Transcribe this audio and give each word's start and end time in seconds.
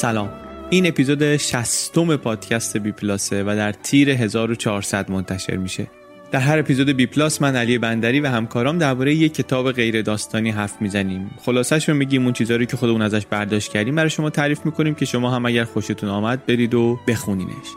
سلام. 0.00 0.30
این 0.70 0.86
اپیزود 0.86 1.36
60 1.36 1.98
پادکست 2.16 2.76
بی 2.76 2.92
پلاسه 2.92 3.42
و 3.42 3.46
در 3.46 3.72
تیر 3.72 4.10
1400 4.10 5.10
منتشر 5.10 5.56
میشه. 5.56 5.86
در 6.30 6.40
هر 6.40 6.58
اپیزود 6.58 6.88
بی 6.88 7.06
پلاس 7.06 7.42
من 7.42 7.56
علی 7.56 7.78
بندری 7.78 8.20
و 8.20 8.26
همکارام 8.26 8.78
درباره 8.78 9.14
یک 9.14 9.34
کتاب 9.34 9.72
غیر 9.72 10.02
داستانی 10.02 10.50
حرف 10.50 10.82
می‌زنیم. 10.82 11.30
خلاصش 11.42 11.88
رو 11.88 11.94
میگیم 11.94 12.24
اون 12.24 12.32
چیزایی 12.32 12.66
که 12.66 12.76
خودمون 12.76 13.02
ازش 13.02 13.26
برداشت 13.26 13.72
کردیم. 13.72 13.94
برای 13.94 14.10
شما 14.10 14.30
تعریف 14.30 14.66
می‌کنیم 14.66 14.94
که 14.94 15.04
شما 15.04 15.30
هم 15.30 15.46
اگر 15.46 15.64
خوشتون 15.64 16.10
آمد 16.10 16.46
برید 16.46 16.74
و 16.74 16.98
بخونینش. 17.08 17.68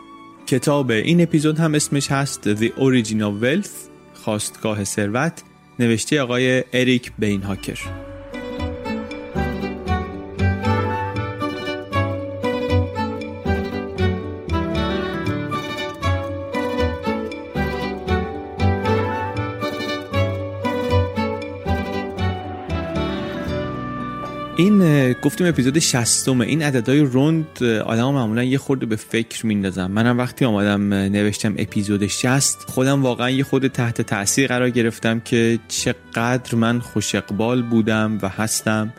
کتاب 0.46 0.90
این 0.90 1.20
اپیزود 1.20 1.58
هم 1.58 1.74
اسمش 1.74 2.10
هست 2.10 2.54
The 2.54 2.68
Original 2.68 3.42
Wealth 3.44 3.70
خواستگاه 4.14 4.84
ثروت 4.84 5.42
نوشته 5.78 6.22
آقای 6.22 6.64
اریک 6.72 7.12
بینهاکر. 7.18 7.78
گفتیم 25.24 25.46
اپیزود 25.46 25.78
60 25.78 26.28
این 26.28 26.62
عددهای 26.62 27.08
رند 27.12 27.62
آدم 27.62 28.10
معمولا 28.10 28.44
یه 28.44 28.58
خورده 28.58 28.86
به 28.86 28.96
فکر 28.96 29.46
میندازم. 29.46 29.86
منم 29.86 30.18
وقتی 30.18 30.44
آمدم 30.44 30.94
نوشتم 30.94 31.54
اپیزود 31.58 32.06
60 32.06 32.58
خودم 32.70 33.02
واقعا 33.02 33.30
یه 33.30 33.44
خورده 33.44 33.68
تحت 33.68 34.02
تاثیر 34.02 34.48
قرار 34.48 34.70
گرفتم 34.70 35.20
که 35.20 35.58
چقدر 35.68 36.54
من 36.54 36.80
خوش 36.80 37.14
اقبال 37.14 37.62
بودم 37.62 38.18
و 38.22 38.28
هستم. 38.28 38.92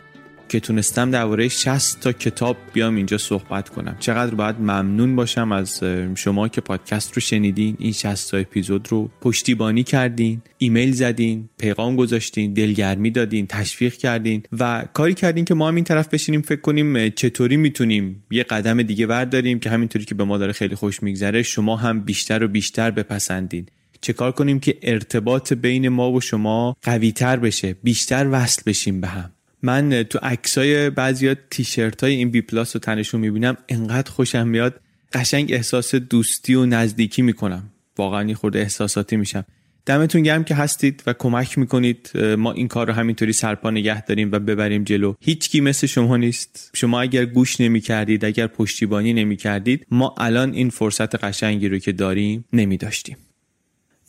که 0.48 0.60
تونستم 0.60 1.10
درباره 1.10 1.48
60 1.48 2.00
تا 2.00 2.12
کتاب 2.12 2.56
بیام 2.72 2.96
اینجا 2.96 3.18
صحبت 3.18 3.68
کنم. 3.68 3.96
چقدر 4.00 4.34
باید 4.34 4.56
ممنون 4.60 5.16
باشم 5.16 5.52
از 5.52 5.82
شما 6.14 6.48
که 6.48 6.60
پادکست 6.60 7.14
رو 7.14 7.20
شنیدین 7.20 7.76
این 7.78 7.92
60 7.92 8.30
تا 8.30 8.36
اپیزود 8.36 8.88
رو 8.90 9.10
پشتیبانی 9.20 9.82
کردین 9.82 10.42
ایمیل 10.58 10.92
زدین 10.92 11.48
پیغام 11.58 11.96
گذاشتین 11.96 12.52
دلگرمی 12.52 13.10
دادین 13.10 13.46
تشویق 13.46 13.94
کردین 13.94 14.42
و 14.58 14.84
کاری 14.92 15.14
کردین 15.14 15.44
که 15.44 15.54
ما 15.54 15.68
هم 15.68 15.74
این 15.74 15.84
طرف 15.84 16.08
بشینیم 16.08 16.42
فکر 16.42 16.60
کنیم 16.60 17.08
چطوری 17.08 17.56
می‌تونیم 17.56 18.24
یه 18.30 18.42
قدم 18.42 18.82
دیگه 18.82 19.06
برداریم 19.06 19.58
که 19.58 19.70
همینطوری 19.70 20.04
که 20.04 20.14
به 20.14 20.24
ما 20.24 20.38
داره 20.38 20.52
خیلی 20.52 20.74
خوش 20.74 21.02
میگذره 21.02 21.42
شما 21.42 21.76
هم 21.76 22.00
بیشتر 22.00 22.44
و 22.44 22.48
بیشتر 22.48 22.90
بپسندین. 22.90 23.66
چه 24.00 24.12
کار 24.12 24.32
کنیم 24.32 24.60
که 24.60 24.78
ارتباط 24.82 25.52
بین 25.52 25.88
ما 25.88 26.12
و 26.12 26.20
شما 26.20 26.76
قوی 26.82 27.12
تر 27.12 27.36
بشه 27.36 27.76
بیشتر 27.82 28.28
وصل 28.30 28.62
بشیم 28.66 29.00
به 29.00 29.06
هم. 29.06 29.30
من 29.62 30.02
تو 30.02 30.18
عکسای 30.22 30.90
بعضیا 30.90 31.34
تیشرت 31.50 32.04
های 32.04 32.12
این 32.12 32.30
بی 32.30 32.40
پلاس 32.40 32.76
رو 32.76 32.80
تنشون 32.80 33.20
می‌بینم 33.20 33.56
انقدر 33.68 34.10
خوشم 34.10 34.48
میاد. 34.48 34.80
قشنگ 35.12 35.52
احساس 35.52 35.94
دوستی 35.94 36.54
و 36.54 36.66
نزدیکی 36.66 37.22
می‌کنم. 37.22 37.70
واقعا 37.98 38.34
خورده 38.34 38.58
احساساتی 38.58 39.16
میشم. 39.16 39.44
دمتون 39.86 40.22
گرم 40.22 40.44
که 40.44 40.54
هستید 40.54 41.02
و 41.06 41.12
کمک 41.12 41.58
می‌کنید. 41.58 42.10
ما 42.38 42.52
این 42.52 42.68
کار 42.68 42.86
رو 42.86 42.92
همینطوری 42.92 43.32
سرپا 43.32 43.70
نگه 43.70 44.04
داریم 44.04 44.32
و 44.32 44.38
ببریم 44.38 44.84
جلو. 44.84 45.14
هیچ 45.20 45.50
کی 45.50 45.60
مثل 45.60 45.86
شما 45.86 46.16
نیست. 46.16 46.70
شما 46.74 47.00
اگر 47.00 47.24
گوش 47.24 47.60
نمی 47.60 47.80
کردید 47.80 48.24
اگر 48.24 48.46
پشتیبانی 48.46 49.12
نمی 49.12 49.36
کردید 49.36 49.86
ما 49.90 50.14
الان 50.18 50.52
این 50.52 50.70
فرصت 50.70 51.24
قشنگی 51.24 51.68
رو 51.68 51.78
که 51.78 51.92
داریم 51.92 52.44
نمی 52.52 52.76
داشتیم 52.76 53.16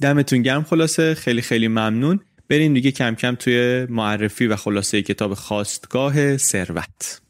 دمتون 0.01 0.41
گرم. 0.41 0.63
خلاصه 0.63 1.13
خیلی 1.13 1.41
خیلی 1.41 1.67
ممنون. 1.67 2.19
بریم 2.49 2.73
دیگه 2.73 2.91
کم 2.91 3.15
کم 3.15 3.35
توی 3.35 3.87
معرفی 3.89 4.47
و 4.47 4.55
خلاصه 4.55 5.01
کتاب 5.01 5.33
خواستگاه 5.33 6.37
ثروت. 6.37 7.21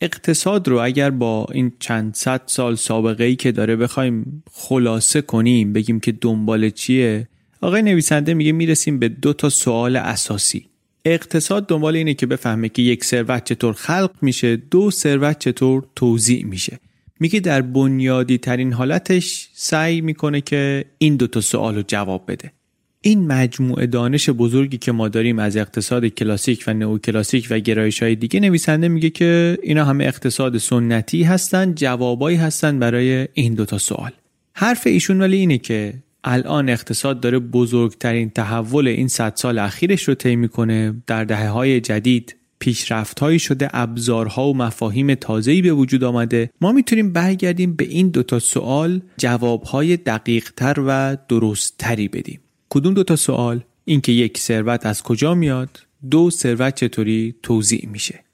اقتصاد 0.00 0.68
رو 0.68 0.78
اگر 0.78 1.10
با 1.10 1.46
این 1.52 1.72
چند 1.78 2.14
صد 2.14 2.42
سال 2.46 2.74
سابقه 2.74 3.24
ای 3.24 3.36
که 3.36 3.52
داره 3.52 3.76
بخوایم 3.76 4.42
خلاصه 4.52 5.20
کنیم 5.20 5.72
بگیم 5.72 6.00
که 6.00 6.12
دنبال 6.12 6.70
چیه 6.70 7.28
آقای 7.60 7.82
نویسنده 7.82 8.34
میگه 8.34 8.52
می‌رسیم 8.52 8.98
به 8.98 9.08
دو 9.08 9.32
تا 9.32 9.48
سوال 9.48 9.96
اساسی. 9.96 10.66
اقتصاد 11.04 11.66
دنبال 11.66 11.96
اینه 11.96 12.14
که 12.14 12.26
بفهمه 12.26 12.68
که 12.68 12.82
یک 12.82 13.04
ثروت 13.04 13.44
چطور 13.44 13.72
خلق 13.72 14.10
میشه 14.22 14.56
دو 14.56 14.90
ثروت 14.90 15.38
چطور 15.38 15.84
توزیع 15.96 16.44
میشه. 16.44 16.78
میگه 17.20 17.40
در 17.40 17.62
بنیادی 17.62 18.38
ترین 18.38 18.72
حالتش 18.72 19.48
سعی 19.54 20.00
می‌کنه 20.00 20.40
که 20.40 20.84
این 20.98 21.16
دو 21.16 21.26
تا 21.26 21.40
سوال 21.40 21.74
رو 21.74 21.82
جواب 21.86 22.24
بده. 22.28 22.52
این 23.00 23.26
مجموعه 23.26 23.86
دانش 23.86 24.30
بزرگی 24.30 24.78
که 24.78 24.92
ما 24.92 25.08
داریم 25.08 25.38
از 25.38 25.56
اقتصاد 25.56 26.06
کلاسیک 26.06 26.64
و 26.66 26.74
نئوکلاسیک 26.74 27.46
و 27.50 27.58
گرایش 27.58 28.02
های 28.02 28.14
دیگه 28.14 28.40
نویسنده 28.40 28.88
میگه 28.88 29.10
که 29.10 29.58
اینا 29.62 29.84
همه 29.84 30.04
اقتصاد 30.04 30.58
سنتی 30.58 31.22
هستن 31.22 31.74
جوابایی 31.74 32.36
هستن 32.36 32.78
برای 32.78 33.28
این 33.34 33.54
دوتا 33.54 33.78
سوال. 33.78 34.10
حرف 34.54 34.86
ایشون 34.86 35.20
ولی 35.20 35.36
اینه 35.36 35.58
که 35.58 35.94
الان 36.24 36.68
اقتصاد 36.68 37.20
داره 37.20 37.38
بزرگترین 37.38 38.30
تحول 38.30 38.88
این 38.88 39.08
صد 39.08 39.32
سال 39.36 39.58
اخیرش 39.58 40.02
رو 40.02 40.14
طی 40.14 40.36
می‌کنه. 40.36 40.94
در 41.06 41.24
دهه 41.24 41.48
های 41.48 41.80
جدید 41.80 42.36
پیشرفتهایی 42.58 43.38
شده 43.38 43.68
ابزارها 43.72 44.48
و 44.48 44.56
مفاهیم 44.56 45.14
تازه‌ای 45.14 45.62
به 45.62 45.72
وجود 45.72 46.04
آمده. 46.04 46.50
ما 46.60 46.72
می‌تونیم 46.72 47.12
برگردیم 47.12 47.74
به 47.74 47.84
این 47.84 48.08
دوتا 48.08 48.38
سوال 48.38 49.00
جوابهای 49.16 49.96
دقیقتر 49.96 50.74
و 50.86 51.16
درستتری 51.28 52.08
بدیم. 52.08 52.40
کدوم 52.68 52.94
دوتا 52.94 53.16
سوال؟ 53.16 53.64
اینکه 53.84 54.12
یک 54.12 54.38
ثروت 54.38 54.86
از 54.86 55.02
کجا 55.02 55.34
میاد؟ 55.34 55.80
دو 56.10 56.30
ثروت 56.30 56.74
چطوری 56.74 57.34
توضیع 57.42 57.88
میشه؟ 57.92 58.24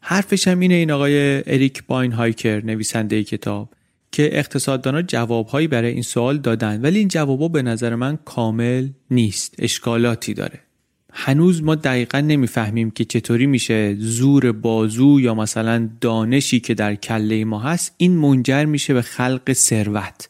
حرفش 0.00 0.48
هم 0.48 0.60
اینه 0.60 0.74
این 0.74 0.90
آقای 0.90 1.42
اریک 1.46 1.82
باین 1.86 2.12
هایکر 2.12 2.64
نویسنده 2.64 3.24
کتاب 3.24 3.68
که 4.12 4.38
اقتصاددانا 4.38 5.02
جوابهایی 5.02 5.68
برای 5.68 5.92
این 5.92 6.02
سوال 6.02 6.38
دادن 6.38 6.80
ولی 6.80 6.98
این 6.98 7.08
جوابا 7.08 7.48
به 7.48 7.62
نظر 7.62 7.94
من 7.94 8.18
کامل 8.24 8.88
نیست 9.10 9.54
اشکالاتی 9.58 10.34
داره. 10.34 10.60
هنوز 11.12 11.62
ما 11.62 11.74
دقیقا 11.74 12.20
نمی‌فهمیم 12.20 12.90
که 12.90 13.04
چطوری 13.04 13.46
میشه 13.46 13.94
زور 13.94 14.52
بازو 14.52 15.20
یا 15.20 15.34
مثلا 15.34 15.90
دانشی 16.00 16.60
که 16.60 16.74
در 16.74 16.94
کله 16.94 17.44
ما 17.44 17.60
هست 17.60 17.94
این 17.96 18.16
منجر 18.16 18.64
میشه 18.64 18.94
به 18.94 19.02
خلق 19.02 19.52
ثروت. 19.52 20.28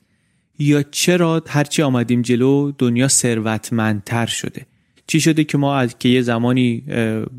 یا 0.59 0.83
چرا 0.83 1.43
هرچی 1.47 1.83
آمدیم 1.83 2.23
جلو 2.23 2.73
دنیا 2.79 3.09
ثروتمندتر 3.09 4.27
شده؟ 4.27 4.67
چی 5.07 5.21
شده 5.21 5.45
که 5.45 5.59
ما 5.59 5.77
از 5.77 5.99
که 5.99 6.09
یه 6.09 6.23
زمانی 6.23 6.83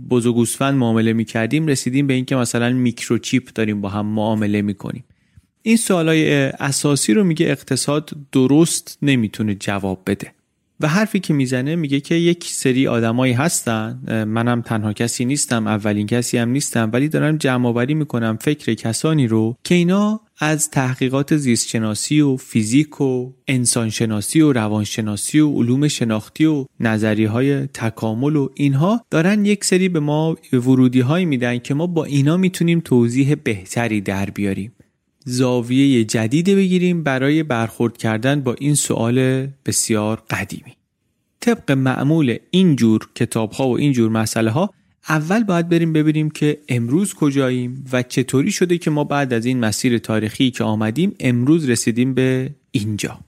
بزرگوسفند 0.09 0.73
معامله 0.73 1.13
می‌کردیم 1.13 1.67
رسیدیم 1.67 2.07
به 2.07 2.13
اینکه 2.13 2.35
مثلا 2.35 2.69
میکروچیپ 2.69 3.49
داریم 3.55 3.81
با 3.81 3.89
هم 3.89 4.05
معامله 4.05 4.61
می‌کنیم. 4.61 5.03
این 5.61 5.77
سوالای 5.77 6.33
اساسی 6.45 7.13
رو 7.13 7.23
میگه 7.23 7.45
اقتصاد 7.45 8.11
درست 8.31 8.97
نمی‌تونه 9.01 9.55
جواب 9.55 10.01
بده. 10.07 10.31
و 10.79 10.87
حرفی 10.87 11.19
که 11.19 11.33
می‌زنه 11.33 11.75
میگه 11.75 11.99
که 11.99 12.15
یک 12.15 12.43
سری 12.43 12.87
آدمایی 12.87 13.33
هستن 13.33 13.99
منم 14.27 14.61
تنها 14.61 14.93
کسی 14.93 15.25
نیستم 15.25 15.67
اولین 15.67 16.07
کسی 16.07 16.37
هم 16.37 16.49
نیستم 16.49 16.89
ولی 16.93 17.09
دارم 17.09 17.37
جمع 17.37 17.67
آوری 17.67 17.93
می‌کنم 17.93 18.37
فکر 18.41 18.73
کسانی 18.73 19.27
رو 19.27 19.55
که 19.63 19.75
اینا 19.75 20.21
از 20.39 20.69
تحقیقات 20.69 21.37
زیستشناسی 21.37 22.21
و 22.21 22.37
فیزیک 22.37 23.01
و 23.01 23.31
انسانشناسی 23.47 24.41
و 24.41 24.53
روانشناسی 24.53 25.39
و 25.39 25.51
علوم 25.51 25.87
شناختی 25.87 26.45
و 26.45 26.65
نظری 26.79 27.25
های 27.25 27.67
تکامل 27.67 28.35
و 28.35 28.49
اینها 28.55 29.05
دارن 29.09 29.45
یک 29.45 29.65
سری 29.65 29.89
به 29.89 29.99
ما 29.99 30.37
ورودی 30.53 30.99
های 30.99 31.25
میدن 31.25 31.57
که 31.57 31.73
ما 31.73 31.87
با 31.87 32.05
اینا 32.05 32.37
می‌تونیم 32.37 32.79
توضیح 32.79 33.35
بهتری 33.35 34.01
در 34.01 34.29
بیاریم. 34.29 34.71
زاویه 35.25 36.03
جدیدی 36.03 36.55
بگیریم 36.55 37.03
برای 37.03 37.43
برخورد 37.43 37.97
کردن 37.97 38.41
با 38.41 38.55
این 38.59 38.75
سوال 38.75 39.47
بسیار 39.65 40.23
قدیمی. 40.29 40.73
طبق 41.39 41.71
معمول 41.71 42.37
اینجور 42.51 43.09
کتاب 43.15 43.51
ها 43.51 43.67
و 43.67 43.77
اینجور 43.77 44.09
مسئله 44.09 44.51
ها 44.51 44.73
اول 45.09 45.43
باید 45.43 45.69
بریم 45.69 45.93
ببینیم 45.93 46.29
که 46.29 46.57
امروز 46.69 47.13
کجاییم 47.13 47.85
و 47.91 48.03
چطوری 48.03 48.51
شده 48.51 48.77
که 48.77 48.89
ما 48.89 49.03
بعد 49.03 49.33
از 49.33 49.45
این 49.45 49.59
مسیر 49.59 49.97
تاریخی 49.97 50.51
که 50.51 50.63
آمدیم 50.63 51.15
امروز 51.19 51.69
رسیدیم 51.69 52.13
به 52.13 52.49
اینجا. 52.71 53.19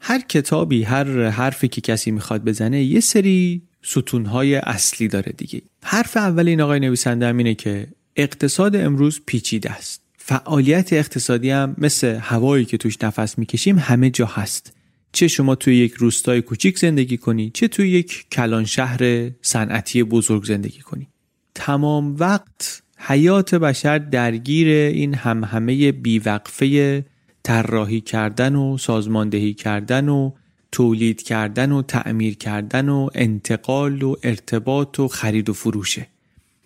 هر 0.00 0.20
کتابی 0.20 0.82
هر 0.82 1.28
حرفی 1.28 1.68
که 1.68 1.80
کسی 1.80 2.10
می‌خواد 2.10 2.44
بزنه 2.44 2.82
یه 2.82 3.00
سری 3.00 3.62
ستونهای 3.82 4.54
اصلی 4.54 5.08
داره 5.08 5.32
دیگه. 5.36 5.62
حرف 5.82 6.16
اول 6.16 6.48
این 6.48 6.60
آقای 6.60 6.80
نویسنده 6.80 7.26
اینه 7.26 7.54
که 7.54 7.86
اقتصاد 8.16 8.76
امروز 8.76 9.20
پیچیده 9.26 9.70
است. 9.70 10.02
فعالیت 10.18 10.92
اقتصادی 10.92 11.50
هم 11.50 11.74
مثل 11.78 12.18
هوایی 12.20 12.64
که 12.64 12.76
توش 12.76 13.02
نفس 13.02 13.38
می‌کشیم 13.38 13.78
همه 13.78 14.10
جا 14.10 14.26
هست. 14.26 14.72
چه 15.12 15.28
شما 15.28 15.54
توی 15.54 15.76
یک 15.76 15.92
روستای 15.92 16.42
کوچیک 16.42 16.78
زندگی 16.78 17.16
کنی 17.16 17.50
چه 17.54 17.68
توی 17.68 17.90
یک 17.90 18.26
کلان 18.32 18.64
شهر 18.64 19.30
صنعتی 19.42 20.02
بزرگ 20.02 20.44
زندگی 20.44 20.80
کنی. 20.80 21.08
تمام 21.54 22.16
وقت 22.18 22.82
حیات 22.98 23.54
بشر 23.54 23.98
درگیر 23.98 24.68
این 24.68 25.14
همهمه 25.14 25.92
بیوقفه 25.92 27.04
طراحی 27.42 28.00
کردن 28.00 28.56
و 28.56 28.78
سازماندهی 28.78 29.54
کردن 29.54 30.08
و 30.08 30.30
تولید 30.72 31.22
کردن 31.22 31.72
و 31.72 31.82
تعمیر 31.82 32.36
کردن 32.36 32.88
و 32.88 33.08
انتقال 33.14 34.02
و 34.02 34.16
ارتباط 34.22 35.00
و 35.00 35.08
خرید 35.08 35.48
و 35.48 35.52
فروشه. 35.52 36.06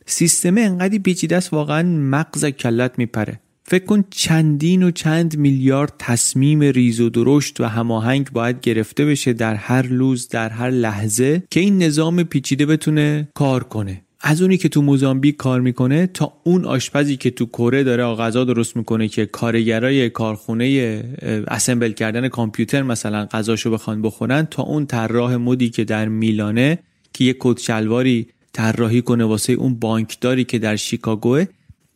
سیستم 0.07 0.59
انقدی 0.59 0.99
پیچیده 0.99 1.37
است 1.37 1.53
واقعا 1.53 1.83
مغز 1.83 2.45
کلت 2.45 2.99
میپره. 2.99 3.41
فکر 3.69 3.85
کن 3.85 4.05
چندین 4.11 4.83
و 4.83 4.91
چند 4.91 5.37
میلیارد 5.37 5.93
تصمیم 5.99 6.61
ریز 6.61 7.01
و 7.01 7.09
درشت 7.09 7.61
و 7.61 7.65
هماهنگ 7.65 8.31
باید 8.33 8.61
گرفته 8.61 9.05
بشه 9.05 9.33
در 9.33 9.55
هر 9.55 9.87
لوز 9.87 10.29
در 10.29 10.49
هر 10.49 10.71
لحظه 10.71 11.43
که 11.51 11.61
این 11.61 11.83
نظام 11.83 12.23
پیچیده 12.23 12.67
بتونه 12.67 13.29
کار 13.35 13.65
کنه. 13.65 14.03
از 14.21 14.43
اونی 14.43 14.57
که 14.57 14.69
تو 14.69 14.83
موزامبیک 14.83 15.37
کار 15.37 15.61
می‌کنه 15.61 16.07
تا 16.07 16.33
اون 16.45 16.65
آشپزی 16.65 17.17
که 17.17 17.31
تو 17.31 17.47
کره 17.47 17.83
داره 17.83 18.05
غذا 18.05 18.45
درست 18.45 18.77
می‌کنه 18.77 19.09
که 19.09 19.27
کارگرای 19.27 20.11
کارخونه 20.11 21.05
اسمبل 21.49 21.93
کردن 21.93 22.29
کامپیوتر 22.29 22.83
مثلا 22.83 23.27
غذاشو 23.27 23.71
بخوان 23.71 24.03
بخورن 24.03 24.49
تا 24.51 24.63
اون 24.63 24.87
طراح 24.87 25.37
مدی 25.37 25.71
که 25.71 25.85
در 25.85 26.09
میلانه 26.09 26.79
که 27.13 27.25
یه 27.25 27.37
کت 27.41 27.61
شلواری 27.61 28.27
طراحی 28.53 29.03
کنه 29.03 29.25
واسه 29.25 29.53
اون 29.53 29.75
بانکداری 29.75 30.45
که 30.45 30.59
در 30.59 30.77
شیکاگوه 30.77 31.47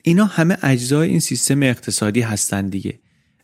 اینا 0.03 0.25
همه 0.25 0.57
اجزای 0.63 1.09
این 1.09 1.21
سیستم 1.21 1.63
اقتصادی 1.63 2.21
هستن 2.21 2.69
دیگه. 2.69 2.99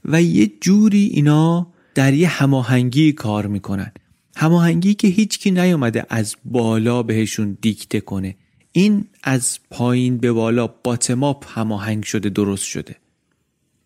و 0.04 0.22
یه 0.22 0.52
جوری 0.60 1.04
اینا 1.12 1.72
در 1.94 2.14
یه 2.14 2.28
هماهنگی 2.28 3.12
کار 3.12 3.46
می‌کنن. 3.46 3.92
هماهنگی 4.36 4.94
که 4.94 5.08
هیچکی 5.08 5.50
نیومده 5.50 6.06
از 6.08 6.36
بالا 6.44 7.02
بهشون 7.02 7.58
دیکته 7.60 8.00
کنه. 8.00 8.36
این 8.72 9.04
از 9.22 9.58
پایین 9.70 10.18
به 10.18 10.32
بالا 10.32 10.66
باتماپ 10.66 11.58
هماهنگ 11.58 12.04
شده 12.04 12.28
درست 12.28 12.64
شده. 12.64 12.96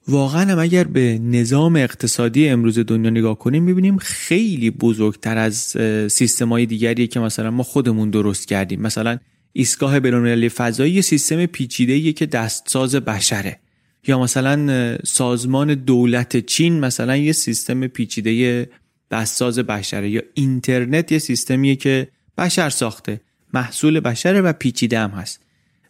واقعا 0.09 0.53
هم 0.53 0.59
اگر 0.59 0.85
به 0.85 1.19
نظام 1.19 1.77
اقتصادی 1.77 2.49
امروز 2.49 2.79
دنیا 2.79 3.11
نگاه 3.11 3.39
کنیم 3.39 3.63
می‌بینیم 3.63 3.97
خیلی 3.99 4.71
بزرگتر 4.71 5.39
از 5.39 5.77
سیستم 6.13 6.49
های 6.49 6.67
دیگریه 6.67 7.07
که 7.07 7.21
مثلا 7.21 7.51
ما 7.51 7.63
خودمون 7.63 8.11
درست 8.11 8.49
کردیم. 8.49 8.81
مثلا 8.81 9.19
ایستگاه 9.53 10.01
بینالمللی 10.01 10.49
فضایی 10.49 10.93
یه 10.93 11.01
سیستم 11.01 11.47
پیچیده 11.47 12.13
که 12.13 12.27
دستساز 12.27 12.95
بشره. 12.95 13.59
یا 14.07 14.19
مثلا 14.19 14.99
سازمان 15.05 15.75
دولت 15.75 16.47
چین 16.47 16.81
مثلا 16.81 17.17
یه 17.17 17.33
سیستم 17.33 17.87
پیچیده 17.87 18.69
دستساز 19.11 19.59
بشره. 19.59 20.11
یا 20.11 20.23
اینترنت 20.35 21.13
یه 21.13 21.19
سیستمیه 21.19 21.77
که 21.77 22.09
بشر 22.39 22.71
ساخته. 22.71 23.21
محصول 23.55 24.01
بشره 24.01 24.41
و 24.41 24.53
پیچیده 24.53 24.99
هم 24.99 25.11
هست. 25.11 25.41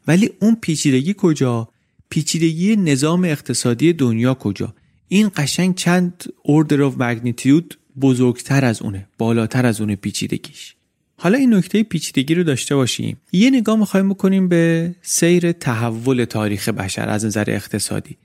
ولی 0.06 0.30
اون 0.40 0.56
پیچیدگی 0.60 1.14
کجا؟ 1.18 1.68
پیچیدگی 2.10 2.76
نظام 2.76 3.24
اقتصادی 3.24 3.92
دنیا 3.92 4.34
کجا؟ 4.34 4.74
این 5.08 5.30
قشنگ 5.36 5.74
چند 5.74 6.24
order 6.48 6.78
of 6.78 7.00
magnitude 7.00 7.76
بزرگتر 8.00 8.64
از 8.64 8.82
اونه 8.82 9.08
بالاتر 9.18 9.66
از 9.66 9.80
اونه 9.80 9.96
پیچیدگیش. 9.96 10.74
حالا 11.22 11.38
این 11.38 11.54
نکته 11.54 11.82
پیچیدگی 11.82 12.34
رو 12.34 12.42
داشته 12.42 12.74
باشیم. 12.76 13.16
یه 13.32 13.50
نگاه 13.50 13.78
می‌خوایم 13.78 14.08
بکنیم 14.08 14.48
به 14.48 14.94
سیر 15.02 15.52
تحول 15.52 16.24
تاریخ 16.24 16.68
بشر 16.68 17.08
از 17.08 17.24
نظر 17.24 17.44
اقتصادی. 17.48 18.16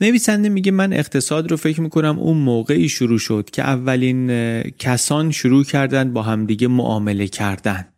نویسنده 0.00 0.48
میگه 0.48 0.72
من 0.72 0.92
اقتصاد 0.92 1.50
رو 1.50 1.56
فکر 1.56 1.80
می‌کنم 1.80 2.18
اون 2.18 2.36
موقعی 2.36 2.88
شروع 2.88 3.18
شد 3.18 3.48
که 3.52 3.62
اولین 3.62 4.30
کسان 4.62 5.30
شروع 5.30 5.64
کردن 5.64 6.12
با 6.12 6.22
همدیگه 6.22 6.68
معامله 6.68 7.28
کردن. 7.28 7.88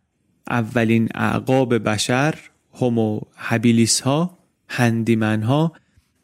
اولین 0.49 1.09
اعقاب 1.15 1.77
بشر 1.77 2.35
هومو 2.73 3.21
هبیلیس 3.37 4.01
ها 4.01 4.37
هندیمن 4.67 5.43
ها 5.43 5.73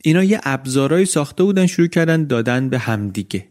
اینا 0.04 0.24
یه 0.24 0.40
ابزارهایی 0.44 1.06
ساخته 1.06 1.44
بودن 1.44 1.66
شروع 1.66 1.88
کردن 1.88 2.24
دادن 2.24 2.70
به 2.70 2.80
همدیگه. 2.80 3.46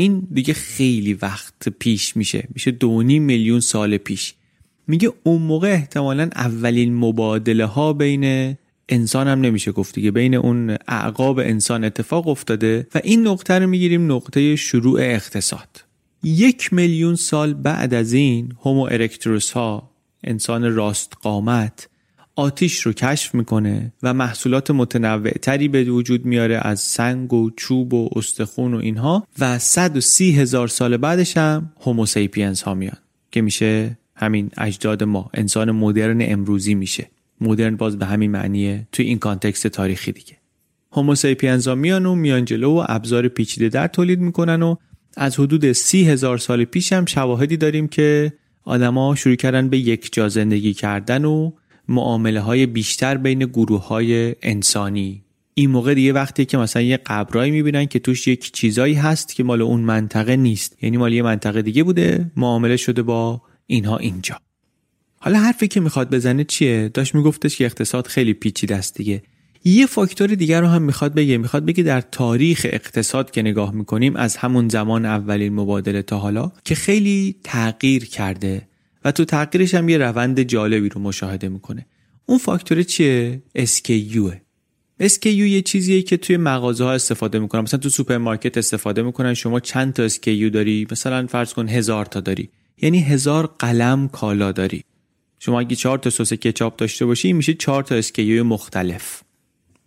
این 0.00 0.28
دیگه 0.32 0.54
خیلی 0.54 1.14
وقت 1.14 1.68
پیش 1.68 2.16
میشه. 2.16 2.48
میشه 2.54 2.70
دونی 2.70 3.18
میلیون 3.18 3.60
سال 3.60 3.96
پیش. 3.96 4.34
میگه 4.86 5.12
اون 5.22 5.42
موقع 5.42 5.72
احتمالا 5.72 6.30
اولین 6.34 6.94
مبادله 6.94 7.64
ها 7.64 7.92
بین 7.92 8.54
انسان 8.88 9.28
هم 9.28 9.40
نمیشه 9.40 9.72
گفت 9.72 9.94
دیگه. 9.94 10.10
بین 10.10 10.34
اون 10.34 10.76
اعقاب 10.88 11.38
انسان 11.38 11.84
اتفاق 11.84 12.28
افتاده 12.28 12.86
و 12.94 13.00
این 13.04 13.26
نقطه 13.26 13.54
رو 13.54 13.66
می‌گیریم 13.66 14.12
نقطه 14.12 14.56
شروع 14.56 15.00
اقتصاد. 15.00 15.84
یک 16.22 16.72
میلیون 16.72 17.14
سال 17.14 17.54
بعد 17.54 17.94
از 17.94 18.12
این 18.12 18.52
هومو 18.62 18.82
ارکتروس 18.82 19.50
ها 19.50 19.90
انسان 20.24 20.74
راست 20.74 21.12
قامت 21.22 21.88
آتیش 22.38 22.80
رو 22.80 22.92
کشف 22.92 23.34
می‌کنه 23.34 23.92
و 24.02 24.14
محصولات 24.14 24.70
متنوعتری 24.70 25.68
به 25.68 25.84
وجود 25.84 26.24
میاره 26.24 26.60
از 26.62 26.80
سنگ 26.80 27.32
و 27.32 27.50
چوب 27.56 27.94
و 27.94 28.08
استخون 28.16 28.74
و 28.74 28.78
اینها 28.78 29.26
و 29.38 29.58
130 29.58 30.32
هزار 30.32 30.68
سال 30.68 30.96
بعدش 30.96 31.36
هم 31.36 31.72
هوموسیپینز 31.80 32.62
ها 32.62 32.74
میان 32.74 32.96
که 33.30 33.40
میشه 33.40 33.98
همین 34.16 34.50
اجداد 34.58 35.02
ما 35.02 35.30
انسان 35.34 35.70
مدرن 35.70 36.18
امروزی 36.20 36.74
میشه. 36.74 37.10
مدرن 37.40 37.76
باز 37.76 37.98
به 37.98 38.06
همین 38.06 38.30
معنیه 38.30 38.88
توی 38.92 39.06
این 39.06 39.18
context 39.18 39.66
تاریخی 39.66 40.12
دیگه. 40.12 40.36
Homo 40.92 41.20
sapiens 41.20 41.68
ها 41.68 41.74
میان 41.74 42.06
و 42.06 42.14
میان 42.14 42.44
جلو 42.44 42.70
و 42.70 42.84
ابزار 42.88 43.28
پیچیده 43.28 43.68
در 43.68 43.86
تولید 43.86 44.20
می‌کنن 44.20 44.62
و 44.62 44.76
از 45.16 45.40
حدود 45.40 45.72
سی 45.72 46.04
هزار 46.04 46.38
سال 46.38 46.64
پیش 46.64 46.92
هم 46.92 47.04
شواهدی 47.04 47.56
داریم 47.56 47.88
که 47.88 48.32
آدما 48.64 49.14
شروع 49.14 49.34
کردن 49.34 49.68
به 49.68 49.78
یک 49.78 50.12
جا 50.12 50.28
زندگی 50.28 50.74
کردن 50.74 51.24
و 51.24 51.50
معامله 51.88 52.40
های 52.40 52.66
بیشتر 52.66 53.16
بین 53.16 53.38
گروه 53.38 53.86
های 53.86 54.34
انسانی. 54.42 55.22
این 55.54 55.70
موقع 55.70 55.94
دیگه 55.94 56.12
وقتی 56.12 56.44
که 56.44 56.58
مثلا 56.58 56.82
یه 56.82 56.96
قبرایی 56.96 57.50
می‌بینن 57.50 57.86
که 57.86 57.98
توش 57.98 58.28
یک 58.28 58.52
چیزایی 58.52 58.94
هست 58.94 59.34
که 59.34 59.44
مال 59.44 59.62
اون 59.62 59.80
منطقه 59.80 60.36
نیست. 60.36 60.76
یعنی 60.82 60.96
مال 60.96 61.12
یه 61.12 61.22
منطقه 61.22 61.62
دیگه 61.62 61.82
بوده 61.82 62.30
معامله 62.36 62.76
شده 62.76 63.02
با 63.02 63.42
اینها 63.66 63.96
اینجا. 63.96 64.40
حالا 65.20 65.38
حرفی 65.38 65.68
که 65.68 65.80
می‌خواد 65.80 66.10
بزنه 66.14 66.44
چیه؟ 66.44 66.90
داشت 66.94 67.14
میگفتش 67.14 67.56
که 67.56 67.64
اقتصاد 67.64 68.06
خیلی 68.06 68.32
پیچیده 68.32 68.76
است 68.76 68.94
دیگه. 68.94 69.22
یه 69.64 69.86
فاکتور 69.86 70.26
دیگر 70.28 70.60
رو 70.60 70.66
هم 70.66 70.82
می‌خواد 70.82 71.14
بگه. 71.14 71.38
می‌خواد 71.38 71.64
بگه 71.64 71.82
در 71.82 72.00
تاریخ 72.00 72.66
اقتصاد 72.70 73.30
که 73.30 73.42
نگاه 73.42 73.74
می‌کنیم 73.74 74.16
از 74.16 74.36
همون 74.36 74.68
زمان 74.68 75.04
اولین 75.04 75.54
مبادله 75.54 76.02
تا 76.02 76.18
حالا 76.18 76.52
که 76.64 76.74
خیلی 76.74 77.36
تغییر 77.44 78.04
کرده. 78.04 78.67
و 79.04 79.12
تو 79.12 79.24
تغییرش 79.24 79.74
هم 79.74 79.88
یه 79.88 79.98
روند 79.98 80.42
جالبی 80.42 80.88
رو 80.88 81.00
مشاهده 81.00 81.48
می‌کنه. 81.48 81.86
اون 82.26 82.38
فاکتور 82.38 82.82
چیه؟ 82.82 83.42
SKU 83.58 84.32
SKU 85.02 85.26
یه 85.26 85.62
چیزیه 85.62 86.02
که 86.02 86.16
توی 86.16 86.36
مغازه 86.36 86.84
ها 86.84 86.92
استفاده 86.92 87.38
می‌کنن. 87.38 87.60
مثلا 87.60 87.80
تو 87.80 87.88
سوپرمارکت 87.88 88.58
استفاده 88.58 89.02
می‌کنن. 89.02 89.34
شما 89.34 89.60
چند 89.60 89.92
تا 89.92 90.08
SKU 90.08 90.50
داری؟ 90.52 90.86
مثلا 90.90 91.26
فرض 91.26 91.52
کن 91.52 91.68
هزار 91.68 92.06
تا 92.06 92.20
داری. 92.20 92.50
یعنی 92.82 93.00
هزار 93.00 93.54
قلم 93.58 94.08
کالا 94.08 94.52
داری. 94.52 94.84
شما 95.38 95.60
اگه 95.60 95.76
چهار 95.76 95.98
تا 95.98 96.10
سس 96.10 96.32
کچاپ 96.32 96.76
داشته 96.76 97.06
باشی 97.06 97.32
میشه 97.32 97.54
چهار 97.54 97.82
تا 97.82 98.02
SKU 98.02 98.18
مختلف. 98.20 99.22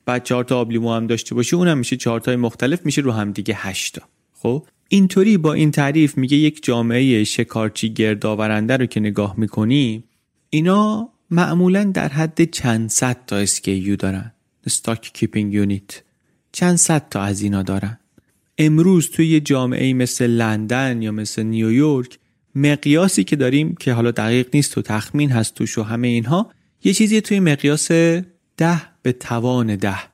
بعد 0.05 0.23
چهار 0.23 0.43
تا 0.43 0.59
آبلیمو 0.59 0.93
هم 0.93 1.07
داشته 1.07 1.35
باشی 1.35 1.55
اونم 1.55 1.77
میشه 1.77 1.97
چهار 1.97 2.19
تا 2.19 2.35
مختلف 2.35 2.85
میشه 2.85 3.01
رو 3.01 3.11
هم 3.11 3.31
دیگه 3.31 3.53
هشتا 3.57 4.01
خب؟ 4.33 4.65
اینطوری 4.93 5.38
با 5.38 5.53
این 5.53 5.71
تعریف 5.71 6.17
میگه 6.17 6.38
یک 6.38 6.63
جامعه 6.63 7.24
شکارچی 7.24 7.93
گردآورنده 7.93 8.77
رو 8.77 8.86
که 8.86 9.00
نگاه 9.00 9.36
می‌کنی 9.38 10.03
اینا 10.50 11.10
معمولا 11.29 11.83
در 11.83 12.07
حد 12.07 12.43
چند 12.43 12.89
صد 12.89 13.17
تا 13.27 13.45
SKU 13.45 13.95
دارن. 14.00 14.31
Stock 14.69 15.05
Keeping 15.17 15.53
Unit. 15.65 15.95
چند 16.51 16.75
صد 16.75 17.10
تا 17.10 17.21
از 17.21 17.41
اینا 17.41 17.63
دارن. 17.63 18.00
امروز 18.57 19.10
توی 19.10 19.27
یه 19.27 19.39
جامعه 19.39 19.93
مثل 19.93 20.27
لندن 20.27 21.01
یا 21.01 21.12
مثل 21.12 21.43
نیویورک 21.43 22.19
مقیاسی 22.55 23.24
که 23.24 23.36
داریم 23.36 23.75
که 23.75 23.93
حالا 23.93 24.12
دقیق 24.12 24.48
نیست 24.53 24.77
و 24.77 24.81
تخمین 24.81 25.31
هست 25.31 25.55
توش 25.55 25.77
و 25.77 25.83
همه 25.83 26.07
اینها 26.07 26.51
یه 26.83 26.93
چیزی 26.93 27.21
توی 27.21 27.39
مقیاس 27.39 27.91
ده 28.57 28.81
به 29.01 29.12
توان 29.12 29.75
ده. 29.75 30.10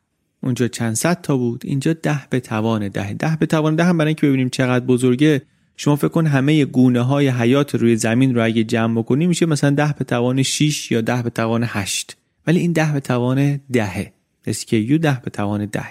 اونجا 0.47 0.67
چند 0.67 0.93
صد 0.95 1.21
تا 1.21 1.37
بود. 1.37 1.61
اینجا 1.65 1.93
ده 1.93 2.21
به 2.29 2.39
توان 2.39 2.87
ده. 2.87 3.13
ده 3.13 3.37
به 3.39 3.45
توان 3.45 3.75
ده 3.75 3.83
هم 3.83 3.97
برای 3.97 4.09
اینکه 4.09 4.27
ببینیم 4.27 4.49
چقدر 4.49 4.85
بزرگه. 4.85 5.41
شما 5.77 5.95
فکر 5.95 6.07
کن 6.07 6.27
همه 6.27 6.65
گونه 6.65 7.01
های 7.01 7.27
حیات 7.27 7.75
روی 7.75 7.95
زمین 7.95 8.35
رو 8.35 8.45
اگه 8.45 8.63
جمع 8.63 8.99
بکنی 8.99 9.27
میشه 9.27 9.45
مثلا 9.45 9.69
ده 9.69 9.95
به 9.97 10.05
توان 10.05 10.43
6 10.43 10.91
یا 10.91 11.01
ده 11.01 11.21
به 11.21 11.29
توان 11.29 11.63
8 11.67 12.17
ولی 12.47 12.59
این 12.59 12.71
ده 12.71 12.93
به 12.93 12.99
توان 12.99 13.59
دهه. 13.73 14.13
SKU 14.47 14.99
ده 15.01 15.21
به 15.23 15.31
توان 15.33 15.65
ده 15.65 15.85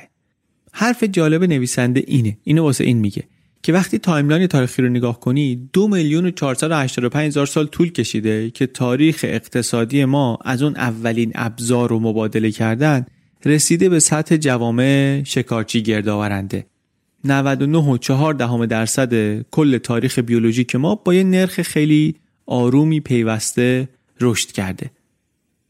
حرف 0.73 1.05
جالب 1.05 1.45
نویسنده 1.45 2.05
اینه. 2.07 2.39
اینو 2.45 2.63
واسه 2.63 2.85
این 2.85 2.99
میگه 2.99 3.25
که 3.63 3.73
وقتی 3.73 3.99
timeline 3.99 4.47
تاریخی 4.47 4.83
رو 4.83 4.89
نگاه 4.89 5.21
کنی 5.21 5.69
دو 5.73 5.89
میلیون 5.89 6.27
و 6.27 6.31
485 6.31 7.27
هزار 7.27 7.47
سال 7.47 7.67
طول 7.67 7.93
کشیده 7.93 8.51
که 8.51 8.67
تاریخ 8.67 9.21
اقتصادی 9.29 10.05
ما 10.05 10.39
از 10.45 10.63
اون 10.63 10.77
اولین 10.77 11.33
ابزار 11.35 11.89
رو 11.89 12.01
مبادله 12.01 12.51
کردن. 12.51 13.07
رسیده 13.47 13.89
به 13.89 14.01
سطح 14.01 14.37
جوامع 14.37 15.23
شکارچی 15.25 15.83
گردآورنده. 15.83 16.67
99 17.25 17.79
و 17.79 17.99
4 17.99 18.35
دهم 18.35 18.67
درصد 18.67 19.43
کل 19.43 19.79
تاریخ 19.79 20.19
بیولوژیک 20.19 20.77
ما 20.77 20.95
با 20.95 21.15
یه 21.15 21.25
نرخ 21.25 21.63
خیلی 21.63 22.15
آرومی 22.47 23.01
پیوسته 23.01 23.89
رشد 24.21 24.53
کرده. 24.53 24.91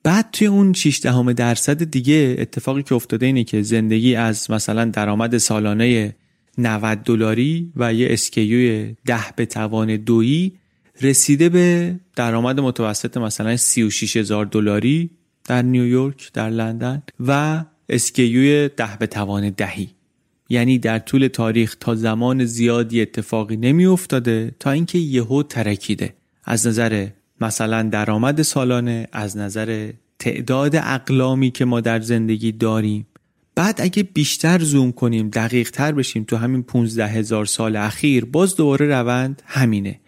بعد 0.02 0.28
توی 0.32 0.46
اون 0.46 0.72
6 0.72 1.00
دهم 1.02 1.32
درصد 1.32 1.84
دیگه 1.84 2.36
اتفاقی 2.38 2.82
که 2.82 2.94
افتاده 2.94 3.26
اینه 3.26 3.44
که 3.44 3.62
زندگی 3.62 4.14
از 4.14 4.50
مثلا 4.50 4.84
درآمد 4.84 5.38
سالانه 5.38 6.14
90 6.58 6.98
دلاری 6.98 7.72
و 7.76 7.94
یه 7.94 8.08
SKU 8.10 8.86
10 9.06 9.18
به 9.36 9.46
توان 9.46 9.96
دویی 9.96 10.52
رسیده 11.02 11.48
به 11.48 11.94
درآمد 12.16 12.60
متوسط 12.60 13.16
مثلا 13.16 13.56
36 13.56 14.16
هزار 14.16 14.46
دلاری 14.46 15.10
در 15.46 15.62
نیویورک 15.62 16.32
در 16.32 16.50
لندن 16.50 17.02
و 17.26 17.64
SKU 17.88 18.68
10 18.68 18.96
به 18.98 19.06
توان 19.06 19.50
دهی. 19.50 19.88
یعنی 20.48 20.78
در 20.78 20.98
طول 20.98 21.28
تاریخ 21.28 21.76
تا 21.80 21.94
زمان 21.94 22.44
زیادی 22.44 23.02
اتفاقی 23.02 23.56
نمی 23.56 23.86
افتاده 23.86 24.54
تا 24.60 24.70
اینکه 24.70 24.98
یهو 24.98 25.42
ترکیده. 25.42 26.14
از 26.44 26.66
نظر 26.66 27.08
مثلا 27.40 27.82
درآمد 27.82 28.42
سالانه 28.42 29.08
از 29.12 29.36
نظر 29.36 29.90
تعداد 30.18 30.76
اقلامی 30.76 31.50
که 31.50 31.64
ما 31.64 31.80
در 31.80 32.00
زندگی 32.00 32.52
داریم. 32.52 33.06
بعد 33.54 33.80
اگه 33.80 34.02
بیشتر 34.02 34.58
زوم 34.58 34.92
کنیم 34.92 35.28
دقیق 35.28 35.70
تر 35.70 35.92
بشیم 35.92 36.24
تو 36.24 36.36
همین 36.36 36.62
15 36.62 37.06
هزار 37.06 37.44
سال 37.44 37.76
اخیر 37.76 38.24
باز 38.24 38.56
دوباره 38.56 38.86
روند 38.86 39.42
همینه. 39.46 40.00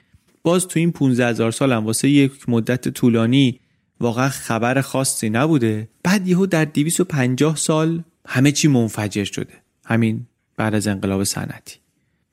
باز 0.43 0.69
تو 0.69 0.79
این 0.79 0.93
15 0.93 1.27
هزار 1.29 1.51
سال 1.51 1.73
هم 1.73 1.87
واسه 1.87 2.09
یک 2.09 2.49
مدت 2.49 2.89
طولانی 2.89 3.61
واقعا 4.01 4.29
خبر 4.29 4.81
خاصی 4.81 5.31
نبوده. 5.31 5.89
بعد 6.03 6.29
یهو 6.29 6.47
در 6.47 6.65
250 6.65 7.57
سال 7.57 8.03
همه 8.27 8.53
چی 8.53 8.69
منفجر 8.69 9.25
شده. 9.25 9.55
همین 9.85 10.27
بعد 10.57 10.75
از 10.75 10.87
انقلاب 10.87 11.25
صنعتی. 11.25 11.77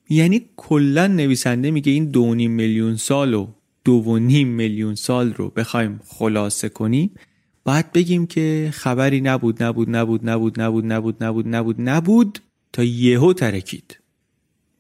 یعنی 0.10 0.46
کلا 0.58 1.08
نویسنده 1.08 1.72
میگه 1.72 1.92
این 1.92 2.06
دو 2.06 2.36
میلیون 2.36 2.96
سال 2.96 3.34
و 3.34 3.48
دو 3.84 4.20
نیم 4.20 4.48
میلیون 4.48 4.96
سال 4.96 5.34
رو 5.34 5.50
بخوایم 5.50 6.00
خلاصه 6.08 6.70
کنیم. 6.70 7.12
باید 7.64 7.92
بگیم 7.92 8.28
که 8.28 8.70
خبری 8.74 9.22
نبود 9.22 9.64
نبود 9.64 9.96
نبود 9.96 10.30
نبود 10.30 10.62
نبود 10.62 10.94
نبود 10.94 11.24
نبود 11.24 11.48
نبود 11.48 11.76
نبود 11.80 12.40
تا 12.74 12.84
یهو 12.84 13.34
ترکید. 13.34 14.00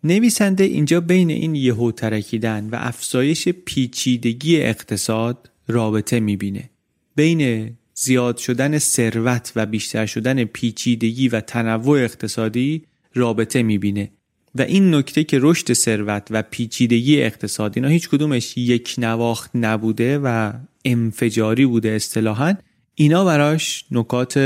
نویسنده 0.03 0.63
اینجا 0.63 1.01
بین 1.01 1.29
این 1.29 1.55
یهو 1.55 1.91
ترکیدن 1.91 2.69
و 2.69 2.75
افزایش 2.79 3.49
پیچیدگی 3.49 4.61
اقتصاد 4.61 5.49
رابطه 5.67 6.19
می‌بینه. 6.19 6.69
بین 7.15 7.71
زیاد 7.93 8.37
شدن 8.37 8.77
ثروت 8.77 9.51
و 9.55 9.65
بیشتر 9.65 10.05
شدن 10.05 10.43
پیچیدگی 10.43 11.27
و 11.27 11.41
تنوع 11.41 12.03
اقتصادی 12.03 12.83
رابطه 13.13 13.63
می‌بینه. 13.63 14.11
و 14.55 14.61
این 14.61 14.95
نکته 14.95 15.23
که 15.23 15.39
رشد 15.41 15.73
ثروت 15.73 16.27
و 16.31 16.41
پیچیدگی 16.41 17.21
اقتصادی 17.21 17.79
اینا 17.79 17.89
هیچ 17.89 18.09
کدومش 18.09 18.57
یک 18.57 18.95
نواخت 18.97 19.51
نبوده 19.55 20.17
و 20.17 20.53
انفجاری 20.85 21.65
بوده 21.65 21.89
اصطلاحا 21.89 22.53
اینا 22.95 23.25
براش 23.25 23.85
نکات 23.91 24.37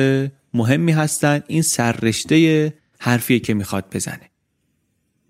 مهمی 0.53 0.91
هستن. 0.91 1.41
این 1.47 1.61
سررشته 1.61 2.73
حرفیه 2.99 3.39
که 3.39 3.53
می‌خواد 3.53 3.85
بزنه. 3.93 4.28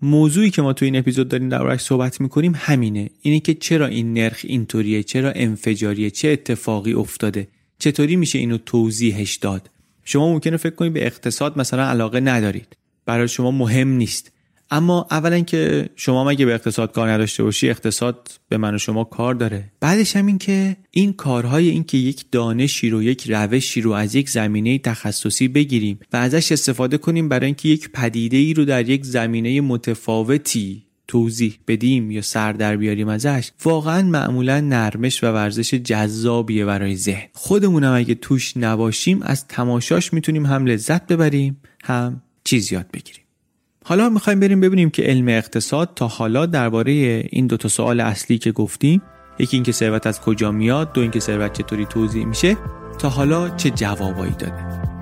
موضوعی 0.02 0.50
که 0.50 0.62
ما 0.62 0.72
تو 0.72 0.84
این 0.84 0.96
اپیزود 0.96 1.28
داریم 1.28 1.48
دربارش 1.48 1.80
صحبت 1.80 2.20
می‌کنیم 2.20 2.52
همینه. 2.56 3.10
اینه 3.20 3.40
که 3.40 3.54
چرا 3.54 3.86
این 3.86 4.12
نرخ 4.12 4.40
اینطوریه 4.44 5.02
چرا 5.02 5.32
انفجاریه 5.34 6.10
چه 6.10 6.28
اتفاقی 6.28 6.92
افتاده؟ 6.92 7.48
چطوری 7.78 8.16
میشه 8.16 8.38
اینو 8.38 8.58
توضیحش 8.58 9.36
داد؟ 9.36 9.70
شما 10.04 10.32
ممکنه 10.32 10.56
فکر 10.56 10.74
کنید 10.74 10.92
به 10.92 11.06
اقتصاد 11.06 11.58
مثلا 11.58 11.84
علاقه 11.84 12.20
ندارید. 12.20 12.76
برای 13.06 13.28
شما 13.28 13.50
مهم 13.50 13.88
نیست. 13.88 14.32
اما 14.70 15.06
اولا 15.10 15.40
که 15.40 15.88
شما 15.96 16.24
مگه 16.24 16.46
به 16.46 16.54
اقتصاد 16.54 16.92
کار 16.92 17.10
نداشته 17.10 17.42
باشی 17.42 17.70
اقتصاد 17.70 18.28
به 18.48 18.56
من 18.56 18.74
و 18.74 18.78
شما 18.78 19.04
کار 19.04 19.34
داره. 19.34 19.72
بعدش 19.80 20.16
هم 20.16 20.26
این 20.26 20.38
که 20.38 20.76
این 20.90 21.12
کارهای 21.12 21.68
این 21.68 21.84
که 21.84 21.98
یک 21.98 22.24
دانشی 22.32 22.90
رو 22.90 23.02
یک 23.02 23.30
روشی 23.30 23.80
رو 23.80 23.92
از 23.92 24.14
یک 24.14 24.30
زمینه 24.30 24.78
تخصصی 24.78 25.48
بگیریم 25.48 25.98
و 26.12 26.16
ازش 26.16 26.52
استفاده 26.52 26.98
کنیم 26.98 27.28
برای 27.28 27.46
اینکه 27.46 27.68
یک 27.68 27.90
پدیده 27.92 28.36
ای 28.36 28.54
رو 28.54 28.64
در 28.64 28.88
یک 28.88 29.04
زمینه 29.04 29.60
متفاوتی 29.60 30.86
توضیح 31.08 31.58
بدیم 31.68 32.10
یا 32.10 32.22
سر 32.22 32.52
در 32.52 32.76
بیاریم 32.76 33.08
ازش 33.08 33.50
واقعا 33.64 34.02
معمولا 34.02 34.60
نرمش 34.60 35.24
و 35.24 35.26
ورزش 35.26 35.74
جذابیه 35.74 36.64
برای 36.64 36.96
ذهن. 36.96 37.26
خودمونم 37.32 37.94
اگه 37.94 38.14
توش 38.14 38.56
نباشیم 38.56 39.22
از 39.22 39.48
تماشاش 39.48 40.12
می‌تونیم 40.12 40.46
هم 40.46 40.66
لذت 40.66 41.06
ببریم 41.06 41.60
هم 41.84 42.22
چیز 42.44 42.72
یاد 42.72 42.86
بگیریم. 42.92 43.24
حالا 43.84 44.08
می‌خوایم 44.08 44.40
بریم 44.40 44.60
ببینیم 44.60 44.90
که 44.90 45.02
علم 45.02 45.28
اقتصاد 45.28 45.90
تا 45.96 46.08
حالا 46.08 46.46
درباره 46.46 46.92
این 47.30 47.46
دو 47.46 47.56
تا 47.56 47.68
سوال 47.68 48.00
اصلی 48.00 48.38
که 48.38 48.52
گفتیم 48.52 49.02
یکی 49.38 49.56
اینکه 49.56 49.72
ثروت 49.72 50.06
از 50.06 50.20
کجا 50.20 50.52
میاد 50.52 50.92
دو 50.92 51.00
اینکه 51.00 51.20
ثروت 51.20 51.52
چطوری 51.52 51.86
توضیح 51.86 52.24
میشه 52.24 52.56
تا 52.98 53.08
حالا 53.08 53.48
چه 53.48 53.70
جوابایی 53.70 54.32
داده. 54.38 54.99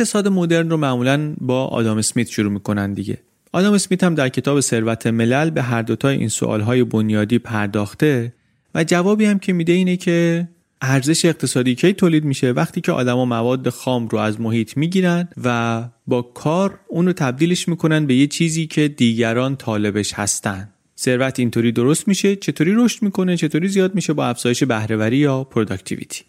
اقتصاد 0.00 0.28
مدرن 0.28 0.70
رو 0.70 0.76
معمولا 0.76 1.34
با 1.40 1.66
آدام 1.66 1.98
اسمیت 1.98 2.28
شروع 2.28 2.52
می‌کنن 2.52 2.92
دیگه. 2.92 3.18
آدام 3.52 3.74
اسمیت 3.74 4.04
هم 4.04 4.14
در 4.14 4.28
کتاب 4.28 4.60
ثروت 4.60 5.06
ملل 5.06 5.50
به 5.50 5.62
هر 5.62 5.82
دوتا 5.82 6.08
این 6.08 6.28
سوالهای 6.28 6.84
بنیادی 6.84 7.38
پرداخته 7.38 8.32
و 8.74 8.84
جوابی 8.84 9.24
هم 9.24 9.38
که 9.38 9.52
میده 9.52 9.72
اینه 9.72 9.96
که 9.96 10.48
ارزش 10.82 11.24
اقتصادی 11.24 11.74
کی 11.74 11.92
تولید 11.92 12.24
میشه 12.24 12.50
وقتی 12.50 12.80
که 12.80 12.92
آدما 12.92 13.24
مواد 13.24 13.68
خام 13.68 14.08
رو 14.08 14.18
از 14.18 14.40
محیط 14.40 14.76
می‌گیرن 14.76 15.28
و 15.44 15.84
با 16.06 16.22
کار 16.22 16.78
اون 16.88 17.06
رو 17.06 17.12
تبدیلش 17.12 17.68
می‌کنن 17.68 18.06
به 18.06 18.14
یه 18.14 18.26
چیزی 18.26 18.66
که 18.66 18.88
دیگران 18.88 19.56
طالبش 19.56 20.12
هستن. 20.14 20.68
ثروت 20.98 21.38
اینطوری 21.38 21.72
درست 21.72 22.08
میشه 22.08 22.36
چطوری 22.36 22.74
رشد 22.76 23.02
می‌کنه 23.02 23.36
چطوری 23.36 23.68
زیاد 23.68 23.94
میشه 23.94 24.12
با 24.12 24.26
افزایش 24.26 24.64
بهرهوری 24.64 25.16
یا 25.16 25.44
productivity 25.44 26.24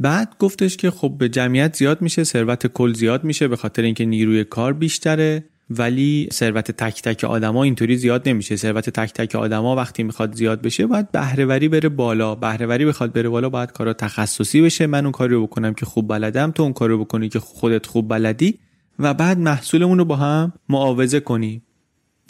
بعد 0.00 0.34
گفتش 0.38 0.76
که 0.76 0.90
خب 0.90 1.14
به 1.18 1.28
جمعیت 1.28 1.76
زیاد 1.76 2.02
میشه 2.02 2.24
ثروت 2.24 2.66
کل 2.66 2.92
زیاد 2.92 3.24
میشه 3.24 3.48
به 3.48 3.56
خاطر 3.56 3.82
اینکه 3.82 4.04
نیروی 4.04 4.44
کار 4.44 4.72
بیشتره. 4.72 5.44
ولی 5.70 6.28
ثروت 6.32 6.70
تک 6.70 7.02
تک 7.02 7.24
آدما 7.24 7.64
اینطوری 7.64 7.96
زیاد 7.96 8.28
نمیشه. 8.28 8.56
ثروت 8.56 8.90
تک 8.90 9.12
تک 9.12 9.34
آدما 9.34 9.76
وقتی 9.76 10.02
می‌خواد 10.02 10.34
زیاد 10.34 10.62
بشه 10.62 10.86
باید 10.86 11.10
بهرهوری 11.10 11.68
بره 11.68 11.88
بالا. 11.88 12.34
بهرهوری 12.34 12.84
بخواد 12.84 13.12
بره 13.12 13.28
بالا 13.28 13.48
باید 13.48 13.72
کارا 13.72 13.92
تخصصی 13.92 14.60
بشه. 14.62 14.86
من 14.86 15.04
اون 15.04 15.12
کاری 15.12 15.34
رو 15.34 15.46
بکنم 15.46 15.74
که 15.74 15.86
خوب 15.86 16.08
بلدم 16.08 16.50
تو 16.50 16.62
اون 16.62 16.72
کاری 16.72 16.92
رو 16.92 17.04
بکنی 17.04 17.28
که 17.28 17.40
خودت 17.40 17.86
خوب 17.86 18.08
بلدی 18.08 18.58
و 18.98 19.14
بعد 19.14 19.38
محصولمون 19.38 19.98
رو 19.98 20.04
با 20.04 20.16
هم 20.16 20.52
معاوضه 20.68 21.20
کنی. 21.20 21.62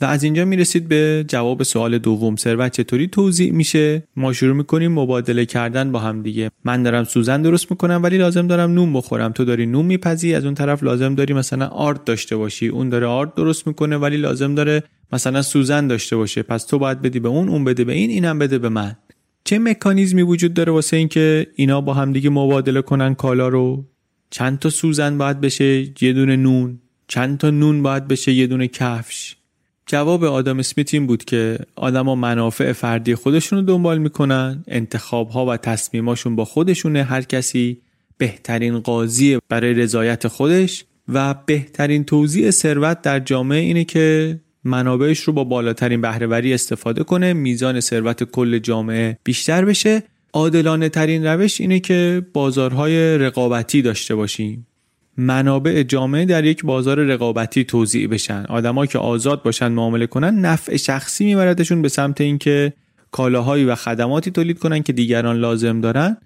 و 0.01 0.05
از 0.05 0.23
اینجا 0.25 0.45
می‌رسید 0.45 0.89
به 0.89 1.25
جواب 1.29 1.63
سوال 1.63 1.99
دوم. 1.99 2.37
ثروت 2.37 2.73
چطوری 2.73 3.09
توضیح 3.09 3.53
میشه؟ 3.53 4.03
ما 4.17 4.33
شروع 4.33 4.57
می‌کنیم 4.57 4.93
مبادله 4.93 5.47
کردن 5.47 5.93
با 5.93 5.99
هم 5.99 6.23
دیگه. 6.23 6.51
من 6.65 6.83
دارم 6.83 7.05
سوزن 7.05 7.43
درست 7.43 7.71
می‌کنم 7.71 8.01
ولی 8.03 8.19
لازم 8.19 8.47
دارم 8.47 8.73
نون 8.73 8.93
بخورم. 8.93 9.33
تو 9.33 9.45
داری 9.45 9.67
نون 9.67 9.87
میپزی 9.87 10.35
از 10.35 10.45
اون 10.45 10.55
طرف 10.55 10.83
لازم 10.83 11.15
داری 11.15 11.35
مثلا 11.35 11.67
آرد 11.67 12.05
داشته 12.05 12.37
باشی. 12.37 12.69
اون 12.69 12.89
داره 12.89 13.07
آرد 13.07 13.35
درست 13.35 13.67
می‌کنه 13.67 13.97
ولی 13.97 14.17
لازم 14.17 14.55
داره 14.55 14.83
مثلا 15.13 15.43
سوزن 15.43 15.87
داشته 15.87 16.17
باشه. 16.17 16.43
پس 16.43 16.65
تو 16.65 16.79
باید 16.79 17.03
بدی 17.03 17.21
به 17.21 17.29
اون 17.29 17.49
اون 17.49 17.65
بده 17.65 17.85
به 17.85 17.93
این 17.93 18.11
اینم 18.11 18.39
بده 18.39 18.59
به 18.59 18.69
من. 18.69 18.97
چه 19.45 19.59
مکانیزمی 19.59 20.23
وجود 20.23 20.55
داره 20.55 20.73
واسه 20.73 20.97
اینکه 20.97 21.47
اینا 21.55 21.81
با 21.81 21.95
هم 21.95 22.13
دیگه 22.13 22.31
مبادله 22.31 22.83
کنن 22.83 23.15
کالا 23.15 23.49
رو؟ 23.49 23.85
چند 24.31 24.59
تا 24.59 24.71
سوزن 24.71 25.19
باید 25.19 25.41
بشه 25.41 25.93
یه 26.01 26.13
دونه 26.13 26.37
نون. 26.37 26.79
چند 27.09 27.39
تا 27.39 27.51
نون 27.51 27.83
باید 27.83 28.09
بشه 28.09 28.33
یه 28.33 28.47
دونه 28.47 28.69
کفش. 28.69 29.37
جواب 29.91 30.25
آدم 30.25 30.59
اسمیت 30.59 30.95
این 30.95 31.07
بود 31.07 31.25
که 31.25 31.59
آدما 31.77 32.15
منافع 32.15 32.73
فردی 32.73 33.15
خودشون 33.15 33.59
رو 33.59 33.65
دنبال 33.65 33.99
می‌کنن 33.99 34.65
انتخاب 34.69 35.29
ها 35.29 35.47
و 35.47 35.57
تصمیماشون 35.57 36.37
با 36.37 36.45
خودشونه 36.45 37.03
هر 37.03 37.23
کسی 37.23 37.81
بهترین 38.19 38.79
قاضی 38.79 39.39
برای 39.49 39.75
رضایت 39.75 40.29
خودش 40.29 40.85
و 41.09 41.35
بهترین 41.47 42.05
توزیع 42.05 42.51
ثروت 42.51 43.03
در 43.03 43.21
جامعه 43.21 43.61
اینه 43.61 43.85
که 43.85 44.41
منابعش 44.65 45.21
رو 45.21 45.33
با 45.33 45.45
بالاترین 45.45 46.01
بهرهوری 46.01 46.55
استفاده 46.55 47.05
کنه 47.05 47.33
میزان 47.33 47.81
ثروت 47.81 48.25
کل 48.25 48.59
جامعه 48.59 49.19
بیشتر 49.25 49.65
بشه. 49.65 50.03
عادلانه 50.33 50.89
ترین 50.89 51.27
روش 51.27 51.61
اینه 51.61 51.81
که 51.81 52.27
بازارهای 52.33 53.19
رقابتی 53.19 53.83
داشته 53.83 54.15
باشیم. 54.15 54.67
منابع 55.17 55.83
جامعه 55.83 56.25
در 56.25 56.45
یک 56.45 56.65
بازار 56.65 56.99
رقابتی 57.05 57.65
توضیع 57.65 58.07
بشن. 58.07 58.45
آدمایی 58.49 58.89
که 58.89 58.99
آزاد 58.99 59.43
باشن 59.43 59.69
معامله 59.69 60.07
کنن 60.07 60.41
نفع 60.41 60.77
شخصی 60.77 61.25
میبردشون 61.25 61.83
به 61.83 61.89
سمت 61.89 62.21
اینکه 62.21 62.73
کالاهایی 63.11 63.65
و 63.65 63.75
خدماتی 63.75 64.31
تولید 64.31 64.59
کنن 64.59 64.83
که 64.83 64.93
دیگران 64.93 65.37
لازم 65.37 65.81
دارن 65.81 66.17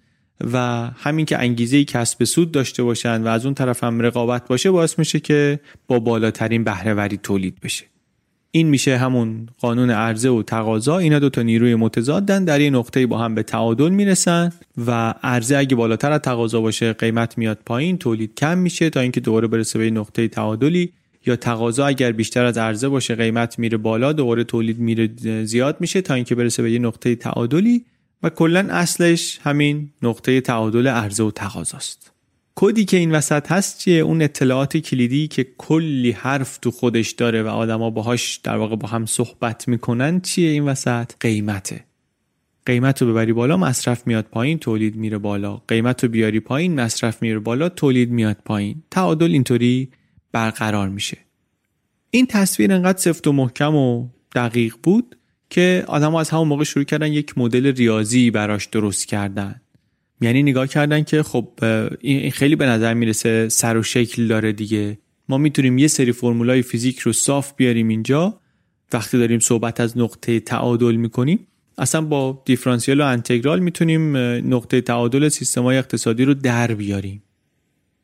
و 0.53 0.59
همین 0.97 1.27
که 1.27 1.39
انگیزه 1.39 1.85
کسب 1.85 2.25
سود 2.25 2.53
داشته 2.53 2.83
باشن 2.83 3.23
و 3.23 3.29
از 3.29 3.45
اون 3.45 3.55
طرف 3.55 3.85
هم 3.85 4.01
رقابت 4.01 4.49
باشه 4.49 4.71
باعث 4.71 4.99
میشه 4.99 5.21
که 5.21 5.61
با 5.89 5.99
بالاترین 5.99 6.65
بهرهوری 6.65 7.17
تولید 7.17 7.61
بشه. 7.61 7.85
این 8.57 8.69
میشه 8.69 8.97
همون 8.97 9.49
قانون 9.61 9.91
عرضه 9.91 10.29
و 10.29 10.43
تقاضا. 10.43 10.99
اینا 10.99 11.19
دو 11.19 11.31
تا 11.31 11.43
نیروی 11.43 11.75
متضادن 11.75 12.45
در 12.45 12.61
یه 12.61 12.71
نقطه 12.71 13.07
با 13.07 13.19
هم 13.19 13.35
به 13.35 13.43
تعادل 13.43 13.89
می‌رسن 13.89 14.53
و 14.87 15.15
عرضه 15.23 15.57
اگه 15.57 15.77
بالاتر 15.77 16.13
از 16.13 16.21
تقاضا 16.21 16.61
باشه 16.61 16.93
قیمت 16.93 17.39
میاد 17.39 17.59
پایین 17.67 17.99
تولید 17.99 18.35
کم 18.35 18.59
میشه 18.59 18.91
تا 18.91 19.01
اینکه 19.01 19.21
دوباره 19.21 19.49
برسه 19.49 19.79
به 19.79 19.91
نقطه 19.91 20.29
تعادلی. 20.29 20.93
یا 21.27 21.37
تقاضا 21.37 21.87
اگر 21.87 22.13
بیشتر 22.13 22.45
از 22.45 22.59
عرضه 22.59 22.89
باشه 22.89 23.15
قیمت 23.15 23.59
میره 23.59 23.77
بالا 23.77 24.13
دوباره 24.13 24.45
تولید 24.45 24.79
میره 24.79 25.11
زیاد 25.45 25.77
میشه 25.81 26.01
تا 26.01 26.15
اینکه 26.15 26.35
برسه 26.35 26.63
به 26.63 26.73
یه 26.73 26.79
نقطه 26.79 27.15
تعادلی. 27.15 27.85
و 28.23 28.31
کلا 28.31 28.67
اصلش 28.71 29.39
همین 29.43 29.91
نقطه 30.03 30.41
تعادل 30.41 30.87
عرضه 30.87 31.25
و 31.25 31.31
تقاضاست. 31.31 32.14
کدی 32.57 32.85
که 32.85 32.97
این 32.97 33.13
وسط 33.13 33.53
هست 33.53 33.79
چیه؟ 33.79 34.01
اون 34.01 34.23
اطلاعات 34.23 34.77
کلیدی 34.77 35.29
که 35.29 35.47
کلی 35.59 36.11
حرف 36.11 36.59
تو 36.59 36.71
خودش 36.71 37.11
داره 37.11 37.43
و 37.43 37.47
آدما 37.47 37.91
باهاش 37.91 38.37
در 38.37 38.57
واقع 38.57 38.77
با 38.77 38.89
هم 38.89 39.07
صحبت 39.07 39.69
می‌کنن 39.69 40.21
چیه 40.21 40.51
این 40.51 40.65
وسط؟ 40.65 41.13
قیمته. 41.21 41.85
قیمت 42.67 43.03
رو 43.03 43.13
ببری 43.13 43.33
بالا 43.33 43.57
مصرف 43.57 44.07
میاد 44.07 44.25
پایین 44.25 44.59
تولید 44.59 44.97
میره 44.97 45.19
بالا. 45.19 45.57
قیمت 45.69 46.05
رو 46.05 46.11
بیاری 46.11 46.41
پایین 46.41 46.81
مصرف 46.81 47.23
میره 47.23 47.39
بالا 47.39 47.69
تولید 47.69 48.11
میاد 48.11 48.37
پایین. 48.45 48.83
تعادل 48.91 49.33
اینطوری 49.33 49.89
برقرار 50.33 50.89
میشه. 50.89 51.19
این 52.11 52.27
تصویر 52.27 52.73
انقدر 52.73 52.99
سفت 52.99 53.27
و 53.27 53.33
محکم 53.33 53.75
و 53.75 54.09
دقیق 54.35 54.75
بود 54.83 55.17
که 55.51 55.85
آدم 55.87 56.15
از 56.15 56.31
همون 56.31 56.49
موقع 56.49 56.65
شروع 56.65 56.85
کردن 56.85 57.13
یک 57.13 57.39
مدل 57.39 57.67
ریاضی 57.67 58.31
براش 58.31 58.67
درست 58.67 59.07
کردن. 59.07 59.61
یعنی 60.21 60.43
نگاه 60.43 60.67
کردن 60.67 61.03
که 61.03 61.23
خب 61.23 61.49
این 62.01 62.31
خیلی 62.31 62.57
به 62.57 62.67
نظر 62.67 62.95
می‌رسه 62.95 63.49
سر 63.49 63.77
و 63.77 63.83
شکل 63.83 64.27
داره 64.27 64.53
دیگه. 64.53 64.99
ما 65.29 65.39
می‌تونیم 65.39 65.79
یه 65.79 65.89
سری 65.89 66.13
فرمولای 66.13 66.63
فیزیک 66.63 66.99
رو 66.99 67.13
صاف 67.13 67.53
بیاریم 67.57 67.89
اینجا. 67.89 68.41
وقتی 68.93 69.19
داریم 69.19 69.41
صحبت 69.41 69.81
از 69.81 69.99
نقطه 69.99 70.41
تعادل 70.41 70.95
می‌کنیم 70.95 71.47
اصلا 71.79 72.01
با 72.01 72.43
دیفرانسیل 72.45 73.01
و 73.01 73.05
انتگرال 73.05 73.61
می‌تونیم 73.61 74.17
نقطه 74.55 74.81
تعادل 74.81 75.29
سیستمای 75.29 75.79
اقتصادی 75.79 76.25
رو 76.25 76.35
در 76.35 76.75
بیاریم. 76.75 77.23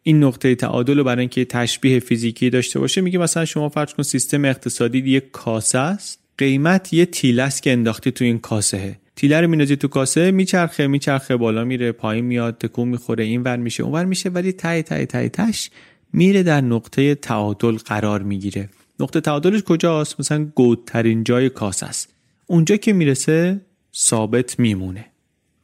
این 0.03 0.25
نقطه 0.25 0.55
تعادل 0.55 0.99
رو 0.99 1.05
برای 1.05 1.21
اینکه 1.21 1.45
تشبیه 1.45 1.99
فیزیکی 1.99 2.51
داشته 2.51 2.79
باشه 2.79 3.01
میگه 3.01 3.19
مثلا 3.19 3.45
شما 3.45 3.69
فرض 3.69 3.95
کن 3.95 4.03
سیستم 4.03 4.45
اقتصادی 4.45 4.99
یک 4.99 5.31
کاسه 5.31 5.79
است 5.79 6.21
قیمت 6.39 6.93
یه 6.93 7.07
تیلس 7.07 7.61
که 7.61 7.73
انداختی 7.73 8.11
تو 8.11 8.25
این 8.25 8.39
کاسه 8.39 9.00
تیله 9.21 9.41
رو 9.41 9.49
مینازی 9.49 9.77
تو 9.77 9.89
کاسه 9.89 10.31
میچرخه 10.31 10.87
میچرخه 10.87 11.37
بالا 11.37 11.65
میره 11.65 11.93
پایین 11.93 12.25
میاد 12.25 12.59
تکون 12.59 12.89
می‌خوره 12.89 13.25
این 13.25 13.43
ور 13.43 13.57
میشه 13.57 13.83
اون 13.83 13.93
ور 13.93 14.05
میشه 14.05 14.29
ولی 14.29 14.53
تای 14.53 14.83
تای 14.83 15.07
تای 15.07 15.29
تش 15.29 15.71
میره 16.13 16.43
در 16.43 16.61
نقطه 16.61 17.15
تعادل 17.15 17.77
قرار 17.77 18.23
می‌گیره. 18.23 18.69
نقطه 19.01 19.21
تعادلش 19.21 19.63
کجاست؟ 19.63 20.21
مثلا 20.21 20.45
گودترین 20.55 21.25
جای 21.25 21.49
کاسه 21.49 21.87
است. 21.87 22.15
اونجا 22.47 22.77
که 22.77 22.93
می‌رسه 22.93 23.61
ثابت 23.95 24.59
میمونه. 24.59 25.07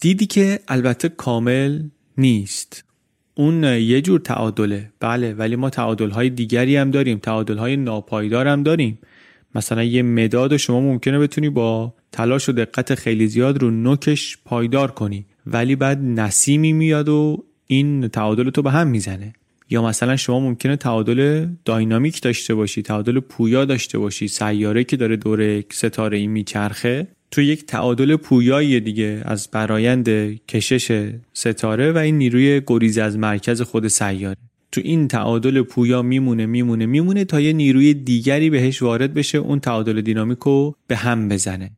دیدی 0.00 0.26
که 0.26 0.60
البته 0.68 1.08
کامل 1.08 1.82
نیست. 2.18 2.84
اون 3.34 3.64
یه 3.64 4.00
جور 4.00 4.20
تعادله. 4.20 4.90
بله 5.00 5.34
ولی 5.34 5.56
ما 5.56 5.70
تعادل 5.70 6.10
های 6.10 6.30
دیگری 6.30 6.76
هم 6.76 6.90
داریم. 6.90 7.18
تعادل 7.18 7.58
های 7.58 7.76
ناپایدار 7.76 8.48
هم 8.48 8.62
داریم. 8.62 8.98
مثلا 9.54 9.82
یه 9.82 10.02
مداد 10.02 10.56
شما 10.56 10.80
ممکنه 10.80 11.18
بتونی 11.18 11.50
با 11.50 11.94
تلاش 12.16 12.48
و 12.48 12.52
دقت 12.52 12.94
خیلی 12.94 13.26
زیاد 13.26 13.62
رو 13.62 13.70
نوکش 13.70 14.38
پایدار 14.44 14.90
کنی. 14.90 15.26
ولی 15.46 15.76
بعد 15.76 15.98
نسیمی 16.02 16.72
میاد 16.72 17.08
و 17.08 17.44
این 17.66 18.08
تعادل 18.08 18.50
تو 18.50 18.62
به 18.62 18.70
هم 18.70 18.86
می‌زنه. 18.86 19.32
یا 19.70 19.82
مثلا 19.82 20.16
شما 20.16 20.40
ممکنه 20.40 20.76
تعادل 20.76 21.46
داینامیک 21.64 22.22
داشته 22.22 22.54
باشی 22.54 22.82
تعادل 22.82 23.20
پویا 23.20 23.64
داشته 23.64 23.98
باشی. 23.98 24.28
سیاره 24.28 24.84
که 24.84 24.96
داره 24.96 25.16
دور 25.16 25.64
ستاره 25.72 26.18
این 26.18 26.30
میچرخه 26.30 27.06
تو 27.30 27.42
یک 27.42 27.66
تعادل 27.66 28.16
پویایی 28.16 28.80
دیگه 28.80 29.22
از 29.24 29.48
برایند 29.52 30.08
کشش 30.48 31.10
ستاره 31.32 31.92
و 31.92 31.98
این 31.98 32.18
نیروی 32.18 32.62
گریز 32.66 32.98
از 32.98 33.18
مرکز 33.18 33.62
خود 33.62 33.88
سیاره. 33.88 34.36
تو 34.72 34.80
این 34.84 35.08
تعادل 35.08 35.62
پویا 35.62 36.02
میمونه 36.02 36.46
میمونه 36.46 36.86
میمونه 36.86 37.24
تا 37.24 37.40
یه 37.40 37.52
نیروی 37.52 37.94
دیگری 37.94 38.50
بهش 38.50 38.82
وارد 38.82 39.14
بشه 39.14 39.38
اون 39.38 39.60
تعادل 39.60 40.00
دینامیک 40.00 40.38
رو 40.38 40.76
به 40.86 40.96
هم 40.96 41.28
بزنه. 41.28 41.70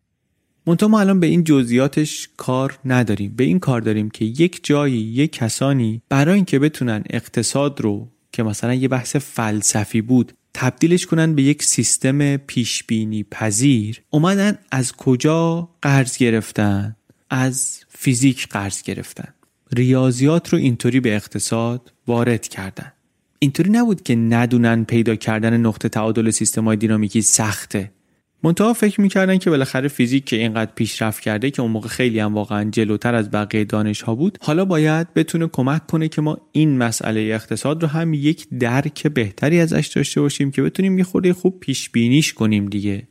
منتها 0.69 0.89
ما 0.89 1.01
الان 1.01 1.21
به 1.21 1.27
این 1.27 1.45
جزئیاتش 1.45 2.29
کار 2.37 2.79
نداریم. 2.85 3.33
به 3.37 3.45
این 3.45 3.59
کار 3.59 3.81
داریم 3.81 4.11
که 4.11 4.25
یک 4.25 4.61
جایی 4.63 4.97
یک 4.97 5.33
کسانی 5.33 6.03
برای 6.09 6.35
اینکه 6.35 6.59
بتونن 6.59 7.05
اقتصاد 7.11 7.81
رو 7.81 8.09
که 8.33 8.43
مثلا 8.43 8.75
یه 8.75 8.89
بحث 8.89 9.17
فلسفی 9.17 10.01
بود 10.01 10.33
تبدیلش 10.55 11.07
کنن 11.07 11.35
به 11.35 11.43
یک 11.43 11.63
سیستم 11.63 12.37
پیش 12.37 12.85
بینی 12.85 13.23
پذیر 13.23 14.03
اومدن 14.11 14.59
از 14.71 14.93
کجا 14.93 15.69
قرض 15.83 16.17
گرفتن؟ 16.17 16.97
از 17.31 17.81
فیزیک 17.89 18.49
قرض 18.49 18.83
گرفتن. 18.83 19.35
ریاضیات 19.73 20.49
رو 20.49 20.59
اینطوری 20.59 21.01
به 21.01 21.17
اقتصاد 21.17 21.93
وارد 22.07 22.49
کردن. 22.49 22.93
اینطوری 23.39 23.71
نبود 23.71 24.03
که 24.03 24.17
ندونن 24.17 24.85
پیدا 24.85 25.15
کردن 25.15 25.57
نقطه 25.57 25.89
تعادل 25.89 26.31
سیستم 26.31 26.65
های 26.65 26.77
دینامیکی 26.77 27.23
سخته. 27.23 27.91
منتها 28.43 28.73
فکر 28.73 29.01
می‌کردن 29.01 29.39
که 29.39 29.51
بالاخره 29.51 29.89
فیزیک 29.89 30.25
که 30.25 30.37
اینقدر 30.37 30.71
پیشرفت 30.75 31.23
کرده 31.23 31.51
که 31.51 31.63
اون 31.63 31.71
موقع 31.71 31.89
خیلی 31.89 32.21
هم 32.21 32.35
واقعا 32.35 32.71
جلوتر 32.71 33.15
از 33.15 33.31
بقیه 33.31 33.65
دانش 33.65 34.03
ها 34.03 34.15
بود 34.15 34.39
حالا 34.43 34.65
باید 34.65 35.15
بتونه 35.15 35.47
کمک 35.47 35.87
کنه 35.87 36.09
که 36.09 36.21
ما 36.21 36.39
این 36.53 36.79
مسئله 36.79 37.21
اقتصاد 37.21 37.83
رو 37.83 37.89
هم 37.89 38.15
یک 38.15 38.47
درک 38.61 39.07
بهتری 39.07 39.61
ازش 39.61 39.87
داشته 39.95 40.21
باشیم 40.21 40.51
که 40.51 40.63
بتونیم 40.63 40.99
یه 40.99 41.05
خورده 41.05 41.33
خوب 41.33 41.61
پیش 41.61 41.91
بینیش 41.91 42.33
کنیم 42.33 42.67
دیگه. 42.67 43.09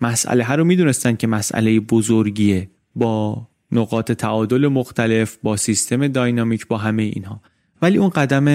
مسئله 0.00 0.44
ها 0.44 0.54
رو 0.54 0.64
می‌دونستن 0.64 1.16
که 1.16 1.26
مسئله 1.26 1.80
بزرگیه 1.80 2.70
با 2.94 3.48
نقاط 3.72 4.12
تعادل 4.12 4.68
مختلف 4.68 5.38
با 5.42 5.56
سیستم 5.56 6.08
داینامیک 6.08 6.66
با 6.66 6.78
همه 6.78 7.02
اینها. 7.02 7.42
ولی 7.82 7.98
اون 7.98 8.08
قدم 8.08 8.48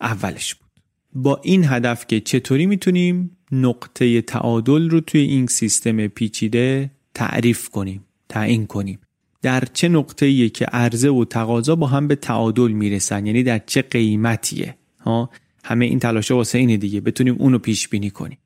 اولش 0.00 0.54
بود. 0.54 0.70
با 1.12 1.40
این 1.44 1.64
هدف 1.64 2.06
که 2.06 2.20
چطوری 2.20 2.66
می‌تونیم 2.66 3.36
نقطه 3.52 4.22
تعادل 4.22 4.90
رو 4.90 5.00
توی 5.00 5.20
این 5.20 5.46
سیستم 5.46 6.06
پیچیده 6.06 6.90
تعریف 7.14 7.68
کنیم 7.68 8.04
تعیین 8.28 8.66
کنیم. 8.66 8.98
در 9.42 9.64
چه 9.72 9.88
نقطه 9.88 10.48
که 10.48 10.64
عرضه 10.64 11.08
و 11.08 11.24
تقاضا 11.24 11.76
با 11.76 11.86
هم 11.86 12.08
به 12.08 12.16
تعادل 12.16 12.68
می‌رسن؟ 12.68 13.26
یعنی 13.26 13.42
در 13.42 13.60
چه 13.66 13.82
قیمتیه؟ 13.82 14.76
ها؟ 15.00 15.30
همه 15.64 15.84
این 15.84 15.98
تلاشه 15.98 16.34
واسه 16.34 16.58
اینه 16.58 16.76
دیگه. 16.76 17.00
بتونیم 17.00 17.36
اونو 17.38 17.58
پیش 17.58 17.88
بینی 17.88 18.10
کنیم. 18.10 18.38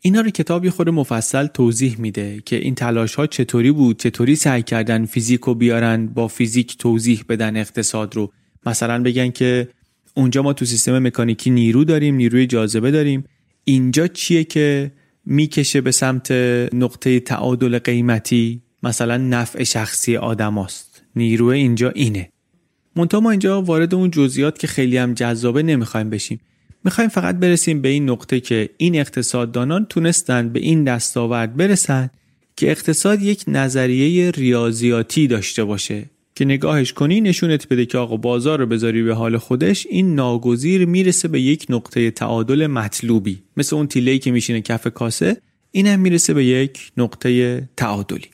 اینا 0.00 0.20
رو 0.20 0.30
کتابی 0.30 0.70
خود 0.70 0.88
مفصل 0.88 1.46
توضیح 1.46 2.00
میده 2.00 2.42
که 2.44 2.56
این 2.56 2.74
تلاش 2.74 3.14
ها 3.14 3.26
چطوری 3.26 3.72
بود 3.72 3.98
چطوری 3.98 4.36
سعی 4.36 4.62
کردن 4.62 5.04
فیزیک 5.04 5.40
رو 5.40 5.54
بیارن 5.54 6.06
با 6.06 6.28
فیزیک 6.28 6.78
توضیح 6.78 7.24
بدن 7.28 7.56
اقتصاد 7.56 8.16
رو. 8.16 8.32
مثلا 8.66 9.02
بگن 9.02 9.30
که 9.30 9.68
اونجا 10.14 10.42
ما 10.42 10.52
تو 10.52 10.64
سیستم 10.64 10.98
مکانیکی 10.98 11.50
نیرو 11.50 11.84
داریم 11.84 12.14
نیروی 12.14 12.46
جاذبه 12.46 12.90
داریم. 12.90 13.24
اینجا 13.64 14.06
چیه 14.06 14.44
که 14.44 14.92
می‌کشه 15.24 15.80
به 15.80 15.90
سمت 15.90 16.32
نقطه 16.72 17.20
تعادل 17.20 17.78
قیمتی؟ 17.78 18.62
مثلا 18.82 19.16
نفع 19.16 19.62
شخصی 19.64 20.16
آدم 20.16 20.58
است. 20.58 21.02
نیروی 21.16 21.58
اینجا 21.58 21.90
اینه. 21.90 22.28
منتها 22.96 23.20
ما 23.20 23.30
اینجا 23.30 23.62
وارد 23.62 23.94
اون 23.94 24.10
جزئیات 24.10 24.58
که 24.58 24.66
خیلی 24.66 24.96
هم 24.96 25.14
جذابه 25.14 25.62
نمی‌خوایم 25.62 26.10
بشیم. 26.10 26.40
می‌خوایم 26.84 27.10
فقط 27.10 27.36
برسیم 27.36 27.82
به 27.82 27.88
این 27.88 28.10
نقطه 28.10 28.40
که 28.40 28.70
این 28.76 28.96
اقتصاددانان 28.96 29.86
تونستن 29.88 30.48
به 30.48 30.60
این 30.60 30.84
دستاورد 30.84 31.56
برسن 31.56 32.10
که 32.56 32.70
اقتصاد 32.70 33.22
یک 33.22 33.44
نظریه 33.48 34.30
ریاضیاتی 34.30 35.26
داشته 35.26 35.64
باشه. 35.64 36.10
که 36.40 36.44
نگاهش 36.44 36.92
کنی 36.92 37.20
نشونت 37.20 37.68
بده 37.68 37.86
که 37.86 37.98
آقا 37.98 38.16
بازار 38.16 38.58
رو 38.58 38.66
بذاری 38.66 39.02
به 39.02 39.14
حال 39.14 39.36
خودش. 39.38 39.86
این 39.90 40.14
ناگزیر 40.14 40.84
می‌رسه 40.86 41.28
به 41.28 41.40
یک 41.40 41.66
نقطه 41.68 42.10
تعادل 42.10 42.66
مطلوبی. 42.66 43.42
مثل 43.56 43.76
اون 43.76 43.86
تیلهی 43.86 44.18
که 44.18 44.30
میشینه 44.30 44.60
کف 44.60 44.86
کاسه 44.86 45.36
اینم 45.70 46.00
می‌رسه 46.00 46.34
به 46.34 46.44
یک 46.44 46.92
نقطه 46.96 47.60
تعادلی. 47.76 48.26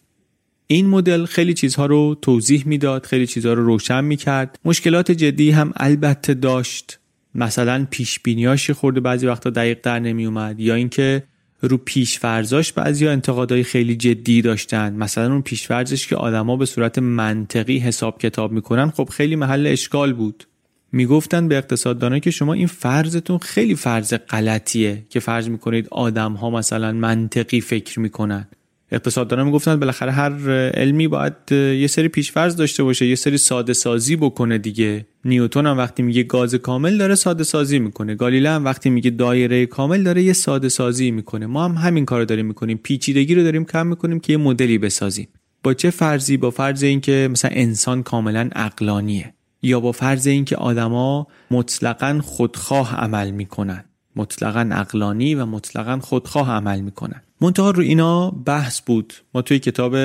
این 0.67 0.87
مدل 0.87 1.25
خیلی 1.25 1.55
چیزها 1.55 1.87
رو 1.87 2.17
توضیح 2.23 2.63
می‌داد 2.67 3.07
خیلی 3.07 3.27
چیزها 3.27 3.53
رو 3.53 3.67
روشن 3.67 4.05
می‌کرد. 4.05 4.59
مشکلات 4.65 5.11
جدی 5.11 5.51
هم 5.51 5.73
البته 5.77 6.35
داشت. 6.35 6.99
مثلا 7.35 7.87
پیش 7.91 8.21
بینیاش 8.21 8.71
خورده 8.71 9.01
بعضی 9.01 9.27
وقتا 9.27 9.51
دقیق 9.51 9.79
در 9.83 9.99
نمی 9.99 10.27
اومد 10.27 10.61
یا 10.61 10.75
اینکه 10.75 11.23
رو 11.61 11.77
پیشفرزاش 11.77 12.73
بعضی 12.73 13.09
انتقادهای 13.09 13.63
خیلی 13.63 13.97
جدی 13.97 14.43
داشتن. 14.43 14.93
مثلا 14.93 15.33
اون 15.33 15.43
پیشفرزش 15.43 16.07
که 16.07 16.17
آدما 16.17 16.57
به 16.57 16.67
صورت 16.67 16.99
منطقی 16.99 17.79
حساب 17.79 18.19
کتاب 18.19 18.53
می‌کنن 18.53 18.91
خب 18.91 19.09
خیلی 19.13 19.37
محل 19.37 19.67
اشکال 19.67 20.13
بود. 20.13 20.45
می‌گفتن 20.93 21.49
به 21.49 21.57
اقتصاددانا 21.57 22.19
که 22.19 22.31
شما 22.31 22.53
این 22.53 22.67
فرضتون 22.67 23.39
خیلی 23.39 23.75
فرض 23.75 24.15
غلطیه 24.15 25.03
که 25.11 25.21
فرض 25.21 25.49
می‌کنید 25.49 25.89
آدم 25.91 26.33
ها 26.33 26.51
مثلا 26.51 26.93
منطقی 26.93 27.61
فکر 27.61 28.01
می‌کنن. 28.01 28.49
اقتصاددانا 28.93 29.45
می‌گفتن 29.45 29.81
بالاخره 29.81 30.13
هر 30.13 30.51
علمی 30.51 31.09
باید 31.09 31.53
یه 31.53 31.87
سری 31.87 32.09
پیشفرض 32.09 32.57
داشته 32.57 32.83
باشه 32.83 33.07
یه 33.07 33.15
سری 33.15 33.39
ساده 33.39 33.73
سازی 33.73 34.17
بکنه 34.17 34.59
دیگه. 34.59 35.07
نیوتون 35.25 35.67
هم 35.67 35.79
وقتی 35.79 36.03
میگه 36.03 36.23
گاز 36.23 36.55
کامل 36.55 36.99
داره 36.99 37.15
ساده 37.15 37.45
سازی 37.45 37.79
می‌کنه. 37.79 38.15
گالیله 38.15 38.51
هم 38.51 38.65
وقتی 38.65 38.91
میگه 38.91 39.11
دایره 39.11 39.67
کامل 39.67 40.03
داره 40.03 40.23
یه 40.23 40.33
ساده 40.33 40.69
سازی 40.69 41.11
می‌کنه. 41.11 41.47
ما 41.47 41.65
هم 41.65 41.73
همین 41.73 42.05
کارو 42.05 42.25
داریم 42.25 42.47
می‌کنیم. 42.47 42.81
پیچیدگی 42.83 43.35
رو 43.35 43.43
داریم 43.43 43.65
کم 43.65 43.87
می‌کنیم 43.87 44.21
که 44.21 44.33
یه 44.33 44.37
مدلی 44.37 44.79
بسازیم. 44.79 45.29
با 45.63 45.75
چه 45.75 45.91
فرضی؟ 45.91 46.37
با 46.37 46.51
فرض 46.51 46.83
اینکه 46.83 47.29
مثلا 47.33 47.51
انسان 47.55 48.03
کاملا 48.03 48.49
عقلانیه. 48.53 49.33
یا 49.63 49.81
با 49.81 49.93
فرض 49.93 50.27
اینکه 50.27 50.57
آدما 50.57 51.27
مطلقا 51.51 52.21
خودخواه 52.23 52.97
عمل 52.97 53.31
می‌کنن. 53.31 53.85
مطلقا 54.17 54.69
عقلانی 54.73 55.35
و 55.35 55.47
مطلقا 55.47 55.99
خودخواه 55.99 56.51
عمل 56.51 56.81
می‌کنن. 56.81 57.23
منتها 57.41 57.71
رو 57.71 57.83
اینا 57.83 58.31
بحث 58.31 58.81
بود. 58.81 59.13
ما 59.35 59.43
توی 59.43 59.59
کتاب 59.59 59.97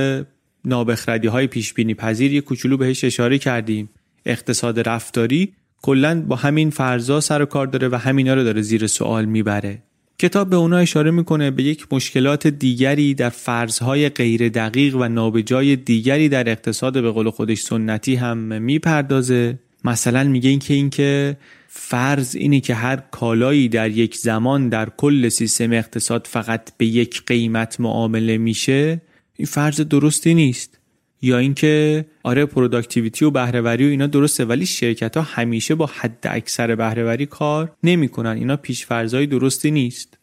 نابخردی 0.65 1.27
های 1.27 1.47
پیش 1.47 1.73
بینی 1.73 1.93
پذیر 1.93 2.33
یه 2.33 2.41
کوچولو 2.41 2.77
بهش 2.77 3.03
اشاره 3.03 3.37
کردیم. 3.37 3.89
اقتصاد 4.25 4.89
رفتاری 4.89 5.53
کلا 5.81 6.21
با 6.21 6.35
همین 6.35 6.69
فرضا 6.69 7.19
سر 7.19 7.41
و 7.41 7.45
کار 7.45 7.67
داره 7.67 7.87
و 7.87 7.95
همینا 7.95 8.33
رو 8.33 8.43
داره 8.43 8.61
زیر 8.61 8.87
سوال 8.87 9.25
می‌بره. 9.25 9.83
کتاب 10.19 10.49
به 10.49 10.55
اونا 10.55 10.77
اشاره 10.77 11.11
می‌کنه 11.11 11.51
به 11.51 11.63
یک 11.63 11.87
مشکلات 11.91 12.47
دیگری 12.47 13.13
در 13.13 13.29
فرضهای 13.29 14.09
غیر 14.09 14.49
دقیق 14.49 14.95
و 14.95 15.07
نابجای 15.07 15.75
دیگری 15.75 16.29
در 16.29 16.49
اقتصاد 16.49 16.93
به 16.93 17.11
قول 17.11 17.29
خودش 17.29 17.59
سنتی 17.59 18.15
هم 18.15 18.37
می‌پردازه. 18.37 19.59
مثلا 19.83 20.23
میگه 20.23 20.49
اینکه 20.49 20.73
اینکه 20.73 21.37
فرض 21.73 22.35
اینه 22.35 22.59
که 22.59 22.75
هر 22.75 22.95
کالایی 22.95 23.69
در 23.69 23.91
یک 23.91 24.17
زمان 24.17 24.69
در 24.69 24.89
کل 24.89 25.29
سیستم 25.29 25.71
اقتصاد 25.71 26.27
فقط 26.27 26.77
به 26.77 26.85
یک 26.85 27.23
قیمت 27.25 27.79
معامله 27.79 28.37
میشه 28.37 29.01
این 29.35 29.45
فرض 29.45 29.81
درستی 29.81 30.33
نیست. 30.33 30.79
یا 31.21 31.37
اینکه 31.37 32.05
آره 32.23 32.45
productivity 32.45 33.25
و 33.25 33.31
بهرهوری 33.31 33.85
و 33.85 33.89
اینا 33.89 34.07
درسته 34.07 34.45
ولی 34.45 34.65
شرکت 34.65 35.17
ها 35.17 35.23
همیشه 35.23 35.75
با 35.75 35.85
حد 35.85 36.19
اکثر 36.23 36.75
بهرهوری 36.75 37.25
کار 37.25 37.71
نمی‌کنن. 37.83 38.37
اینا 38.37 38.55
پیش 38.55 38.85
فرضای 38.85 39.27
درستی 39.27 39.71
نیست. 39.71 40.17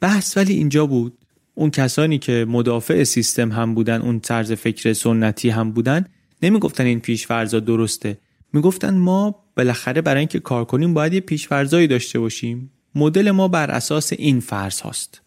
بحث 0.00 0.36
ولی 0.36 0.54
اینجا 0.54 0.86
بود. 0.86 1.18
اون 1.54 1.70
کسانی 1.70 2.18
که 2.18 2.46
مدافع 2.48 3.04
سیستم 3.04 3.52
هم 3.52 3.74
بودن 3.74 4.00
اون 4.00 4.20
طرز 4.20 4.52
فکر 4.52 4.92
سنتی 4.92 5.50
هم 5.50 5.72
بودن 5.72 6.06
نمی‌گفتن 6.42 6.84
این 6.84 7.00
پیش 7.00 7.26
فرضا 7.26 7.60
درسته. 7.60 8.18
می‌گفتن 8.52 8.96
ما 8.96 9.44
بالاخره 9.60 10.00
برای 10.00 10.18
اینکه 10.18 10.40
کار 10.40 10.64
کنیم 10.64 10.94
باید 10.94 11.12
یه 11.12 11.20
پیشفرزایی 11.20 11.86
داشته 11.86 12.18
باشیم. 12.18 12.70
مدل 12.94 13.30
ما 13.30 13.48
بر 13.48 13.70
اساس 13.70 14.12
این 14.12 14.40
فرض 14.40 14.80
هاست. 14.80 15.22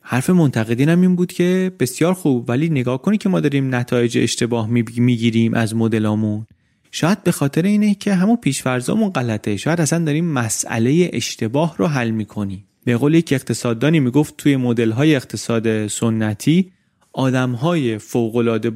حرف 0.00 0.30
منتقدین 0.30 0.88
هم 0.88 1.00
این 1.00 1.16
بود 1.16 1.32
که 1.32 1.72
بسیار 1.80 2.14
خوب 2.14 2.48
ولی 2.48 2.68
نگاه 2.68 3.02
کنی 3.02 3.18
که 3.18 3.28
ما 3.28 3.40
داریم 3.40 3.74
نتایج 3.74 4.18
اشتباه 4.18 4.68
می‌گیریم 4.96 5.54
از 5.54 5.76
مدلامون. 5.76 6.46
شاید 6.90 7.22
به 7.22 7.32
خاطر 7.32 7.62
اینه 7.62 7.94
که 7.94 8.14
همون 8.14 8.36
پیشفرزامون 8.36 9.10
غلطه. 9.10 9.56
شاید 9.56 9.80
اصلا 9.80 10.04
داریم 10.04 10.24
مسئله 10.24 11.10
اشتباه 11.12 11.74
رو 11.78 11.86
حل 11.86 12.10
می‌کنیم 12.10 12.64
به 12.84 12.96
قول 12.96 13.14
یک 13.14 13.32
اقتصاددانی 13.32 14.00
می‌گفت 14.00 14.36
توی 14.36 14.56
مدل 14.56 14.90
های 14.90 15.16
اقتصاد 15.16 15.86
سنتی 15.86 16.72
آدم 17.12 17.52
های 17.52 17.98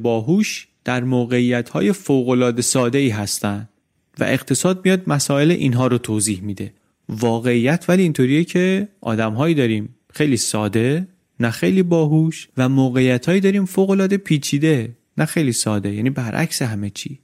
باهوش 0.01 0.67
در 0.83 1.03
موقعیت 1.03 1.69
های 1.69 1.93
فوقلاده 1.93 2.61
ساده 2.61 2.97
ای 2.97 3.09
هستند 3.09 3.69
و 4.19 4.23
اقتصاد 4.23 4.81
میاد 4.85 5.01
مسائل 5.07 5.51
اینها 5.51 5.87
رو 5.87 5.97
توضیح 5.97 6.41
میده. 6.41 6.73
واقعیت 7.09 7.85
ولی 7.87 8.03
اینطوریه 8.03 8.43
که 8.43 8.87
آدمهایی 9.01 9.55
داریم 9.55 9.95
خیلی 10.13 10.37
ساده 10.37 11.07
نه 11.39 11.51
خیلی 11.51 11.83
باهوش 11.83 12.47
و 12.57 12.69
موقعیت 12.69 13.25
هایی 13.25 13.41
داریم 13.41 13.65
فوق 13.65 13.89
العاده 13.89 14.17
پیچیده 14.17 14.95
نه 15.17 15.25
خیلی 15.25 15.51
ساده. 15.51 15.93
یعنی 15.93 16.09
برعکس 16.09 16.61
همه 16.61 16.89
چی. 16.89 17.19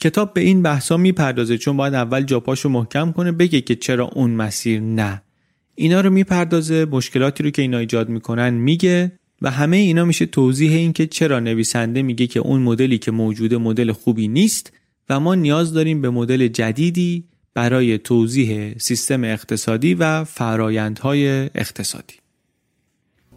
کتاب 0.00 0.34
به 0.34 0.40
این 0.40 0.62
بحثا 0.62 0.96
می‌پردازه 0.96 1.58
چون 1.58 1.76
باید 1.76 1.94
اول 1.94 2.22
جاپاشو 2.22 2.68
محکم 2.68 3.12
کنه 3.12 3.32
بگه 3.32 3.60
که 3.60 3.74
چرا 3.74 4.04
اون 4.04 4.30
مسیر 4.30 4.80
نه. 4.80 5.22
اینا 5.74 6.00
رو 6.00 6.10
می‌پردازه 6.10 6.84
مشکلاتی 6.84 7.42
رو 7.42 7.50
که 7.50 7.62
اینا 7.62 7.78
ایجاد 7.78 8.08
می‌کنن 8.08 8.50
میگه 8.50 9.12
و 9.42 9.50
همه 9.50 9.76
اینا 9.76 10.04
میشه 10.04 10.26
توضیح 10.26 10.72
این 10.72 10.92
که 10.92 11.06
چرا 11.06 11.40
نویسنده 11.40 12.02
میگه 12.02 12.26
که 12.26 12.40
اون 12.40 12.62
مدلی 12.62 12.98
که 12.98 13.10
موجوده 13.10 13.58
مدل 13.58 13.92
خوبی 13.92 14.28
نیست 14.28 14.72
و 15.10 15.20
ما 15.20 15.34
نیاز 15.34 15.72
داریم 15.72 16.00
به 16.00 16.10
مدل 16.10 16.48
جدیدی 16.48 17.24
برای 17.54 17.98
توضیح 17.98 18.78
سیستم 18.78 19.24
اقتصادی 19.24 19.94
و 19.94 20.24
فرایندهای 20.24 21.28
اقتصادی. 21.28 22.14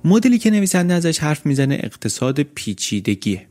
مدلی 0.06 0.38
که 0.38 0.50
نویسنده 0.50 0.94
ازش 0.94 1.20
حرف 1.20 1.46
می‌زنه 1.46 1.80
اقتصاد 1.84 2.42
پیچیدگیه. 2.42 3.48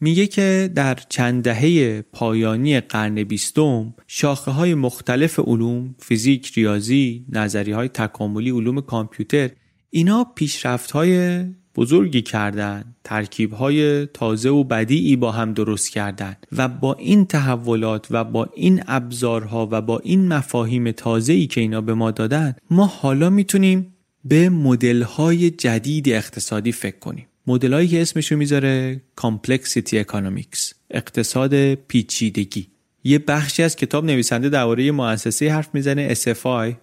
میگه 0.00 0.26
که 0.26 0.70
در 0.74 0.98
چند 1.08 1.44
دهه 1.44 2.02
پایانی 2.02 2.80
قرن 2.80 3.24
بیستم 3.24 3.94
شاخه 4.06 4.50
های 4.50 4.74
مختلف 4.74 5.38
علوم 5.38 5.94
فیزیک، 5.98 6.52
ریاضی، 6.54 7.24
نظری 7.28 7.72
های 7.72 7.88
تکاملی، 7.88 8.50
علوم 8.50 8.80
کامپیوتر 8.80 9.50
اینا 9.90 10.24
پیشرفت 10.24 10.90
های 10.90 11.44
بزرگی 11.76 12.22
کردن 12.22 12.84
ترکیب 13.04 13.52
های 13.52 14.06
تازه 14.06 14.48
و 14.48 14.64
بدیعی 14.64 15.16
با 15.16 15.32
هم 15.32 15.52
درست 15.52 15.90
کردن 15.90 16.36
و 16.56 16.68
با 16.68 16.94
این 16.94 17.26
تحولات 17.26 18.06
و 18.10 18.24
با 18.24 18.48
این 18.54 18.82
ابزارها 18.86 19.68
و 19.70 19.82
با 19.82 19.98
این 19.98 20.28
مفاهیم 20.28 20.90
تازه‌ای 20.90 21.46
که 21.46 21.60
اینا 21.60 21.80
به 21.80 21.94
ما 21.94 22.10
دادن 22.10 22.54
ما 22.70 22.86
حالا 22.86 23.30
می‌تونیم 23.30 23.94
به 24.24 24.48
مدل 24.48 25.02
های 25.02 25.50
جدید 25.50 26.08
اقتصادی 26.08 26.72
فکر 26.72 26.98
کنیم. 26.98 27.26
مدلایی 27.46 27.88
که 27.88 28.02
اسمشو 28.02 28.36
می‌ذاره 28.36 29.02
Complexity 29.20 30.04
Economics 30.04 30.72
اقتصاد 30.90 31.74
پیچیدگی. 31.74 32.66
یه 33.04 33.18
بخشی 33.18 33.62
از 33.62 33.76
کتاب 33.76 34.04
نویسنده 34.04 34.48
درباره 34.48 34.90
مؤسسه 34.90 35.52
حرف 35.52 35.68
می‌زنه 35.74 36.14
SFI 36.14 36.74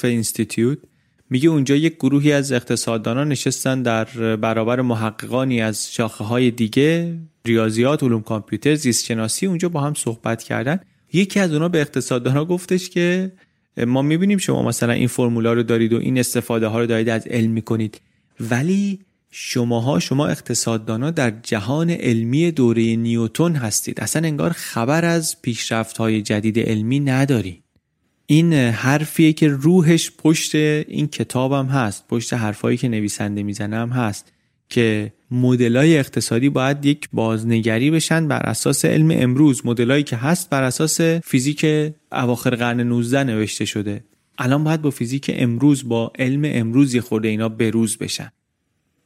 Fe 0.00 0.22
Institute. 0.22 0.78
میگه 1.32 1.48
اونجا 1.48 1.76
یک 1.76 1.94
گروهی 1.94 2.32
از 2.32 2.52
اقتصاددانان 2.52 3.28
نشستن 3.28 3.82
در 3.82 4.04
برابر 4.36 4.80
محققانی 4.80 5.60
از 5.60 5.92
شاخه 5.92 6.24
های 6.24 6.50
دیگه 6.50 7.18
ریاضیات 7.44 8.02
علوم 8.02 8.22
کامپیوتر 8.22 8.74
زیست 8.74 9.04
شناسی 9.04 9.46
اونجا 9.46 9.68
با 9.68 9.80
هم 9.80 9.94
صحبت 9.94 10.42
کردن. 10.42 10.80
یکی 11.12 11.40
از 11.40 11.52
اونا 11.52 11.68
به 11.68 11.80
اقتصاددانا 11.80 12.44
گفتش 12.44 12.90
که 12.90 13.32
ما 13.86 14.02
می‌بینیم 14.02 14.38
شما 14.38 14.62
مثلا 14.62 14.92
این 14.92 15.08
فرمولا 15.08 15.52
رو 15.52 15.62
دارید 15.62 15.92
و 15.92 15.98
این 15.98 16.18
استفاده 16.18 16.66
ها 16.66 16.80
رو 16.80 16.86
دارید 16.86 17.08
از 17.08 17.26
علم 17.26 17.50
می‌کنید. 17.50 18.00
ولی 18.40 19.00
شماها 19.30 19.98
شما 19.98 20.26
اقتصاددانا 20.26 21.10
در 21.10 21.32
جهان 21.42 21.90
علمی 21.90 22.50
دوره 22.50 22.96
نیوتون 22.96 23.54
هستید. 23.54 24.00
اصلا 24.00 24.26
انگار 24.26 24.50
خبر 24.50 25.04
از 25.04 25.42
پیشرفت 25.42 25.98
های 25.98 26.22
جدید 26.22 26.58
علمی 26.58 27.00
نداری. 27.00 27.61
این 28.32 28.52
حرفیه 28.52 29.32
که 29.32 29.48
روحش 29.48 30.10
پشت 30.18 30.54
این 30.54 31.06
کتابم 31.06 31.66
هست 31.66 32.08
پشت 32.08 32.34
حرفایی 32.34 32.76
که 32.76 32.88
نویسنده 32.88 33.42
می‌زنم 33.42 33.88
هست 33.88 34.32
که 34.68 35.12
مدلای 35.30 35.98
اقتصادی 35.98 36.48
باید 36.48 36.86
یک 36.86 37.08
بازنگری 37.12 37.90
بشن 37.90 38.28
بر 38.28 38.40
اساس 38.42 38.84
علم 38.84 39.10
امروز. 39.10 39.66
مدلایی 39.66 40.02
که 40.02 40.16
هست 40.16 40.50
بر 40.50 40.62
اساس 40.62 41.00
فیزیک 41.00 41.66
اواخر 42.12 42.54
قرن 42.54 42.80
19 42.80 43.24
نوشته 43.24 43.64
شده. 43.64 44.04
الان 44.38 44.64
باید 44.64 44.82
با 44.82 44.90
فیزیک 44.90 45.30
امروز 45.34 45.88
با 45.88 46.12
علم 46.18 46.42
امروز 46.44 46.94
یه 46.94 47.00
خورده 47.00 47.28
اینا 47.28 47.48
بروز 47.48 47.98
بشن. 47.98 48.32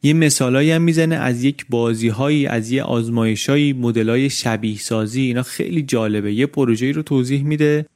یه 0.03 0.13
مثالایی 0.13 0.71
هم 0.71 0.83
می‌زنه 0.83 1.15
از 1.15 1.45
یک 1.45 1.67
بازی 1.69 2.09
هایی 2.09 2.47
از 2.47 2.71
یه 2.71 2.83
آزمایشایی 2.83 3.73
مدلای 3.73 4.31
شبیه 4.31 4.79
سازی 4.79 5.21
اینا 5.21 5.43
خیلی 5.43 5.83
جالبه. 5.83 6.35
یه 6.35 6.47
پروژه‌ای 6.47 6.93
رو 6.93 7.03
توضیح 7.03 7.43
میده. 7.43 7.87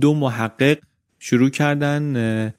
دو 0.00 0.14
محقق 0.14 0.78
شروع 1.18 1.50
کردن 1.50 2.12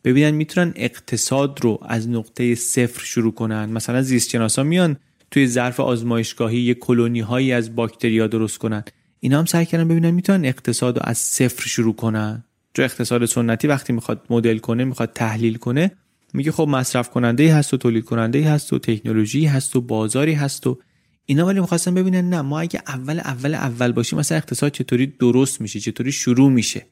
ببینن 0.04 0.32
می‌تونن 0.32 0.74
اقتصاد 0.76 1.60
رو 1.62 1.80
از 1.86 2.10
نقطه 2.10 2.56
صفر 2.56 3.06
شروع 3.06 3.34
کنن. 3.34 3.66
مثلا 3.70 4.02
زیست 4.02 4.60
میان 4.60 4.98
توی 5.32 5.48
ظرف 5.48 5.80
آزمایشگاهی 5.80 6.60
یه 6.60 6.74
کلونی 6.74 7.20
هایی 7.20 7.52
از 7.52 7.76
باکتریا 7.76 8.28
درست 8.28 8.58
کنن. 8.58 8.84
اینا 9.20 9.40
هم 9.40 9.46
سعی 9.46 9.66
کردن 9.66 9.88
ببینن 9.88 10.12
می‌تونن 10.12 10.46
اقتصاد 10.46 10.98
رو 10.98 11.02
از 11.06 11.18
صفر 11.18 11.68
شروع 11.68 11.96
کنن. 11.96 12.44
جو 12.74 12.84
اقتصاد 12.84 13.26
سنتی 13.26 13.68
وقتی 13.68 13.94
می‌خواد 13.94 14.26
مدل 14.30 14.58
کنه 14.58 14.84
می‌خواد 14.84 15.12
تحلیل 15.14 15.58
کنه 15.58 15.92
میگه 16.34 16.52
خب 16.52 16.68
مصرف 16.68 17.10
کننده 17.10 17.44
ای 17.44 17.50
هست 17.50 17.74
و 17.74 17.78
تولید 17.78 18.06
کننده 18.06 18.40
ای 18.40 18.46
هست 18.46 18.74
و 18.74 18.80
تکنولوژی 18.80 19.46
هست 19.46 19.76
و 19.76 19.82
بازاری 19.82 20.34
هست 20.34 20.68
و 20.68 20.80
اینا. 21.26 21.46
ولی 21.46 21.60
می‌خواستن 21.60 21.94
ببینن 21.94 22.30
نه 22.30 22.42
ما 22.42 22.60
اگه 22.60 22.82
اول 22.88 23.20
اول 23.20 23.54
اول 23.54 23.92
باشیم 23.92 24.20
مثلا 24.20 24.38
اقتصاد 24.38 24.72
چطوری 24.72 25.08
درست 25.08 25.62
میشه 25.62 25.80
چطوری 25.80 26.12
شروع 26.12 26.52
میشه؟ 26.52 26.86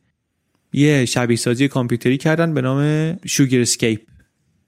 یه 0.73 1.05
شبیه 1.05 1.37
سازی 1.37 1.67
کامپیوتری 1.67 2.17
کردن 2.17 2.53
به 2.53 2.61
نام 2.61 3.13
شوگر 3.25 3.61
اسکیپ. 3.61 4.01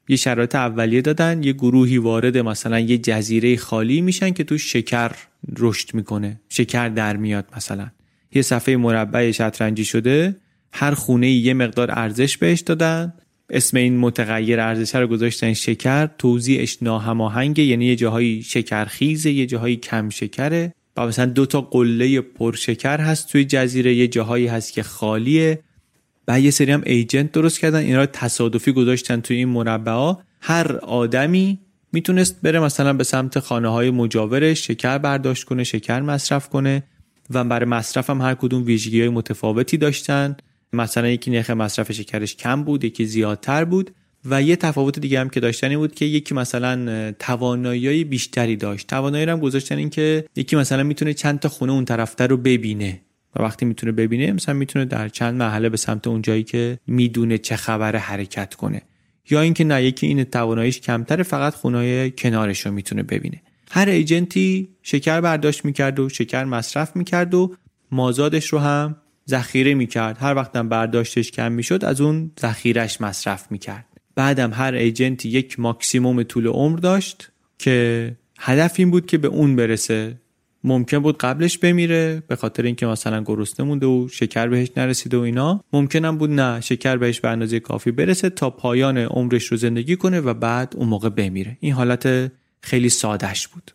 یه 0.08 0.16
شرایط 0.16 0.56
اولیه 0.56 1.02
دادن 1.02 1.44
یه 1.44 1.54
گروهی 1.54 1.98
وارد 1.98 2.38
مثلا 2.38 2.80
یه 2.80 2.98
جزیره 2.98 3.58
خالی 3.58 4.02
میشن 4.02 4.32
که 4.32 4.44
تو 4.44 4.58
شکر 4.58 5.12
رشد 5.58 5.94
می‌کنه 5.94 6.42
شکر 6.50 6.90
در 6.90 7.18
میاد 7.18 7.46
مثلا. 7.58 7.88
یه 8.34 8.42
صفحه 8.42 8.78
مربع 8.78 9.32
شطرنجی 9.32 9.86
شده 9.86 10.36
هر 10.74 10.94
خونه 10.94 11.32
یه 11.32 11.54
مقدار 11.54 11.92
ارزش 11.92 12.38
بهش 12.38 12.60
دادن. 12.60 13.14
اسم 13.50 13.78
این 13.78 13.98
متغیر 13.98 14.60
ارزش 14.60 14.96
رو 14.96 15.08
گذاشتن 15.08 15.54
شکر 15.54 16.06
توضیحش 16.06 16.78
ناهماهنگه 16.82 17.64
یعنی 17.64 17.86
یه 17.86 17.96
جاهایی 17.96 18.44
شکرخیزه 18.44 19.32
یه 19.32 19.46
جاهایی 19.46 19.76
کم 19.76 20.10
شکره. 20.10 20.74
و 20.98 21.08
مثلا 21.08 21.26
دو 21.26 21.46
تا 21.46 21.62
قله 21.62 22.22
پرشکر 22.22 23.02
هست 23.02 23.32
توی 23.32 23.46
جزیره 23.46 23.96
یه 23.96 24.08
جاهایی 24.08 24.48
هست 24.48 24.74
که 24.74 24.84
خالیه. 24.84 25.60
بعد 26.26 26.44
یه 26.44 26.52
سری 26.52 26.72
هم 26.72 26.82
ایجنت 26.86 27.32
درست 27.32 27.60
کردن 27.60 27.80
اینا 27.80 28.00
رو 28.00 28.06
تصادفی 28.06 28.72
گذاشتن 28.72 29.22
توی 29.22 29.38
این 29.38 29.50
مربعا. 29.50 30.18
هر 30.42 30.76
آدمی 30.76 31.60
می‌تونست 31.92 32.42
بره 32.42 32.60
مثلا 32.60 32.94
به 32.94 33.04
سمت 33.04 33.40
خانه 33.40 33.68
های 33.68 33.92
مجاورش 33.92 34.68
شکر 34.68 34.98
برداشت 34.98 35.44
کنه 35.44 35.64
شکر 35.64 36.02
مصرف 36.02 36.50
کنه 36.50 36.84
و 37.30 37.44
برای 37.44 37.70
مصرف 37.70 38.10
هم 38.10 38.22
هر 38.22 38.34
کدوم 38.34 38.66
ویژگی 38.66 39.00
های 39.00 39.10
متفاوتی 39.10 39.78
داشتن. 39.78 40.36
مثلا 40.74 41.08
یکی 41.08 41.32
نرخ 41.32 41.50
مصرف 41.50 41.92
شکرش 41.92 42.36
کم 42.36 42.64
بود 42.64 42.84
یکی 42.84 43.06
زیادتر 43.06 43.66
بود 43.66 43.92
و 44.26 44.42
یه 44.42 44.56
تفاوت 44.56 45.00
دیگه 45.00 45.20
هم 45.20 45.30
که 45.30 45.40
داشتن 45.40 45.70
این 45.70 45.80
بود 45.80 45.96
که 45.96 46.06
یکی 46.06 46.34
مثلا 46.34 47.12
توانایی 47.20 48.04
بیشتری 48.04 48.56
داشت. 48.56 48.88
توانایی 48.88 49.26
هم 49.26 49.40
گذاشتن 49.40 49.78
این 49.78 49.90
که 49.90 50.26
یکی 50.36 50.56
مثلا 50.56 50.84
می‌تونه 50.84 51.14
چند 51.14 51.40
تا 51.40 51.50
خونه 51.50 51.72
اون 51.72 51.86
طرفتر 51.86 52.28
رو 52.28 52.38
ببینه. 52.38 53.02
و 53.36 53.44
وقتی 53.44 53.66
می‌تونه 53.66 53.92
ببینه 53.92 54.32
مثلا 54.32 54.56
می‌تونه 54.56 54.86
در 54.86 55.10
چند 55.10 55.36
محله 55.36 55.70
به 55.70 55.78
سمت 55.78 56.08
اون 56.08 56.22
جایی 56.22 56.44
که 56.44 56.80
می‌دونه 56.88 57.38
چه 57.38 57.56
خبر 57.56 57.96
حرکت 57.96 58.56
کنه. 58.56 58.82
یا 59.30 59.42
اینکه 59.42 59.64
نه 59.64 59.84
یکی 59.84 60.08
این 60.08 60.24
تواناییش 60.24 60.80
کمتره 60.80 61.24
فقط 61.24 61.54
خونه 61.56 62.10
کنارش 62.10 62.66
رو 62.66 62.72
می‌تونه 62.72 63.04
ببینه. 63.04 63.42
هر 63.72 63.90
ایجنتی 63.90 64.70
شکر 64.84 65.22
برداشت 65.22 65.66
می‌کرد 65.66 66.00
و 66.00 66.10
شکر 66.10 66.44
مصرف 66.44 66.96
می‌کرد 66.96 67.34
و 67.34 67.56
مازادش 67.92 68.48
رو 68.48 68.60
هم 68.60 68.96
ذخیره 69.30 69.74
می‌کرد. 69.74 70.18
هر 70.18 70.36
وقتم 70.36 70.70
برداشتش 70.70 71.32
کم 71.32 71.52
می‌شد 71.52 71.86
از 71.86 72.02
اون 72.02 72.32
ذخیرش 72.40 73.02
مصرف 73.02 73.52
می‌کرد. 73.52 73.86
بعدم 74.16 74.54
هر 74.54 74.74
ایجنتی 74.74 75.30
یک 75.30 75.60
ماکسیموم 75.60 76.24
طول 76.24 76.48
عمر 76.48 76.80
داشت 76.80 77.32
که 77.58 78.18
هدف 78.40 78.74
این 78.78 78.92
بود 78.92 79.06
که 79.06 79.18
به 79.18 79.28
اون 79.28 79.56
برسه 79.56 80.20
ممکن 80.66 81.00
بود 81.00 81.18
قبلش 81.18 81.58
بمیره 81.58 82.24
به 82.28 82.36
خاطر 82.36 82.64
اینکه 82.64 82.86
مثلا 82.86 83.24
گرسنه 83.24 83.66
مونده 83.66 83.86
و 83.86 84.08
شکر 84.08 84.48
بهش 84.48 84.72
نرسیده 84.78 85.18
و 85.18 85.20
اینا. 85.20 85.64
ممکنم 85.74 86.18
بود 86.18 86.32
نه 86.32 86.62
شکر 86.62 86.98
بهش 86.98 87.20
به 87.20 87.30
اندازه 87.30 87.60
کافی 87.60 87.92
برسه 87.92 88.30
تا 88.30 88.50
پایان 88.50 88.98
عمرش 88.98 89.46
رو 89.46 89.58
زندگی 89.58 89.96
کنه 89.96 90.20
و 90.20 90.34
بعد 90.34 90.74
اون 90.78 90.90
موقع 90.90 91.10
بمیره. 91.10 91.58
این 91.60 91.74
حالت 91.74 92.32
خیلی 92.62 92.90
سادش 92.90 93.48
بود. 93.48 93.72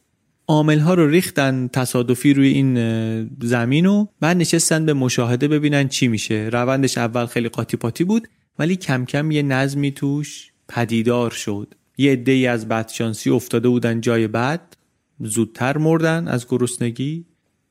عامل 0.49 0.79
ها 0.79 0.95
رو 0.95 1.09
ریختن 1.09 1.69
تصادفی 1.73 2.35
روی 2.35 2.49
این 2.49 3.31
زمین 3.43 3.87
و 3.87 4.07
بعد 4.21 4.37
نشستن 4.37 4.87
به 4.87 4.93
مشاهده 4.93 5.49
ببینن 5.49 5.89
چی 5.89 6.09
میشه. 6.09 6.49
روندش 6.53 6.99
اول 6.99 7.27
خیلی 7.27 7.49
قاطی 7.49 7.77
پاتی 7.77 8.05
بود 8.05 8.29
ولی 8.59 8.77
کم 8.77 9.05
کم 9.05 9.31
یه 9.31 9.43
نظمی 9.43 9.93
توش 9.93 10.51
پدیدار 10.69 11.31
شد. 11.31 11.75
یه 11.99 12.13
عده 12.13 12.33
از 12.33 12.69
بدشانسی 12.69 13.31
افتاده 13.31 13.69
بودن 13.69 14.01
جای 14.01 14.27
بد 14.27 14.61
زودتر 15.21 15.79
مردن 15.79 16.29
از 16.29 16.47
گرسنگی. 16.49 17.25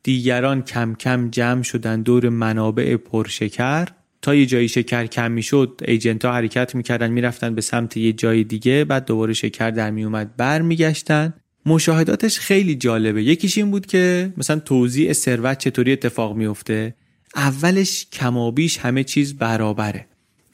دیگران 0.03 0.61
کم 0.61 0.95
کم 0.95 1.29
جمع 1.29 1.63
شدن 1.63 2.01
دور 2.01 2.29
منابع 2.29 2.95
پرشکر. 2.95 3.87
تا 4.21 4.35
یه 4.35 4.45
جایی 4.45 4.67
شکر 4.67 5.05
کم 5.05 5.31
می‌شد 5.31 5.81
ایجنت 5.85 6.25
ها 6.25 6.33
حرکت 6.33 6.75
می‌کردن 6.75 7.11
می‌رفتن 7.11 7.55
به 7.55 7.61
سمت 7.61 7.97
یه 7.97 8.13
جای 8.13 8.43
دیگه 8.43 8.85
بعد 8.85 9.05
دوباره 9.05 9.33
شکر 9.33 9.71
در 9.71 9.91
میومد 9.91 10.37
برمیگشتن. 10.37 11.33
مشاهداتش 11.65 12.39
خیلی 12.39 12.75
جالبه. 12.75 13.23
یکیش 13.23 13.57
این 13.57 13.71
بود 13.71 13.85
که 13.85 14.33
مثلا 14.37 14.59
توزیع 14.59 15.13
ثروت 15.13 15.57
چطوری 15.57 15.91
اتفاق 15.91 16.35
میفته 16.35 16.95
اولش 17.35 18.07
کمابیش 18.11 18.77
همه 18.77 19.03
چیز 19.03 19.37
برابره. 19.37 20.05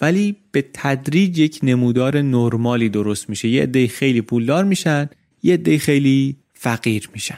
ولی 0.02 0.36
به 0.52 0.66
تدریج 0.74 1.40
یک 1.40 1.60
نمودار 1.64 2.22
نرمالی 2.22 2.90
درست 2.90 3.30
میشه. 3.30 3.48
یه 3.48 3.64
عده 3.64 3.88
خیلی 3.88 4.22
پولدار 4.22 4.64
میشن 4.64 5.10
یه 5.44 5.54
عده 5.54 5.78
خیلی 5.78 6.38
فقیر 6.56 7.10
میشن. 7.14 7.38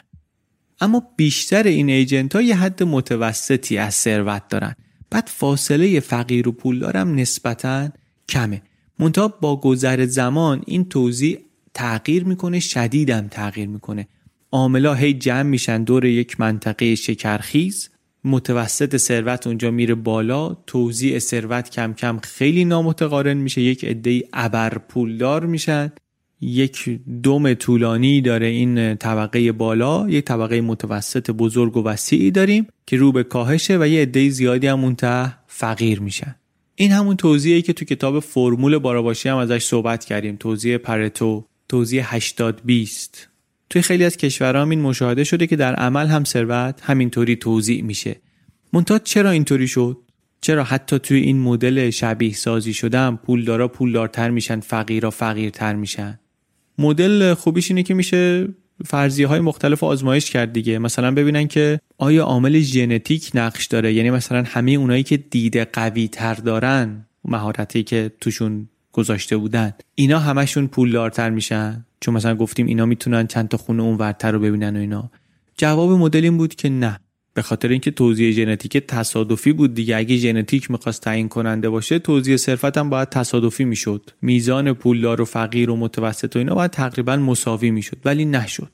اما 0.82 1.04
بیشتر 1.18 1.64
این 1.64 1.90
ایجنت 1.90 2.36
ها 2.36 2.42
یه 2.42 2.56
حد 2.56 2.84
متوسطی 2.84 3.78
از 3.78 3.96
ثروت 3.96 4.48
دارن. 4.50 4.76
بعد 5.10 5.28
فاصله 5.28 6.00
فقیر 6.00 6.48
و 6.48 6.52
پولدارم 6.52 7.16
نسبتا 7.16 7.90
کمه. 8.30 8.62
منتها 9.00 9.28
با 9.28 9.60
گذر 9.60 10.06
زمان 10.06 10.64
این 10.66 10.90
توضیح 10.90 11.38
تغییر 11.74 12.24
می‌کنه 12.24 12.60
شدیدم 12.60 13.28
تغییر 13.28 13.68
می‌کنه. 13.68 14.08
عاملا 14.52 14.94
هی 14.94 15.14
جمع 15.14 15.42
میشن 15.42 15.84
دور 15.84 16.06
یک 16.06 16.40
منطقه 16.40 16.96
شکرخیز. 16.96 17.90
متوسط 18.24 18.98
ثروت 18.98 19.48
اونجا 19.48 19.72
میره 19.72 19.96
بالا. 19.96 20.54
توزیع 20.54 21.20
ثروت 21.20 21.70
کم 21.70 21.94
کم 21.94 22.20
خیلی 22.24 22.66
نامتقارن 22.66 23.38
میشه. 23.38 23.62
یک 23.62 23.86
عده 23.86 24.24
ابر 24.34 24.78
پولدار 24.78 25.46
میشن. 25.46 25.92
یک 26.42 27.00
دوم 27.24 27.54
طولانی 27.54 28.22
داره 28.22 28.48
این 28.48 28.96
طبقه 28.96 29.52
بالا 29.52 30.10
یک 30.10 30.26
طبقه 30.26 30.62
متوسط 30.62 31.32
بزرگ 31.32 31.78
و 31.78 31.84
وسیعی 31.84 32.32
داریم 32.32 32.68
که 32.86 32.98
رو 32.98 33.12
به 33.12 33.24
کاهشه 33.24 33.78
و 33.78 33.88
یه 33.88 34.02
عده 34.02 34.30
زیادی 34.30 34.68
هم 34.68 34.96
ته 34.96 35.34
فقیر 35.48 36.00
میشن. 36.00 36.36
این 36.76 36.92
همون 36.92 37.16
توضیحی 37.16 37.62
که 37.62 37.74
تو 37.74 37.86
کتاب 37.86 38.20
فرمول 38.20 38.78
باراباشی 38.78 39.30
هم 39.30 39.38
ازش 39.38 39.64
صحبت 39.64 40.06
کردیم 40.06 40.36
توضیح 40.36 40.78
پرتو 40.78 41.46
توضیح 41.70 42.16
80 42.16 42.62
20 42.66 43.30
توی 43.70 43.82
خیلی 43.82 44.04
از 44.04 44.18
کشورها 44.18 44.64
این 44.64 44.82
مشاهده 44.82 45.24
شده 45.24 45.48
که 45.48 45.56
در 45.56 45.76
عمل 45.76 46.08
هم 46.08 46.24
ثروت 46.24 46.82
همینطوری 46.84 47.36
توضیح 47.36 47.84
میشه. 47.84 48.16
منتها 48.74 49.00
چرا 49.00 49.30
اینطوری 49.30 49.68
شد؟ 49.68 49.98
چرا 50.42 50.64
حتی 50.64 51.00
توی 51.00 51.20
این 51.20 51.40
مدل 51.40 51.90
شبیه 51.90 52.34
سازی 52.34 52.74
شدن 52.74 53.16
پولدارا 53.16 53.68
پولدارتر 53.68 54.30
میشن 54.30 54.60
فقیرا 54.60 55.10
فقیرتر 55.12 55.76
میشن؟ 55.76 56.20
مدل 56.78 57.34
خوبیش 57.34 57.72
اینه 57.72 57.84
که 57.84 57.94
میشه 57.94 58.48
فرضیه 58.86 59.28
های 59.28 59.40
مختلف 59.40 59.84
آزمایش 59.84 60.32
کرد 60.32 60.54
دیگه. 60.54 60.80
مثلا 60.80 61.12
ببینن 61.12 61.48
که 61.48 61.80
آیا 61.98 62.24
عامل 62.24 62.60
ژنتیک 62.60 63.32
نقش 63.34 63.66
داره؟ 63.66 63.94
یعنی 63.94 64.12
مثلا 64.12 64.44
همه 64.48 64.72
اونایی 64.72 65.04
که 65.04 65.18
دیده 65.18 65.66
قوی 65.66 66.08
تر 66.08 66.34
دارن 66.34 67.06
مهارتی 67.26 67.84
که 67.84 68.12
توشون 68.22 68.70
گذاشته 68.92 69.38
بودن 69.38 69.74
اینا 69.96 70.20
همشون 70.20 70.68
پولدارتر 70.68 71.30
میشن؟ 71.30 71.86
چون 72.00 72.14
مثلا 72.14 72.36
گفتیم 72.36 72.66
اینا 72.66 72.86
می‌تونن 72.86 73.28
چند 73.28 73.48
تا 73.48 73.58
خونه 73.58 73.84
اونورتر 73.84 74.32
رو 74.32 74.40
ببینن 74.40 74.78
و 74.78 74.80
اینا. 74.80 75.12
جواب 75.58 75.92
مدل 75.92 76.24
این 76.24 76.38
بود 76.38 76.56
که 76.56 76.70
نه. 76.70 77.00
به 77.38 77.44
خاطر 77.44 77.68
اینکه 77.68 77.92
توزیع 77.92 78.32
ژنتیک 78.32 78.78
تصادفی 78.78 79.54
بود 79.54 79.74
دیگه. 79.74 79.98
اگه 79.98 80.18
ژنتیک 80.18 80.72
می‌خواست 80.72 81.02
تعیین 81.02 81.30
کننده 81.30 81.70
باشه 81.70 82.00
توزیع 82.00 82.38
صرفت 82.38 82.78
هم 82.78 82.90
باید 82.90 83.10
تصادفی 83.10 83.66
می‌شد. 83.66 84.10
میزان 84.22 84.74
پولدار 84.74 85.22
و 85.22 85.26
فقیر 85.26 85.70
و 85.70 85.76
متوسط 85.76 86.36
و 86.36 86.40
اینا 86.40 86.56
باید 86.56 86.72
تقریبا 86.72 87.16
مساوی 87.16 87.72
می‌شد 87.72 87.98
ولی 88.06 88.26
نشد. 88.26 88.72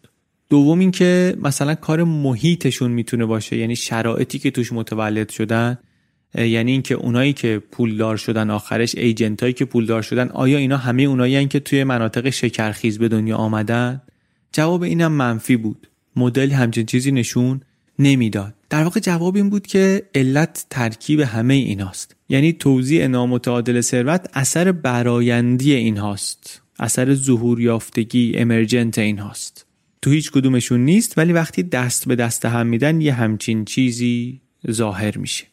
دوم 0.50 0.80
اینکه 0.80 1.36
مثلا 1.42 1.76
کار 1.76 2.04
محیطشون 2.04 2.92
می‌تونه 2.92 3.26
باشه 3.26 3.58
یعنی 3.58 3.76
شرایطی 3.76 4.40
که 4.40 4.52
توش 4.52 4.74
متولد 4.74 5.30
شدن 5.30 5.78
یعنی 6.38 6.72
اینکه 6.72 6.96
اونایی 6.96 7.34
که 7.34 7.62
پولدار 7.72 8.18
شدن 8.18 8.50
آخرش 8.50 8.96
ایجنت 8.96 9.56
که 9.56 9.66
پولدار 9.66 10.02
شدن 10.02 10.30
آیا 10.30 10.58
اینا 10.58 10.78
همه 10.78 11.04
اونایی 11.04 11.48
که 11.48 11.60
توی 11.60 11.84
مناطق 11.84 12.30
شکرخیز 12.30 13.00
به 13.00 13.08
دنیا 13.08 13.38
آمدن؟ 13.38 14.02
جواب 14.52 14.84
اینم 14.84 15.12
منفی 15.12 15.58
بود. 15.58 15.88
مدل 16.16 16.50
همچین 16.50 16.86
چیزی 16.86 17.12
نشون 17.12 17.62
نمی‌داد. 18.00 18.54
در 18.70 18.84
واقع 18.84 19.00
جواب 19.00 19.36
این 19.36 19.50
بود 19.50 19.68
که 19.68 20.04
علت 20.16 20.66
ترکیب 20.70 21.20
همه 21.20 21.54
ایناست. 21.54 22.16
یعنی 22.30 22.54
توزیع 22.54 23.08
نامتعادل 23.08 23.82
ثروت 23.82 24.30
اثر 24.34 24.72
برایندی 24.72 25.74
اینهاست. 25.74 26.62
اثر 26.80 27.14
ظهور 27.14 27.62
یافتگی 27.62 28.34
امرجنت 28.38 28.98
اینهاست. 28.98 29.66
تو 30.02 30.12
هیچ 30.12 30.32
کدومشون 30.32 30.86
نیست 30.86 31.18
ولی 31.18 31.34
وقتی 31.34 31.64
دست 31.64 32.08
به 32.08 32.16
دست 32.16 32.46
هم 32.46 32.68
میدن 32.68 33.02
یه 33.02 33.14
همچین 33.14 33.66
چیزی 33.66 34.42
ظاهر 34.72 35.18
میشه. 35.18 35.46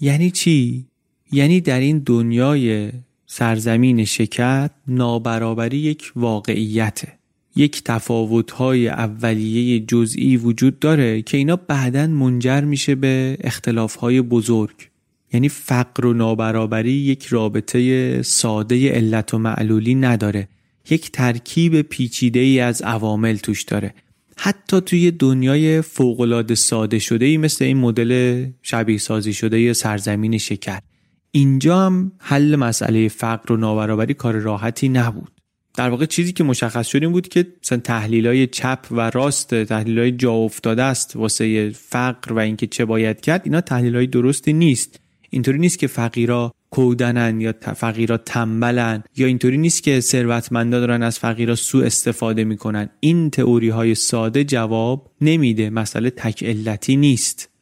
یعنی 0.00 0.30
چی؟ 0.30 0.86
یعنی 1.32 1.60
در 1.60 1.80
این 1.80 1.98
دنیای 1.98 2.92
سرزمین 3.26 4.04
شکر 4.04 4.70
نابرابری 4.88 5.78
یک 5.78 6.12
واقعیته. 6.16 7.15
یک 7.56 7.84
تفاوت‌های 7.84 8.88
اولیه 8.88 9.80
جزئی 9.80 10.36
وجود 10.36 10.78
داره 10.78 11.22
که 11.22 11.36
اینا 11.36 11.56
بعدا 11.56 12.06
منجر 12.06 12.60
میشه 12.60 12.94
به 12.94 13.36
اختلاف‌های 13.40 14.22
بزرگ. 14.22 14.76
یعنی 15.32 15.48
فقر 15.48 16.06
و 16.06 16.12
نابرابری 16.12 16.92
یک 16.92 17.26
رابطه 17.26 18.22
ساده 18.22 18.90
علت 18.92 19.34
و 19.34 19.38
معلولی 19.38 19.94
نداره. 19.94 20.48
یک 20.90 21.12
ترکیب 21.12 21.82
پیچیده 21.82 22.40
ای 22.40 22.60
از 22.60 22.82
عوامل 22.82 23.36
توش 23.36 23.62
داره. 23.62 23.94
حتی 24.36 24.80
توی 24.80 25.10
دنیای 25.10 25.82
فوقالعاده 25.82 26.54
ساده 26.54 26.98
شده 26.98 27.24
ای 27.24 27.36
مثل 27.36 27.64
این 27.64 27.76
مدل 27.76 28.44
شبیه 28.62 28.98
سازی 28.98 29.32
شده 29.32 29.72
سرزمین 29.72 30.38
شکر. 30.38 30.80
اینجا 31.30 31.86
هم 31.86 32.12
حل 32.18 32.56
مسئله 32.56 33.08
فقر 33.08 33.52
و 33.52 33.56
نابرابری 33.56 34.14
کار 34.14 34.34
راحتی 34.34 34.88
نبود. 34.88 35.35
در 35.76 35.90
واقع 35.90 36.06
چیزی 36.06 36.32
که 36.32 36.44
مشخص 36.44 36.86
شد 36.86 37.02
این 37.02 37.12
بود 37.12 37.28
که 37.28 37.46
مثلا 37.64 37.78
تحلیل 37.78 38.26
های 38.26 38.46
چپ 38.46 38.78
و 38.90 39.10
راست 39.10 39.64
تحلیل 39.64 39.98
های 39.98 40.12
جا 40.12 40.32
افتاده 40.32 40.82
است 40.82 41.16
واسه 41.16 41.70
فقر 41.70 42.32
و 42.32 42.38
اینکه 42.38 42.66
چه 42.66 42.84
باید 42.84 43.20
کرد 43.20 43.40
اینا 43.44 43.60
تحلیل 43.60 43.96
های 43.96 44.06
درستی 44.06 44.52
نیست. 44.52 45.00
اینطوری 45.30 45.58
نیست 45.58 45.78
که 45.78 45.86
فقیرا 45.86 46.54
کودنن 46.70 47.40
یا 47.40 47.54
فقیرا 47.76 48.16
تنبلن 48.16 49.02
یا 49.16 49.26
اینطوری 49.26 49.56
نیست 49.56 49.82
که 49.82 50.00
ثروتمندا 50.00 50.80
دارن 50.80 51.02
از 51.02 51.18
فقیرا 51.18 51.54
سوء 51.54 51.84
استفاده 51.86 52.44
می‌کنن. 52.44 52.88
این 53.00 53.30
تئوری 53.30 53.68
های 53.68 53.94
ساده 53.94 54.44
جواب 54.44 55.10
نمیده. 55.20 55.70
مسئله 55.70 56.10
تک 56.10 56.44
علتی 56.44 56.96
نیست. 56.96 57.55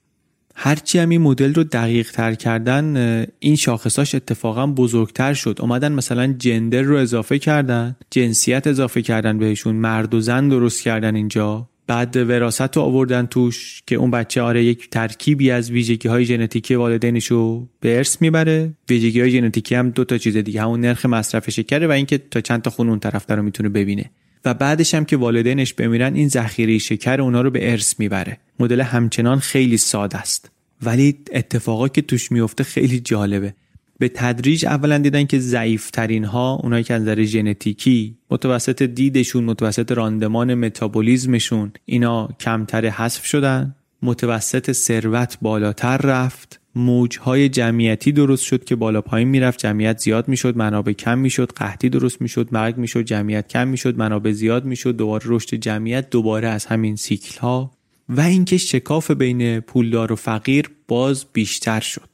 هرچی 0.54 0.98
هم 0.98 1.08
این 1.08 1.20
مدل 1.20 1.54
رو 1.54 1.64
دقیق 1.64 2.10
تر 2.10 2.34
کردن 2.34 2.96
این 3.38 3.56
شاخصاش 3.56 4.14
اتفاقا 4.14 4.66
بزرگتر 4.66 5.34
شد. 5.34 5.58
اومدن 5.60 5.92
مثلا 5.92 6.34
جندر 6.38 6.82
رو 6.82 6.96
اضافه 6.96 7.38
کردن 7.38 7.96
جنسیت 8.10 8.66
اضافه 8.66 9.02
کردن 9.02 9.38
بهشون 9.38 9.76
مرد 9.76 10.14
و 10.14 10.20
زن 10.20 10.48
درست 10.48 10.82
کردن 10.82 11.14
اینجا. 11.14 11.68
بعد 11.86 12.16
وراست 12.16 12.76
رو 12.76 12.82
آوردن 12.82 13.26
توش 13.26 13.82
که 13.86 13.96
اون 13.96 14.10
بچه 14.10 14.42
آره 14.42 14.64
یک 14.64 14.90
ترکیبی 14.90 15.50
از 15.50 15.70
ویژگی 15.70 16.08
های 16.08 16.24
ژنتیکی 16.24 16.74
والدینش 16.74 17.26
رو 17.26 17.68
به 17.80 17.96
ارث 17.96 18.22
می‌بره. 18.22 18.74
ویژگی 18.88 19.20
های 19.20 19.30
ژنتیکی 19.30 19.74
هم 19.74 19.90
دو 19.90 20.04
تا 20.04 20.18
چیز 20.18 20.36
دیگه 20.36 20.62
همون 20.62 20.80
نرخ 20.80 21.06
مصرف 21.06 21.50
شکره 21.50 21.86
و 21.86 21.90
اینکه 21.90 22.18
تا 22.18 22.40
چند 22.40 22.62
تا 22.62 22.70
خون 22.70 22.88
اون 22.88 22.98
طرف 22.98 23.30
رو 23.30 23.42
می‌تونه 23.42 23.68
ببینه. 23.68 24.10
و 24.44 24.54
بعدش 24.54 24.94
هم 24.94 25.04
که 25.04 25.16
والدینش 25.16 25.74
بمیرن 25.74 26.14
این 26.14 26.28
ذخیره 26.28 26.78
شکر 26.78 27.20
اونا 27.20 27.40
رو 27.40 27.50
به 27.50 27.70
ارث 27.70 28.00
می‌بره. 28.00 28.38
مدل 28.60 28.80
همچنان 28.80 29.38
خیلی 29.38 29.76
ساده 29.76 30.18
است. 30.18 30.50
ولی 30.82 31.18
اتفاقا 31.32 31.88
که 31.88 32.02
توش 32.02 32.32
میفته 32.32 32.64
خیلی 32.64 33.00
جالبه. 33.00 33.54
به 33.98 34.08
تدریج 34.08 34.66
اولا 34.66 34.98
دیدن 34.98 35.24
که 35.24 35.38
ضعیفترین 35.38 36.24
ها 36.24 36.60
اونایی 36.62 36.84
که 36.84 36.94
از 36.94 37.02
نظر 37.02 37.22
ژنتیکی 37.22 38.16
متوسط 38.30 38.82
دیدشون 38.82 39.44
متوسط 39.44 39.92
راندمان 39.92 40.54
متابولیزمشون 40.54 41.72
اینا 41.84 42.28
کمتر 42.40 42.86
حذف 42.86 43.24
شدن 43.24 43.74
متوسط 44.02 44.72
ثروت 44.72 45.38
بالاتر 45.42 45.96
رفت 45.96 46.60
موجهای 46.76 47.48
جمعیتی 47.48 48.12
درست 48.12 48.44
شد 48.44 48.64
که 48.64 48.76
بالا 48.76 49.00
پایین 49.00 49.28
می‌رفت 49.28 49.58
جمعیت 49.58 49.98
زیاد 49.98 50.28
می‌شد 50.28 50.56
منابع 50.56 50.92
کم 50.92 51.18
می‌شد 51.18 51.52
قحطی 51.56 51.88
درست 51.88 52.20
می‌شد 52.20 52.48
مرگ 52.52 52.76
می‌شد 52.76 53.02
جمعیت 53.02 53.48
کم 53.48 53.68
می‌شد 53.68 53.98
منابع 53.98 54.32
زیاد 54.32 54.64
می‌شد 54.64 54.96
دوباره 54.96 55.24
رشد 55.26 55.54
جمعیت 55.54 56.10
دوباره 56.10 56.48
از 56.48 56.66
همین 56.66 56.96
سیکل 56.96 57.38
ها 57.40 57.70
و 58.08 58.20
اینکه 58.20 58.56
شکاف 58.56 59.10
بین 59.10 59.60
پولدار 59.60 60.12
و 60.12 60.16
فقیر 60.16 60.70
باز 60.88 61.24
بیشتر 61.32 61.80
شد. 61.80 62.08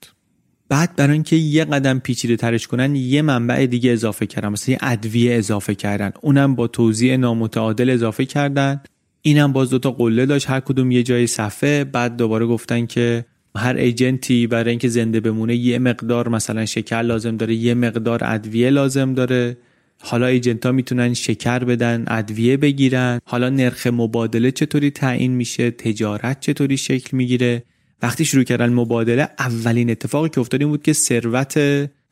بعد 0.69 0.97
برای 0.97 1.13
اینکه 1.13 1.37
یه 1.37 1.65
قدم 1.65 1.99
پیچیده 1.99 2.37
ترش 2.37 2.67
کنن 2.67 2.97
یه 2.97 3.23
منبع 3.23 3.67
دیگه 3.67 3.91
اضافه 3.91 4.27
کردن 4.27 4.49
مثلا 4.49 4.73
یه 4.73 4.79
ادویه 4.83 5.35
اضافه 5.35 5.75
کردن. 5.75 6.13
اونم 6.21 6.55
با 6.55 6.67
توزیع 6.67 7.17
نامتعادل 7.17 7.91
اضافه 7.91 8.25
کردن. 8.25 8.81
اینم 9.23 9.53
باز 9.53 9.71
دوتا 9.71 9.91
قله 9.91 10.27
داشت 10.27 10.51
هر 10.51 10.61
کدوم 10.61 10.91
یه 10.91 11.03
جای 11.03 11.27
صفحه. 11.27 11.85
بعد 11.85 12.17
دوباره 12.17 12.47
گفتن 12.47 12.87
که 12.87 13.25
هر 13.57 13.77
ایجنتی 13.77 14.47
برای 14.47 14.71
اینکه 14.71 14.89
زنده 14.89 15.21
بمونه 15.21 15.57
یه 15.57 15.79
مقدار 15.79 16.29
مثلا 16.29 16.67
شکر 16.67 17.03
لازم 17.03 17.37
داره 17.37 17.55
یه 17.55 17.75
مقدار 17.75 18.21
ادویه 18.23 18.71
لازم 18.71 19.15
داره. 19.15 19.57
حالا 20.03 20.27
ایجنت 20.27 20.67
ها 20.67 20.73
می‌تونن 20.73 21.15
شکر 21.15 21.59
بدن 21.59 22.05
ادویه 22.09 22.57
بگیرن. 22.57 23.21
حالا 23.25 23.49
نرخ 23.49 23.87
مبادله 23.87 24.51
چطوری 24.51 24.91
تعیین 24.91 25.33
میشه؟ 25.33 25.71
تجارت 25.71 26.41
چطوری 26.41 26.77
شکل 26.77 27.17
می‌گیره؟ 27.17 27.63
وقتی 28.03 28.25
شروع 28.25 28.45
کردن 28.45 28.73
مبادله 28.73 29.29
اولین 29.39 29.91
اتفاقی 29.91 30.29
که 30.29 30.41
افتاد 30.41 30.61
این 30.61 30.71
بود 30.71 30.83
که 30.83 30.93
ثروت 30.93 31.61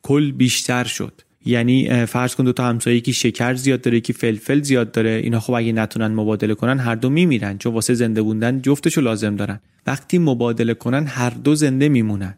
کل 0.01 0.31
بیشتر 0.31 0.83
شد. 0.83 1.21
یعنی 1.45 2.05
فرض 2.05 2.35
کن 2.35 2.43
دو 2.43 2.53
تا 2.53 2.65
همسایه 2.65 2.97
یکی 2.97 3.13
شکر 3.13 3.53
زیاد 3.53 3.81
داره 3.81 3.97
یکی 3.97 4.13
فلفل 4.13 4.61
زیاد 4.61 4.91
داره. 4.91 5.09
اینا 5.09 5.39
خب 5.39 5.53
اگه 5.53 5.71
نتونن 5.71 6.07
مبادله 6.07 6.55
کنن 6.55 6.79
هر 6.79 6.95
دو 6.95 7.09
میمیرن 7.09 7.57
چون 7.57 7.73
واسه 7.73 7.93
زنده 7.93 8.21
بوندن 8.21 8.61
جفتشو 8.61 9.01
لازم 9.01 9.35
دارن. 9.35 9.59
وقتی 9.87 10.17
مبادله 10.17 10.73
کنن 10.73 11.07
هر 11.07 11.29
دو 11.29 11.55
زنده 11.55 11.89
میمونن. 11.89 12.37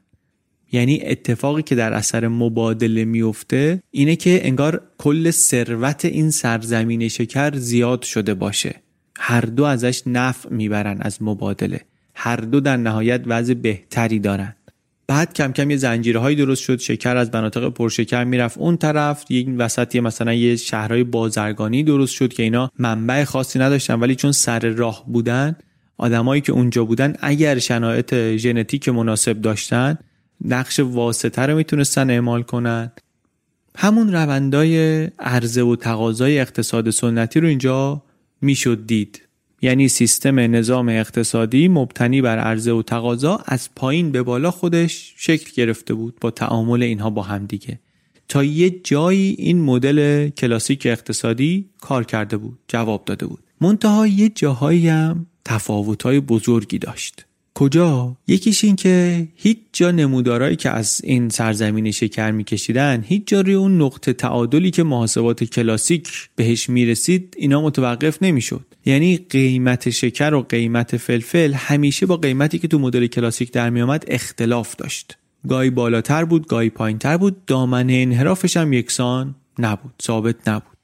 یعنی 0.71 1.01
اتفاقی 1.03 1.61
که 1.61 1.75
در 1.75 1.93
اثر 1.93 2.27
مبادله 2.27 3.05
میفته 3.05 3.83
اینه 3.91 4.15
که 4.15 4.47
انگار 4.47 4.81
کل 4.97 5.31
ثروت 5.31 6.05
این 6.05 6.29
سرزمین 6.31 7.07
شکر 7.07 7.55
زیاد 7.55 8.01
شده 8.01 8.33
باشه. 8.33 8.75
هر 9.17 9.41
دو 9.41 9.63
ازش 9.63 10.01
نفع 10.07 10.49
می‌برن 10.49 10.97
از 11.01 11.23
مبادله. 11.23 11.81
هر 12.15 12.35
دو 12.35 12.59
در 12.59 12.77
نهایت 12.77 13.21
وضع 13.25 13.53
بهتری 13.53 14.19
دارن. 14.19 14.55
بعد 15.11 15.33
کم 15.33 15.51
کم 15.51 15.71
یه 15.71 15.77
زنجیرهایی 15.77 16.35
درست 16.35 16.63
شد 16.63 16.79
شکر 16.79 17.17
از 17.17 17.29
مناطق 17.33 17.69
پرشکر 17.69 18.23
می‌رفت. 18.23 18.57
اون 18.57 18.77
طرف 18.77 19.25
یک 19.29 19.47
وسط 19.57 19.95
مثلا 19.95 20.33
یه 20.33 20.55
شهرهای 20.55 21.03
بازرگانی 21.03 21.83
درست 21.83 22.13
شد 22.13 22.33
که 22.33 22.43
اینا 22.43 22.71
منبع 22.79 23.23
خاصی 23.23 23.59
نداشتن 23.59 23.99
ولی 23.99 24.15
چون 24.15 24.31
سر 24.31 24.59
راه 24.59 25.03
بودن 25.07 25.55
آدمایی 25.97 26.41
که 26.41 26.51
اونجا 26.51 26.85
بودن 26.85 27.15
اگر 27.19 27.59
شنایط 27.59 28.35
ژنتیک 28.35 28.89
مناسب 28.89 29.41
داشتن 29.41 29.97
نقش 30.45 30.79
واسطه 30.79 31.41
رو 31.41 31.55
می‌تونستن 31.55 32.09
اعمال 32.09 32.43
کنن. 32.43 32.91
همون 33.77 34.13
روندای 34.13 35.05
عرضه 35.19 35.61
و 35.61 35.75
تقاضای 35.75 36.39
اقتصاد 36.39 36.89
سنتی 36.89 37.39
رو 37.39 37.47
اینجا 37.47 38.03
می‌شد 38.41 38.85
دید. 38.85 39.21
یعنی 39.61 39.87
سیستم 39.87 40.39
نظام 40.39 40.89
اقتصادی 40.89 41.67
مبتنی 41.67 42.21
بر 42.21 42.39
عرضه 42.39 42.71
و 42.71 42.81
تقاضا 42.81 43.39
از 43.45 43.69
پایین 43.75 44.11
به 44.11 44.23
بالا 44.23 44.51
خودش 44.51 45.13
شکل 45.17 45.51
گرفته 45.55 45.93
بود 45.93 46.17
با 46.21 46.31
تعامل 46.31 46.83
اینها 46.83 47.09
با 47.09 47.21
هم 47.21 47.45
دیگه. 47.45 47.79
تا 48.27 48.43
یه 48.43 48.69
جایی 48.69 49.35
این 49.39 49.61
مدل 49.61 50.29
کلاسیک 50.29 50.85
اقتصادی 50.85 51.69
کار 51.81 52.03
کرده 52.03 52.37
بود 52.37 52.59
جواب 52.67 53.05
داده 53.05 53.25
بود. 53.25 53.43
منتها 53.61 54.07
یه 54.07 54.29
جاهایی 54.29 54.87
هم 54.87 55.25
تفاوت‌های 55.45 56.19
بزرگی 56.19 56.79
داشت. 56.79 57.25
کجا؟ 57.55 58.17
یکیش 58.27 58.63
این 58.63 58.75
که 58.75 59.27
هیچ 59.35 59.57
جا 59.73 59.91
نمودارایی 59.91 60.55
که 60.55 60.69
از 60.69 61.01
این 61.03 61.29
سرزمین 61.29 61.91
شکر 61.91 62.31
میکشیدن 62.31 63.03
هیچ 63.07 63.23
جا 63.25 63.41
روی 63.41 63.53
اون 63.53 63.81
نقطه 63.81 64.13
تعادلی 64.13 64.71
که 64.71 64.83
محاسبات 64.83 65.43
کلاسیک 65.43 66.09
بهش 66.35 66.69
می‌رسید 66.69 67.35
اینا 67.37 67.61
متوقف 67.61 68.23
نمی‌شد. 68.23 68.65
یعنی 68.85 69.17
قیمت 69.17 69.89
شکر 69.89 70.33
و 70.33 70.41
قیمت 70.41 70.97
فلفل 70.97 71.53
همیشه 71.53 72.05
با 72.05 72.17
قیمتی 72.17 72.59
که 72.59 72.67
تو 72.67 72.79
مدل 72.79 73.07
کلاسیک 73.07 73.51
در 73.51 73.69
میامد 73.69 74.05
اختلاف 74.07 74.75
داشت. 74.75 75.17
گاهی 75.47 75.69
بالاتر 75.69 76.25
بود 76.25 76.47
گاهی 76.47 76.69
پایینتر 76.69 77.17
بود. 77.17 77.45
دامنه 77.45 77.93
انحرافش 77.93 78.57
هم 78.57 78.73
یکسان 78.73 79.35
نبود 79.59 79.93
ثابت 80.01 80.47
نبود. 80.47 80.77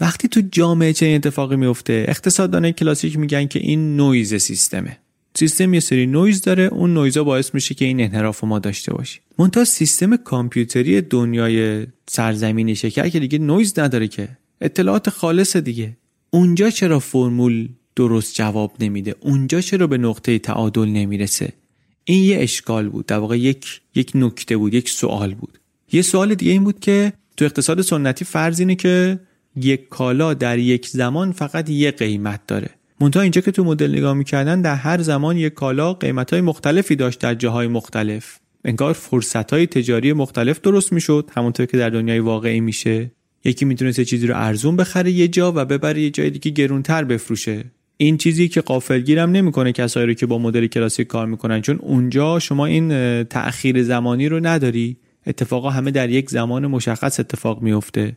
وقتی 0.00 0.28
تو 0.28 0.42
جامعه 0.52 0.92
چه 0.92 1.06
اتفاقی 1.06 1.56
میفته 1.56 2.04
اقتصاددانای 2.08 2.72
کلاسیک 2.72 3.18
میگن 3.18 3.46
که 3.46 3.58
این 3.58 3.96
نویز 3.96 4.34
سیستمه. 4.34 4.98
سیستم 5.38 5.74
یه 5.74 5.80
سری 5.80 6.06
نویز 6.06 6.42
داره. 6.42 6.62
اون 6.62 6.94
نویزا 6.94 7.24
باعث 7.24 7.54
میشه 7.54 7.74
که 7.74 7.84
این 7.84 8.00
انحراف 8.00 8.44
ما 8.44 8.58
داشته 8.58 8.94
باشیم. 8.94 9.22
منتها 9.38 9.64
سیستم 9.64 10.16
کامپیوتری 10.16 11.00
دنیای 11.00 11.86
سرزمین 12.08 12.74
شکر 12.74 13.08
که 13.08 13.20
دیگه 13.20 13.38
نویز 13.38 13.78
نداره 13.78 14.08
که. 14.08 14.28
اطلاعات 14.60 15.10
خالص 15.10 15.56
دیگه. 15.56 15.96
اونجا 16.30 16.70
چرا 16.70 16.98
فرمول 16.98 17.68
درست 17.96 18.34
جواب 18.34 18.72
نمیده؟ 18.80 19.14
اونجا 19.20 19.60
چرا 19.60 19.86
به 19.86 19.98
نقطه 19.98 20.38
تعادل 20.38 20.84
نمی‌رسه؟ 20.84 21.52
این 22.04 22.24
یه 22.24 22.38
اشکال 22.40 22.88
بود. 22.88 23.06
در 23.06 23.18
واقع 23.18 23.38
یک 23.38 23.80
یک 23.94 24.12
نکته 24.14 24.56
بود 24.56 24.74
یک 24.74 24.88
سوال 24.88 25.34
بود. 25.34 25.58
یه 25.92 26.02
سوال 26.02 26.34
دیگه 26.34 26.52
این 26.52 26.64
بود 26.64 26.80
که 26.80 27.12
تو 27.36 27.44
اقتصاد 27.44 27.80
سنتی 27.80 28.24
فرض 28.24 28.60
اینه 28.60 28.74
که 28.74 29.20
یک 29.56 29.88
کالا 29.88 30.34
در 30.34 30.58
یک 30.58 30.88
زمان 30.88 31.32
فقط 31.32 31.70
یه 31.70 31.90
قیمت 31.90 32.40
داره. 32.46 32.70
منتها 33.00 33.22
اینجا 33.22 33.40
که 33.40 33.50
تو 33.50 33.64
مدل 33.64 33.90
نگاه 33.90 34.14
می‌کردن 34.14 34.60
در 34.60 34.74
هر 34.74 35.02
زمان 35.02 35.36
یک 35.36 35.54
کالا 35.54 35.92
قیمت 35.92 36.32
های 36.32 36.40
مختلفی 36.40 36.96
داشت 36.96 37.20
در 37.20 37.34
جاهای 37.34 37.66
مختلف. 37.66 38.38
انگار 38.64 38.92
فرصت 38.92 39.52
های 39.52 39.66
تجاری 39.66 40.12
مختلف 40.12 40.60
درست 40.60 40.92
می‌شد 40.92 41.30
همونطور 41.34 41.66
که 41.66 41.76
در 41.76 41.90
دنیای 41.90 42.18
واقعی 42.18 42.60
میشه. 42.60 43.10
یکی 43.44 43.64
می‌تونست 43.64 44.00
چیزی 44.00 44.26
رو 44.26 44.36
ارزون 44.36 44.76
بخره 44.76 45.10
یه 45.10 45.28
جا 45.28 45.52
و 45.56 45.64
ببره 45.64 46.00
یه 46.00 46.10
جای 46.10 46.30
دیگه 46.30 46.50
گرونتر 46.50 47.04
بفروشه. 47.04 47.64
این 47.96 48.16
چیزی 48.16 48.48
که 48.48 48.60
قافلگیرم 48.60 49.30
نمی‌کنه 49.30 49.72
کسایی 49.72 50.06
رو 50.06 50.14
که 50.14 50.26
با 50.26 50.38
مدل 50.38 50.66
کلاسیک 50.66 51.06
کار 51.06 51.26
می‌کنن 51.26 51.60
چون 51.60 51.76
اونجا 51.76 52.38
شما 52.38 52.66
این 52.66 53.24
تأخیر 53.24 53.82
زمانی 53.82 54.28
رو 54.28 54.46
نداری. 54.46 54.96
اتفاقا 55.26 55.70
همه 55.70 55.90
در 55.90 56.10
یک 56.10 56.30
زمان 56.30 56.66
مشخص 56.66 57.20
اتفاق 57.20 57.62
میفته 57.62 58.16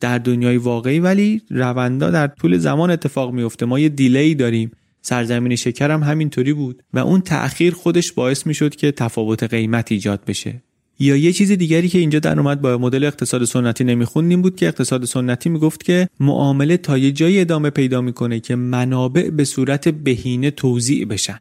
در 0.00 0.18
دنیای 0.18 0.56
واقعی 0.56 1.00
ولی 1.00 1.42
روندا 1.50 2.10
در 2.10 2.26
طول 2.26 2.58
زمان 2.58 2.90
اتفاق 2.90 3.32
میفته 3.32 3.66
ما 3.66 3.78
یه 3.78 3.88
دیلی 3.88 4.34
داریم. 4.34 4.70
سرزمین 5.02 5.56
شکر 5.56 5.90
هم 5.90 6.02
همینطوری 6.02 6.52
بود. 6.52 6.82
و 6.94 6.98
اون 6.98 7.20
تأخیر 7.20 7.74
خودش 7.74 8.12
باعث 8.12 8.46
می‌شد 8.46 8.74
که 8.74 8.92
تفاوت 8.92 9.42
قیمت 9.42 9.92
ایجاد 9.92 10.20
بشه. 10.26 10.62
یا 10.98 11.16
یه 11.16 11.32
چیز 11.32 11.52
دیگری 11.52 11.88
که 11.88 11.98
اینجا 11.98 12.18
در 12.18 12.40
اومد 12.40 12.60
با 12.60 12.78
مدل 12.78 13.04
اقتصاد 13.04 13.44
سنتی 13.44 13.84
نمیخوندیم 13.84 14.42
بود 14.42 14.56
که 14.56 14.66
اقتصاد 14.66 15.04
سنتی 15.04 15.48
می‌گفت 15.48 15.84
که 15.84 16.08
معامله 16.20 16.76
تا 16.76 16.98
یه 16.98 17.12
جایی 17.12 17.40
ادامه 17.40 17.70
پیدا 17.70 18.00
می‌کنه 18.00 18.40
که 18.40 18.56
منابع 18.56 19.30
به 19.30 19.44
صورت 19.44 19.88
بهینه 19.88 20.50
توزیع 20.50 21.04
بشن. 21.04 21.38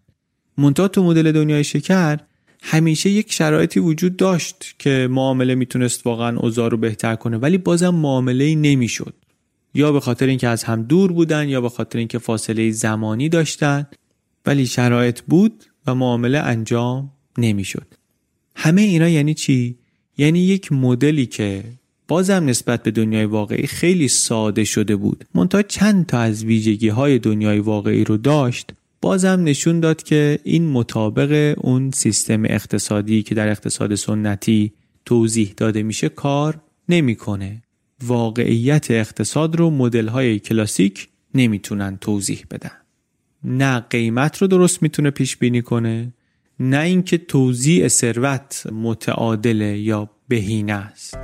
منتها 0.57 0.87
تو 0.87 1.03
مدل 1.03 1.31
دنیای 1.31 1.63
شکر 1.63 2.17
همیشه 2.67 3.09
یک 3.09 3.33
شرایطی 3.33 3.79
وجود 3.79 4.17
داشت 4.17 4.75
که 4.79 5.07
معامله 5.11 5.55
می‌تونست 5.55 6.07
واقعا 6.07 6.37
اوضاع 6.37 6.69
رو 6.69 6.77
بهتر 6.77 7.15
کنه 7.15 7.37
ولی 7.37 7.57
بازم 7.57 7.89
معامله 7.89 8.55
نمی‌شد. 8.55 9.13
یا 9.73 9.91
به 9.91 9.99
خاطر 9.99 10.27
اینکه 10.27 10.47
از 10.47 10.63
هم 10.63 10.83
دور 10.83 11.11
بودن 11.11 11.49
یا 11.49 11.61
به 11.61 11.69
خاطر 11.69 11.99
اینکه 11.99 12.19
فاصله 12.19 12.71
زمانی 12.71 13.29
داشتن 13.29 13.87
ولی 14.45 14.65
شرایط 14.65 15.21
بود 15.21 15.63
و 15.87 15.95
معامله 15.95 16.37
انجام 16.37 17.11
نمی‌شد. 17.37 17.87
همه 18.55 18.81
اینا 18.81 19.09
یعنی 19.09 19.33
چی؟ 19.33 19.77
یعنی 20.17 20.39
یک 20.39 20.71
مدلی 20.71 21.25
که 21.25 21.63
بازم 22.07 22.45
نسبت 22.45 22.83
به 22.83 22.91
دنیای 22.91 23.25
واقعی 23.25 23.67
خیلی 23.67 24.07
ساده 24.07 24.63
شده 24.63 24.95
بود. 24.95 25.25
منتها 25.35 25.61
چند 25.61 26.05
تا 26.05 26.19
از 26.19 26.43
ویژگی 26.43 26.87
های 26.87 27.19
دنیای 27.19 27.59
واقعی 27.59 28.03
رو 28.03 28.17
داشت. 28.17 28.73
بازم 29.05 29.43
نشون 29.43 29.79
داد 29.79 30.03
که 30.03 30.39
این 30.43 30.69
مطابق 30.69 31.55
اون 31.57 31.91
سیستم 31.91 32.45
اقتصادی 32.45 33.23
که 33.23 33.35
در 33.35 33.47
اقتصاد 33.47 33.95
سنتی 33.95 34.73
توضیح 35.05 35.53
داده 35.57 35.83
میشه 35.83 36.09
کار 36.09 36.61
نمی‌کنه. 36.89 37.63
واقعیت 38.03 38.91
اقتصاد 38.91 39.55
رو 39.55 39.69
مدل 39.69 40.07
های 40.07 40.39
کلاسیک 40.39 41.07
نمی‌تونن 41.33 41.97
توضیح 41.97 42.45
بدن. 42.51 42.71
نه 43.43 43.79
قیمت 43.79 44.37
رو 44.37 44.47
درست 44.47 44.83
می‌تونه 44.83 45.09
پیش 45.09 45.37
بینی 45.37 45.61
کنه 45.61 46.13
نه 46.59 46.79
اینکه 46.79 47.17
توزیع 47.17 47.87
ثروت 47.87 48.67
متعادله 48.71 49.79
یا 49.79 50.09
بهینه 50.27 50.73
است. 50.73 51.17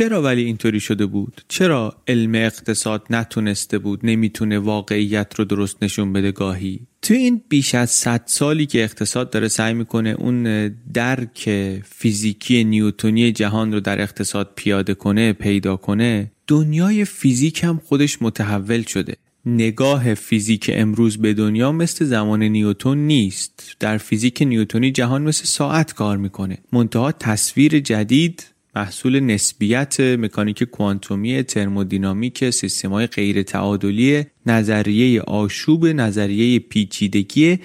چرا 0.00 0.22
ولی 0.22 0.44
اینطوری 0.44 0.80
شده 0.80 1.06
بود؟ 1.06 1.40
چرا 1.48 1.96
علم 2.08 2.34
اقتصاد 2.34 3.02
نتونسته 3.10 3.78
بود 3.78 4.00
نمی‌تونه 4.02 4.58
واقعیت 4.58 5.34
رو 5.36 5.44
درست 5.44 5.82
نشون 5.82 6.12
بده 6.12 6.32
گاهی؟ 6.32 6.80
توی 7.02 7.16
این 7.16 7.42
بیش 7.48 7.74
از 7.74 7.90
100 7.90 8.22
سالی 8.26 8.66
که 8.66 8.84
اقتصاد 8.84 9.30
داره 9.30 9.48
سعی 9.48 9.74
می‌کنه 9.74 10.10
اون 10.10 10.68
درک 10.94 11.50
فیزیکی 11.84 12.64
نیوتونی 12.64 13.32
جهان 13.32 13.72
رو 13.72 13.80
در 13.80 14.00
اقتصاد 14.00 14.52
پیاده 14.56 14.94
کنه 14.94 15.32
پیدا 15.32 15.76
کنه 15.76 16.32
دنیای 16.46 17.04
فیزیک 17.04 17.64
هم 17.64 17.80
خودش 17.84 18.22
متحول 18.22 18.82
شده 18.82 19.16
نگاه 19.46 20.14
فیزیک 20.14 20.70
امروز 20.74 21.16
به 21.16 21.34
دنیا 21.34 21.72
مثل 21.72 22.04
زمان 22.04 22.42
نیوتون 22.42 22.98
نیست 22.98 23.76
در 23.80 23.98
فیزیک 23.98 24.42
نیوتونی 24.42 24.92
جهان 24.92 25.22
مثل 25.22 25.44
ساعت 25.44 25.94
کار 25.94 26.16
می‌کنه 26.16 26.58
منتها 26.72 27.12
تصویر 27.12 27.80
جدید 27.80 28.46
محصول 28.76 29.20
نسبیت 29.20 30.00
مکانیک 30.00 30.64
کوانتومی 30.64 31.42
ترمودینامیک 31.42 32.50
سیستم‌های 32.50 33.06
غیر 33.06 33.42
تعادلی 33.42 34.24
نظریه 34.46 35.20
آشوب 35.20 35.86
نظریه 35.86 36.58
پیچیدگی. 36.58 37.58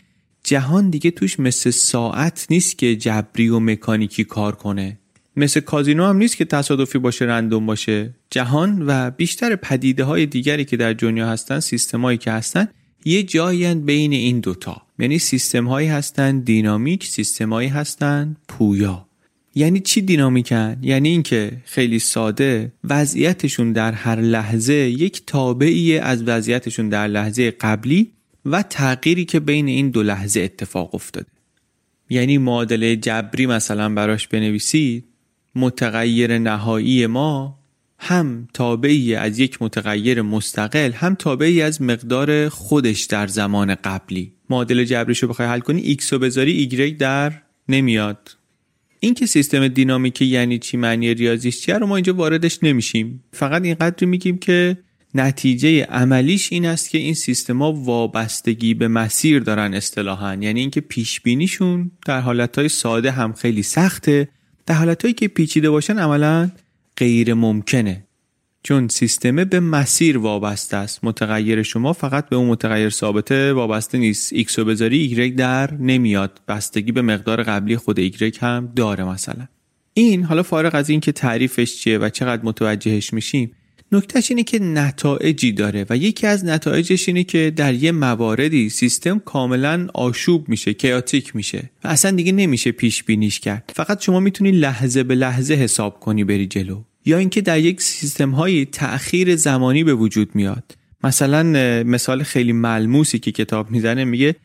جهان 0.43 0.89
دیگه 0.89 1.11
توش 1.11 1.39
مثل 1.39 1.69
ساعت 1.69 2.47
نیست 2.49 2.77
که 2.77 2.95
جبری 2.95 3.49
و 3.49 3.59
مکانیکی 3.59 4.23
کار 4.23 4.55
کنه. 4.55 4.99
مثل 5.35 5.59
کازینو 5.59 6.05
هم 6.05 6.17
نیست 6.17 6.37
که 6.37 6.45
تصادفی 6.45 6.97
باشه 6.97 7.25
رندوم 7.25 7.65
باشه. 7.65 8.15
جهان 8.29 8.83
و 8.87 9.11
بیشتر 9.11 9.55
پدیده 9.55 10.03
های 10.03 10.25
دیگری 10.25 10.65
که 10.65 10.77
در 10.77 10.93
دنیا 10.93 11.27
هستن 11.27 11.59
سیستمایی 11.59 12.17
که 12.17 12.31
هستن 12.31 12.67
یه 13.05 13.23
جایی 13.23 13.75
بین 13.75 14.13
این 14.13 14.39
دوتا. 14.39 14.81
یعنی 14.99 15.19
سیستم 15.19 15.67
هایی 15.67 15.87
هستن 15.87 16.39
دینامیک 16.39 17.05
سیستم 17.05 17.53
هایی 17.53 17.69
هستن 17.69 18.35
پویا. 18.47 19.07
یعنی 19.55 19.79
چی 19.79 20.01
دینامیکن؟ 20.01 20.77
یعنی 20.81 21.09
اینکه 21.09 21.51
خیلی 21.65 21.99
ساده 21.99 22.71
وضعیتشون 22.83 23.71
در 23.71 23.91
هر 23.91 24.21
لحظه 24.21 24.73
یک 24.73 25.21
تابعی 25.27 25.97
از 25.97 26.23
وضعیتشون 26.23 26.89
در 26.89 27.07
لحظه 27.07 27.51
قبلی 27.51 28.11
و 28.45 28.61
تغییری 28.61 29.25
که 29.25 29.39
بین 29.39 29.67
این 29.67 29.89
دو 29.89 30.03
لحظه 30.03 30.39
اتفاق 30.39 30.95
افتاده. 30.95 31.27
یعنی 32.09 32.37
معادله 32.37 32.95
جبری 32.95 33.45
مثلا 33.45 33.89
براش 33.89 34.27
بنویسید 34.27 35.05
متغیر 35.55 36.37
نهایی 36.37 37.07
ما 37.07 37.59
هم 37.99 38.47
تابعی 38.53 39.15
از 39.15 39.39
یک 39.39 39.61
متغیر 39.61 40.21
مستقل 40.21 40.91
هم 40.91 41.15
تابعی 41.15 41.61
از 41.61 41.81
مقدار 41.81 42.49
خودش 42.49 43.03
در 43.03 43.27
زمان 43.27 43.75
قبلی. 43.75 44.33
معادله 44.49 44.85
جبریش 44.85 45.23
رو 45.23 45.29
بخوای 45.29 45.47
حل 45.47 45.59
کنی 45.59 45.97
x 46.01 46.05
رو 46.05 46.19
بذاری 46.19 46.69
y 46.71 46.99
در 46.99 47.41
نمیاد. 47.69 48.37
اینکه 48.99 49.25
سیستم 49.25 49.67
دینامیکی 49.67 50.25
یعنی 50.25 50.59
چی 50.59 50.77
معنی 50.77 51.13
ریاضیش 51.13 51.61
چیه 51.61 51.77
رو 51.77 51.87
ما 51.87 51.95
اینجا 51.95 52.13
واردش 52.13 52.59
نمیشیم. 52.63 53.23
فقط 53.33 53.61
اینقدر 53.61 54.07
میگیم 54.07 54.37
که 54.37 54.77
نتیجه 55.15 55.83
عملیش 55.83 56.53
این 56.53 56.65
است 56.65 56.89
که 56.89 56.97
این 56.97 57.13
سیستما 57.13 57.73
وابستگی 57.73 58.73
به 58.73 58.87
مسیر 58.87 59.39
دارن 59.39 59.73
اصطلاحا. 59.73 60.33
یعنی 60.33 60.59
اینکه 60.59 60.81
پیش 60.81 61.21
بینیشون 61.21 61.91
در 62.05 62.19
حالتهای 62.19 62.69
ساده 62.69 63.11
هم 63.11 63.33
خیلی 63.33 63.63
سخته 63.63 64.27
در 64.65 64.75
حالتهایی 64.75 65.13
که 65.13 65.27
پیچیده 65.27 65.69
باشن 65.69 65.99
عملا 65.99 66.51
غیر 66.97 67.33
ممکنه 67.33 68.04
چون 68.65 68.87
سیستمه 68.87 69.45
به 69.45 69.59
مسیر 69.59 70.17
وابسته 70.17 70.77
است. 70.77 70.99
متغیر 71.03 71.63
شما 71.63 71.93
فقط 71.93 72.29
به 72.29 72.35
اون 72.35 72.47
متغیر 72.47 72.89
ثابته 72.89 73.53
وابسته 73.53 73.97
نیست. 73.97 74.35
X 74.35 74.53
رو 74.53 74.65
بذاری 74.65 75.31
y 75.33 75.37
در 75.37 75.73
نمیاد. 75.73 76.41
بستگی 76.47 76.91
به 76.91 77.01
مقدار 77.01 77.43
قبلی 77.43 77.77
خود 77.77 78.09
y 78.09 78.37
هم 78.39 78.71
داره 78.75 79.03
مثلا. 79.03 79.47
این 79.93 80.23
حالا 80.23 80.43
فارغ 80.43 80.75
از 80.75 80.89
اینکه 80.89 81.11
تعریفش 81.11 81.75
چیه 81.75 81.97
و 81.97 82.09
چقدر 82.09 82.45
متوجهش 82.45 83.13
میشیم 83.13 83.51
نکتهش 83.91 84.31
اینه 84.31 84.43
که 84.43 84.59
نتایجی 84.59 85.51
داره 85.51 85.85
و 85.89 85.97
یکی 85.97 86.27
از 86.27 86.45
نتایجش 86.45 87.07
اینه 87.07 87.23
که 87.23 87.53
در 87.55 87.73
یه 87.73 87.91
مواردی 87.91 88.69
سیستم 88.69 89.19
کاملا 89.19 89.87
آشوب 89.93 90.49
میشه 90.49 90.73
کیاتیک 90.73 91.35
میشه 91.35 91.69
و 91.83 91.87
اصلا 91.87 92.11
دیگه 92.11 92.31
نمیشه 92.31 92.71
پیش 92.71 93.03
بینیش 93.03 93.39
کرد. 93.39 93.71
فقط 93.75 94.01
شما 94.01 94.19
می‌تونی 94.19 94.51
لحظه 94.51 95.03
به 95.03 95.15
لحظه 95.15 95.53
حساب 95.53 95.99
کنی 95.99 96.23
بری 96.23 96.47
جلو. 96.47 96.81
یا 97.05 97.17
اینکه 97.17 97.41
در 97.41 97.59
یک 97.59 97.81
سیستم 97.81 98.31
های 98.31 98.65
تأخیر 98.65 99.35
زمانی 99.35 99.83
به 99.83 99.93
وجود 99.93 100.29
میاد. 100.33 100.77
مثلا 101.03 101.43
مثال 101.83 102.23
خیلی 102.23 102.51
ملموسی 102.51 103.19
که 103.19 103.31
کتاب 103.31 103.71
می‌زنه 103.71 104.03
میگه 104.03 104.35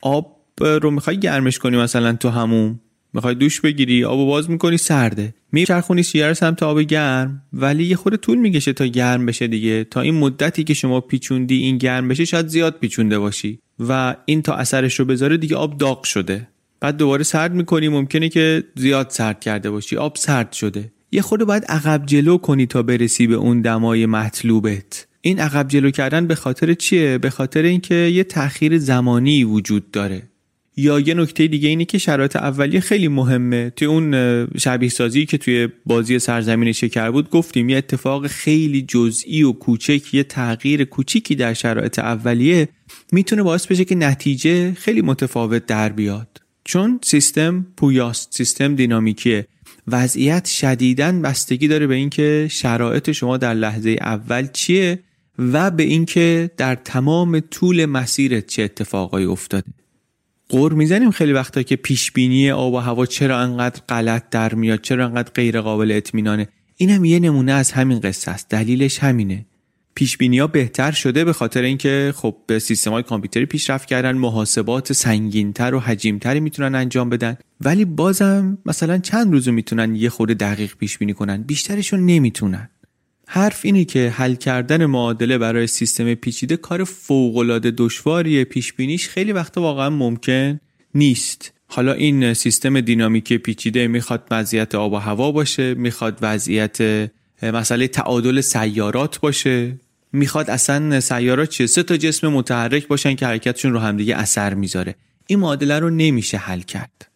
آب 0.00 0.36
رو 0.60 0.90
می‌خوای 0.90 1.18
گرمش 1.18 1.58
کنی 1.58 1.76
مثلا 1.76 2.12
تو 2.12 2.28
همون 2.28 2.80
می‌خوای 3.12 3.34
دوش 3.34 3.60
بگیری 3.60 4.04
آب 4.04 4.26
باز 4.26 4.50
می‌کنی 4.50 4.76
سرده. 4.76 5.34
میچرخونی 5.52 6.02
سیاره 6.02 6.28
رو 6.28 6.34
سمت 6.34 6.62
آب 6.62 6.80
گرم 6.80 7.42
ولی 7.52 7.84
یه 7.84 7.96
خورده 7.96 8.16
طول 8.16 8.38
می‌کشه 8.38 8.72
تا 8.72 8.86
گرم 8.86 9.26
بشه 9.26 9.46
دیگه. 9.46 9.84
تا 9.84 10.00
این 10.00 10.14
مدتی 10.14 10.64
که 10.64 10.74
شما 10.74 11.00
پیچوندی 11.00 11.56
این 11.56 11.78
گرم 11.78 12.08
بشه 12.08 12.24
شاید 12.24 12.46
زیاد 12.46 12.78
پیچونده 12.80 13.18
باشی. 13.18 13.58
و 13.78 14.16
این 14.24 14.42
تا 14.42 14.54
اثرش 14.54 15.00
رو 15.00 15.04
بذاره 15.04 15.36
دیگه 15.36 15.56
آب 15.56 15.78
داغ 15.78 16.04
شده. 16.04 16.48
بعد 16.80 16.96
دوباره 16.96 17.22
سرد 17.22 17.54
می‌کنی 17.54 17.88
ممکنه 17.88 18.28
که 18.28 18.64
زیاد 18.76 19.10
سرد 19.10 19.40
کرده 19.40 19.70
باشی. 19.70 19.96
آب 19.96 20.16
سرد 20.16 20.52
شده. 20.52 20.92
یه 21.12 21.22
خورده 21.22 21.44
باید 21.44 21.64
عقب 21.64 22.06
جلو 22.06 22.38
کنی 22.38 22.66
تا 22.66 22.82
برسی 22.82 23.26
به 23.26 23.34
اون 23.34 23.60
دمای 23.60 24.06
مطلوبت. 24.06 25.06
این 25.20 25.38
عقب 25.38 25.68
جلو 25.68 25.90
کردن 25.90 26.26
به 26.26 26.34
خاطر 26.34 26.74
چیه؟ 26.74 27.18
به 27.18 27.30
خاطر 27.30 27.62
اینکه 27.62 27.94
یه 27.94 28.24
تاخیر 28.24 28.78
زمانی 28.78 29.44
وجود 29.44 29.90
داره. 29.90 30.22
یا 30.76 31.00
یه 31.00 31.14
نکته 31.14 31.46
دیگه 31.46 31.68
اینه 31.68 31.84
که 31.84 31.98
شرایط 31.98 32.36
اولیه 32.36 32.80
خیلی 32.80 33.08
مهمه. 33.08 33.70
توی 33.70 33.88
اون 33.88 34.46
شبیه 34.58 34.88
سازی 34.88 35.26
که 35.26 35.38
توی 35.38 35.68
بازی 35.86 36.18
سرزمین 36.18 36.72
شکر 36.72 37.10
بود 37.10 37.30
گفتیم 37.30 37.68
یه 37.68 37.76
اتفاق 37.76 38.26
خیلی 38.26 38.82
جزئی 38.82 39.42
و 39.42 39.52
کوچک 39.52 40.14
یه 40.14 40.22
تغییر 40.22 40.84
کوچیکی 40.84 41.34
در 41.34 41.54
شرایط 41.54 41.98
اولیه 41.98 42.68
می‌تونه 43.12 43.42
باعث 43.42 43.66
بشه 43.66 43.84
که 43.84 43.94
نتیجه 43.94 44.72
خیلی 44.72 45.02
متفاوت 45.02 45.66
در 45.66 45.88
بیاد. 45.88 46.40
چون 46.64 47.00
سیستم 47.02 47.66
پویاست 47.76 48.34
سیستم 48.34 48.74
دینامیکیه. 48.74 49.46
وضعیت 49.86 50.46
شدیداً 50.46 51.12
بستگی 51.12 51.68
داره 51.68 51.86
به 51.86 51.94
اینکه 51.94 52.48
شرایط 52.50 53.12
شما 53.12 53.36
در 53.36 53.54
لحظه 53.54 53.96
اول 54.00 54.46
چیه 54.52 54.98
و 55.38 55.70
به 55.70 55.82
اینکه 55.82 56.50
در 56.56 56.74
تمام 56.74 57.40
طول 57.40 57.86
مسیرت 57.86 58.46
چه 58.46 58.62
اتفاقایی 58.62 59.26
افتاده. 59.26 59.72
قور 60.48 60.72
می‌زنیم 60.72 61.10
خیلی 61.10 61.32
وقتا 61.32 61.62
که 61.62 61.76
پیش 61.76 62.12
بینی 62.12 62.50
آب 62.50 62.74
و 62.74 62.78
هوا 62.78 63.06
چرا 63.06 63.38
انقدر 63.38 63.80
غلط 63.88 64.30
در 64.30 64.54
میاد 64.54 64.80
چرا 64.80 65.06
انقدر 65.06 65.30
غیر 65.34 65.60
قابل 65.60 65.92
اطمینانه. 65.92 66.48
اینم 66.76 67.04
یه 67.04 67.18
نمونه 67.18 67.52
از 67.52 67.72
همین 67.72 68.00
قصه 68.00 68.30
است. 68.30 68.48
دلیلش 68.48 68.98
همینه. 68.98 69.46
پیش 69.94 70.16
بینی 70.16 70.38
ها 70.38 70.46
بهتر 70.46 70.92
شده 70.92 71.24
به 71.24 71.32
خاطر 71.32 71.62
اینکه 71.62 72.12
خب 72.16 72.36
به 72.46 72.58
سیستم 72.58 72.90
های 72.90 73.02
کامپیوتری 73.02 73.46
پیشرفت 73.46 73.88
کردن 73.88 74.12
محاسبات 74.12 74.92
سنگینتر 74.92 75.74
و 75.74 75.80
حجیمتری 75.80 76.40
می‌تونن 76.40 76.74
انجام 76.74 77.10
بدن. 77.10 77.36
ولی 77.60 77.84
بازم 77.84 78.58
مثلا 78.66 78.98
چند 78.98 79.32
روزو 79.32 79.52
می‌تونن 79.52 79.94
یه 79.94 80.08
خورده 80.08 80.34
دقیق 80.34 80.76
پیش 80.76 80.98
بینی 80.98 81.14
کنن؟ 81.14 81.42
بیشترشون 81.42 82.06
نمی‌تونن. 82.06 82.68
حرف 83.26 83.60
اینه 83.64 83.84
که 83.84 84.10
حل 84.10 84.34
کردن 84.34 84.86
معادله 84.86 85.38
برای 85.38 85.66
سیستم 85.66 86.14
پیچیده 86.14 86.56
کار 86.56 86.84
فوقالعاده 86.84 87.70
دشواریه 87.70 88.44
پیش 88.44 88.72
بینیش 88.72 89.08
خیلی 89.08 89.32
وقتا 89.32 89.60
واقعا 89.60 89.90
ممکن 89.90 90.60
نیست. 90.94 91.52
حالا 91.66 91.92
این 91.92 92.34
سیستم 92.34 92.80
دینامیک 92.80 93.32
پیچیده 93.32 93.86
می‌خواد 93.86 94.28
وضعیت 94.30 94.74
آب 94.74 94.92
و 94.92 94.96
هوا 94.96 95.32
باشه 95.32 95.74
می‌خواد 95.74 96.18
وضعیت 96.22 96.78
مسئله 97.42 97.88
تعادل 97.88 98.40
سیارات 98.40 99.20
باشه. 99.20 99.76
می‌خواد 100.12 100.50
اصلا 100.50 101.00
سیارات 101.00 101.48
چه 101.48 101.66
سه 101.66 101.82
تا 101.82 101.96
جسم 101.96 102.28
متحرک 102.28 102.88
باشن 102.88 103.14
که 103.14 103.26
حرکتشون 103.26 103.72
رو 103.72 103.78
همدیگه 103.78 104.16
اثر 104.16 104.54
می‌ذاره. 104.54 104.94
این 105.26 105.38
معادله 105.38 105.78
رو 105.78 105.90
نمیشه 105.90 106.36
حل 106.36 106.60
کرد. 106.60 107.06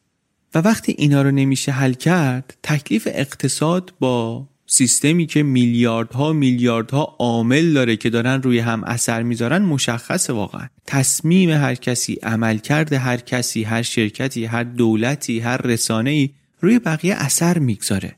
و 0.54 0.58
وقتی 0.58 0.94
اینا 0.98 1.22
رو 1.22 1.30
نمیشه 1.30 1.72
حل 1.72 1.92
کرد 1.92 2.56
تکلیف 2.62 3.08
اقتصاد 3.10 3.92
با 4.00 4.48
سیستمی 4.66 5.26
که 5.26 5.42
میلیاردها 5.42 6.32
میلیاردها 6.32 7.16
عامل 7.18 7.72
داره 7.72 7.96
که 7.96 8.10
دارن 8.10 8.42
روی 8.42 8.58
هم 8.58 8.84
اثر 8.84 9.22
می‌ذارن 9.22 9.62
مشخصه 9.62 10.32
واقعا. 10.32 10.68
تصمیم 10.86 11.50
هر 11.50 11.74
کسی 11.74 12.18
عملکرد 12.22 12.92
هر 12.92 13.16
کسی 13.16 13.62
هر 13.62 13.82
شرکتی 13.82 14.44
هر 14.44 14.64
دولتی 14.64 15.40
هر 15.40 15.56
رسانه‌ای 15.56 16.30
روی 16.60 16.78
بقیه 16.78 17.14
اثر 17.14 17.58
می‌گذاره. 17.58 18.16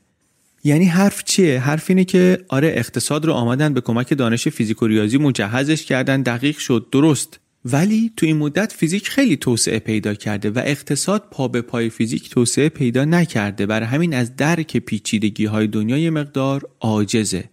یعنی 0.67 0.85
حرف 0.85 1.23
چیه؟ 1.23 1.59
حرف 1.59 1.85
اینه 1.89 2.03
که 2.03 2.45
آره 2.47 2.67
اقتصاد 2.75 3.25
رو 3.25 3.33
آمدن 3.33 3.73
به 3.73 3.81
کمک 3.81 4.17
دانش 4.17 4.47
فیزیک 4.47 4.81
و 4.81 4.87
ریاضی 4.87 5.17
مجهزش 5.17 5.85
کردن 5.85 6.21
دقیق 6.21 6.57
شد 6.57 6.87
درست. 6.91 7.39
ولی 7.65 8.11
تو 8.17 8.25
این 8.25 8.37
مدت 8.37 8.73
فیزیک 8.73 9.09
خیلی 9.09 9.37
توسعه 9.37 9.79
پیدا 9.79 10.13
کرده 10.13 10.49
و 10.49 10.61
اقتصاد 10.65 11.27
پا 11.31 11.47
به 11.47 11.61
پای 11.61 11.89
فیزیک 11.89 12.29
توسعه 12.29 12.69
پیدا 12.69 13.05
نکرده. 13.05 13.65
برای 13.65 13.87
همین 13.87 14.13
از 14.13 14.35
درک 14.35 14.77
پیچیدگی 14.77 15.45
های 15.45 15.67
دنیای 15.67 16.09
مقدار 16.09 16.69
عاجزه. 16.79 17.43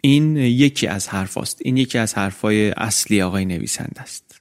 این 0.00 0.36
یکی 0.36 0.86
از 0.86 1.08
حرف 1.08 1.38
است. 1.38 1.58
این 1.64 1.76
یکی 1.76 1.98
از 1.98 2.14
حرفای 2.14 2.70
اصلی 2.70 3.22
آقای 3.22 3.44
نویسنده 3.44 4.00
است. 4.00 4.31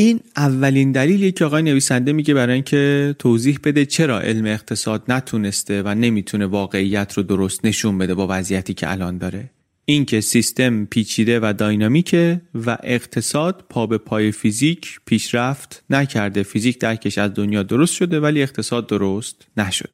این 0.00 0.20
اولین 0.36 0.92
دلیلی 0.92 1.32
که 1.32 1.44
آقای 1.44 1.62
نویسنده 1.62 2.12
میگه 2.12 2.34
برای 2.34 2.54
اینکه 2.54 3.14
توضیح 3.18 3.58
بده 3.64 3.86
چرا 3.86 4.20
علم 4.20 4.46
اقتصاد 4.46 5.02
نتونسته 5.08 5.82
و 5.82 5.94
نمی‌تونه 5.94 6.46
واقعیت 6.46 7.12
رو 7.12 7.22
درست 7.22 7.64
نشون 7.64 7.98
بده 7.98 8.14
با 8.14 8.26
وضعیتی 8.30 8.74
که 8.74 8.90
الان 8.90 9.18
داره. 9.18 9.50
اینکه 9.84 10.20
سیستم 10.20 10.84
پیچیده 10.84 11.40
و 11.42 11.54
داینامیکه 11.58 12.40
و 12.66 12.78
اقتصاد 12.82 13.64
پا 13.70 13.86
به 13.86 13.98
پای 13.98 14.32
فیزیک 14.32 15.00
پیشرفت 15.06 15.84
نکرده. 15.90 16.42
فیزیک 16.42 16.80
درکش 16.80 17.18
از 17.18 17.34
دنیا 17.34 17.62
درست 17.62 17.94
شده 17.94 18.20
ولی 18.20 18.42
اقتصاد 18.42 18.86
درست 18.86 19.46
نشده. 19.56 19.90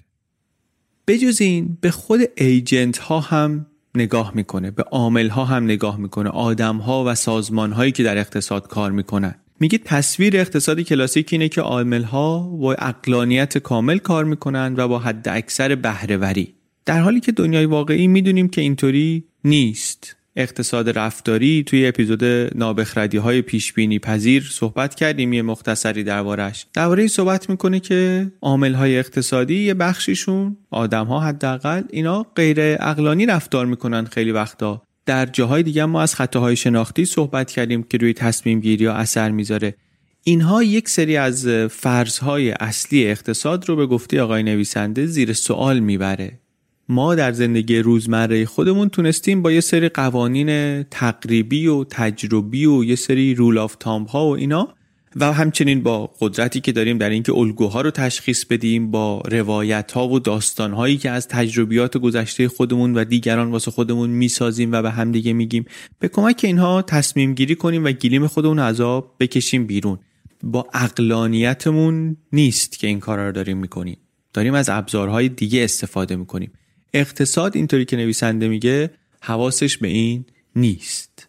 بجز 1.07 1.41
این 1.41 1.79
به 1.81 1.91
خود 1.91 2.21
ایجنت 2.37 2.99
ها 2.99 3.21
هم 3.21 3.67
نگاه 3.95 4.33
می‌کنه 4.35 4.71
به 4.71 4.83
عامل 4.83 5.29
ها 5.29 5.45
هم 5.45 5.65
نگاه 5.65 5.97
می‌کنه. 5.97 6.31
آدم 6.31 6.77
ها 6.77 7.05
و 7.07 7.15
سازمان 7.15 7.73
هایی 7.73 7.93
که 7.93 8.03
در 8.03 8.19
اقتصاد 8.19 8.69
کار 8.69 8.93
می‌کنن. 8.93 9.35
میگه 9.61 9.79
تصویر 9.79 10.37
اقتصادی 10.37 10.85
کلاسیک 10.85 11.29
اینه 11.33 11.49
که 11.49 11.61
عامل 11.61 12.03
ها 12.03 12.39
با 12.39 12.75
اقلانیت 12.75 13.59
کامل 13.59 13.99
کار 13.99 14.25
می‌کنن 14.25 14.75
و 14.77 14.89
با 14.89 14.99
حد 14.99 15.29
اکثر 15.29 15.75
بهرهوری. 15.75 16.55
در 16.87 17.01
حالی 17.01 17.21
که 17.21 17.33
دنیای 17.33 17.65
واقعی 17.65 18.07
می‌دونیم 18.07 18.49
که 18.49 18.61
اینطوری 18.61 19.25
نیست. 19.45 20.17
اقتصاد 20.37 20.99
رفتاری 20.99 21.63
توی 21.67 21.87
اپیزود 21.87 22.25
نابخردی 22.55 23.17
های 23.17 23.43
پیش 23.43 23.73
بینی 23.73 23.99
پذیر 23.99 24.49
صحبت 24.51 24.95
کردیم 24.95 25.33
یه 25.33 25.43
مختصری 25.43 26.05
دربارش 26.05 26.67
درباره 26.73 27.07
صحبت 27.07 27.51
می‌کنه 27.51 27.81
که 27.81 28.33
عامل 28.43 28.75
های 28.75 28.99
اقتصادی 28.99 29.55
یه 29.55 29.75
بخشیشون 29.75 30.57
آدم 30.71 31.07
ها 31.07 31.21
حداقل 31.21 31.83
اینا 31.91 32.27
غیر 32.37 32.57
اقلانی 32.61 33.27
رفتار 33.27 33.67
می‌کنن 33.67 34.05
خیلی 34.05 34.33
وقتا. 34.33 34.83
در 35.07 35.27
جاهای 35.27 35.63
دیگه 35.63 35.85
ما 35.85 36.03
از 36.03 36.15
خطاهای 36.15 36.57
شناختی 36.57 37.05
صحبت 37.05 37.51
کردیم 37.51 37.83
که 37.83 37.99
روی 37.99 38.13
تصمیم 38.13 38.61
گیری 38.61 38.87
ها 38.87 38.95
اثر 38.95 39.31
می‌ذاره. 39.31 39.75
اینها 40.23 40.63
یک 40.63 40.89
سری 40.89 41.17
از 41.17 41.47
فرضهای 41.71 42.51
اصلی 42.51 43.07
اقتصاد 43.07 43.69
رو 43.69 43.77
به 43.77 43.87
گفته 43.87 44.23
آقای 44.23 44.43
نویسنده 44.43 45.07
زیر 45.07 45.33
سوال 45.33 45.79
می‌بره. 45.79 46.41
ما 46.89 47.15
در 47.15 47.33
زندگی 47.33 47.79
روزمره 47.79 48.47
خودمون 48.47 48.89
تونستیم 48.89 49.43
با 49.43 49.53
یه 49.53 49.61
سری 49.61 49.89
قوانین 49.89 50.83
تقریبی 50.83 51.67
و 51.67 51.85
تجربی 51.85 52.67
و 52.67 52.85
یه 52.85 52.97
سری 52.97 53.35
رول 53.35 53.59
آف 53.59 53.77
تامپ 53.81 54.09
ها 54.09 54.27
و 54.27 54.37
اینا 54.37 54.75
و 55.17 55.33
همچنین 55.33 55.83
با 55.83 56.07
قدرتی 56.21 56.61
که 56.61 56.73
داریم 56.73 56.99
در 56.99 57.11
اینکه 57.11 57.33
الگوها 57.33 57.81
رو 57.81 57.91
تشخیص 57.91 58.45
بدیم 58.45 58.91
با 58.91 59.23
روایت 59.31 59.93
ها 59.93 60.09
و 60.09 60.19
داستان 60.19 60.73
هایی 60.73 60.97
که 60.97 61.11
از 61.11 61.29
تجربیات 61.29 61.97
گذشته 61.97 62.49
خودمون 62.49 62.95
و 62.95 63.05
دیگران 63.05 63.51
واسه 63.51 63.71
خودمون 63.71 64.11
می‌سازیم 64.11 64.73
و 64.73 64.83
به 64.83 64.91
همدیگه 64.91 65.33
میگیم 65.33 65.65
به 65.99 66.09
کمک 66.09 66.41
اینها 66.45 66.83
تصمیم 66.83 67.35
گیری 67.35 67.55
کنیم 67.55 67.85
و 67.85 67.93
گلیم 67.93 68.27
خودمون 68.27 68.59
عذاب 68.59 69.17
بکشیم 69.21 69.67
بیرون. 69.67 69.99
با 70.43 70.67
اقلانیتمون 70.75 72.17
نیست 72.33 72.79
که 72.79 72.87
این 72.87 73.01
کارا 73.01 73.27
رو 73.27 73.33
داریم 73.33 73.59
می‌کنیم. 73.59 73.99
داریم 74.33 74.55
از 74.55 74.69
ابزارهای 74.69 75.29
دیگه 75.29 75.65
استفاده 75.65 76.17
می‌کنیم. 76.17 76.53
اقتصاد 76.95 77.57
اینطوری 77.57 77.85
که 77.85 77.97
نویسنده 77.97 78.49
میگه 78.49 78.91
حواسش 79.21 79.79
به 79.79 79.89
این 79.89 80.25
نیست. 80.57 81.29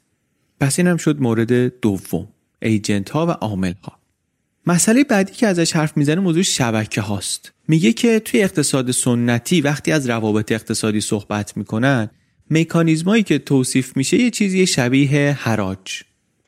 پس 0.60 0.80
اینم 0.80 0.98
شد 0.98 1.22
مورد 1.22 1.80
دوم. 1.80 2.28
ایجنت 2.66 3.10
ها 3.10 3.28
و 3.28 3.30
عامل 3.30 3.74
ها 3.84 4.00
مسئله 4.68 5.04
بعدی 5.04 5.34
که 5.34 5.48
ازش 5.48 5.76
حرف 5.76 5.98
می‌زنه 5.98 6.22
موضوع 6.22 6.44
شبکه 6.44 7.02
هاست. 7.02 7.52
میگه 7.68 7.94
که 7.94 8.20
توی 8.20 8.44
اقتصاد 8.44 8.92
سنتی 8.92 9.62
وقتی 9.62 9.92
از 9.92 10.10
روابط 10.10 10.52
اقتصادی 10.52 11.02
صحبت 11.02 11.58
می‌کنن 11.58 12.10
مکانیزمایی 12.52 13.24
که 13.24 13.38
توصیف 13.38 13.98
میشه 13.98 14.18
یه 14.18 14.30
چیزی 14.30 14.68
شبیه 14.68 15.38
حراج. 15.40 16.02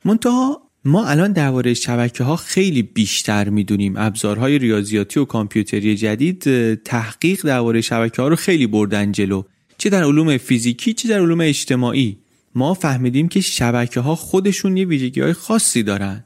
منتها 0.06 0.62
ما 0.86 1.06
الان 1.06 1.32
درباره 1.32 1.74
شبکه 1.74 2.24
ها 2.24 2.36
خیلی 2.36 2.82
بیشتر 2.82 3.50
می‌دونیم. 3.50 3.94
ابزارهای 3.98 4.60
ریاضیاتی 4.60 5.20
و 5.20 5.26
کامپیوتری 5.26 5.96
جدید 5.96 6.44
تحقیق 6.76 7.42
درباره 7.46 7.82
شبکه 7.82 8.22
ها 8.22 8.28
رو 8.28 8.36
خیلی 8.36 8.68
بردن 8.68 9.12
جلو. 9.12 9.44
چه 9.78 9.90
در 9.90 10.04
علوم 10.04 10.38
فیزیکی 10.38 10.94
چه 10.94 11.08
در 11.10 11.20
علوم 11.20 11.42
اجتماعی. 11.42 12.18
ما 12.56 12.74
فهمیدیم 12.74 13.28
که 13.28 13.42
شبکه 13.42 14.00
ها 14.00 14.16
خودشون 14.16 14.78
یه 14.78 14.86
ویژگی 14.86 15.22
های 15.22 15.34
خاصی 15.34 15.84
دارن. 15.84 16.24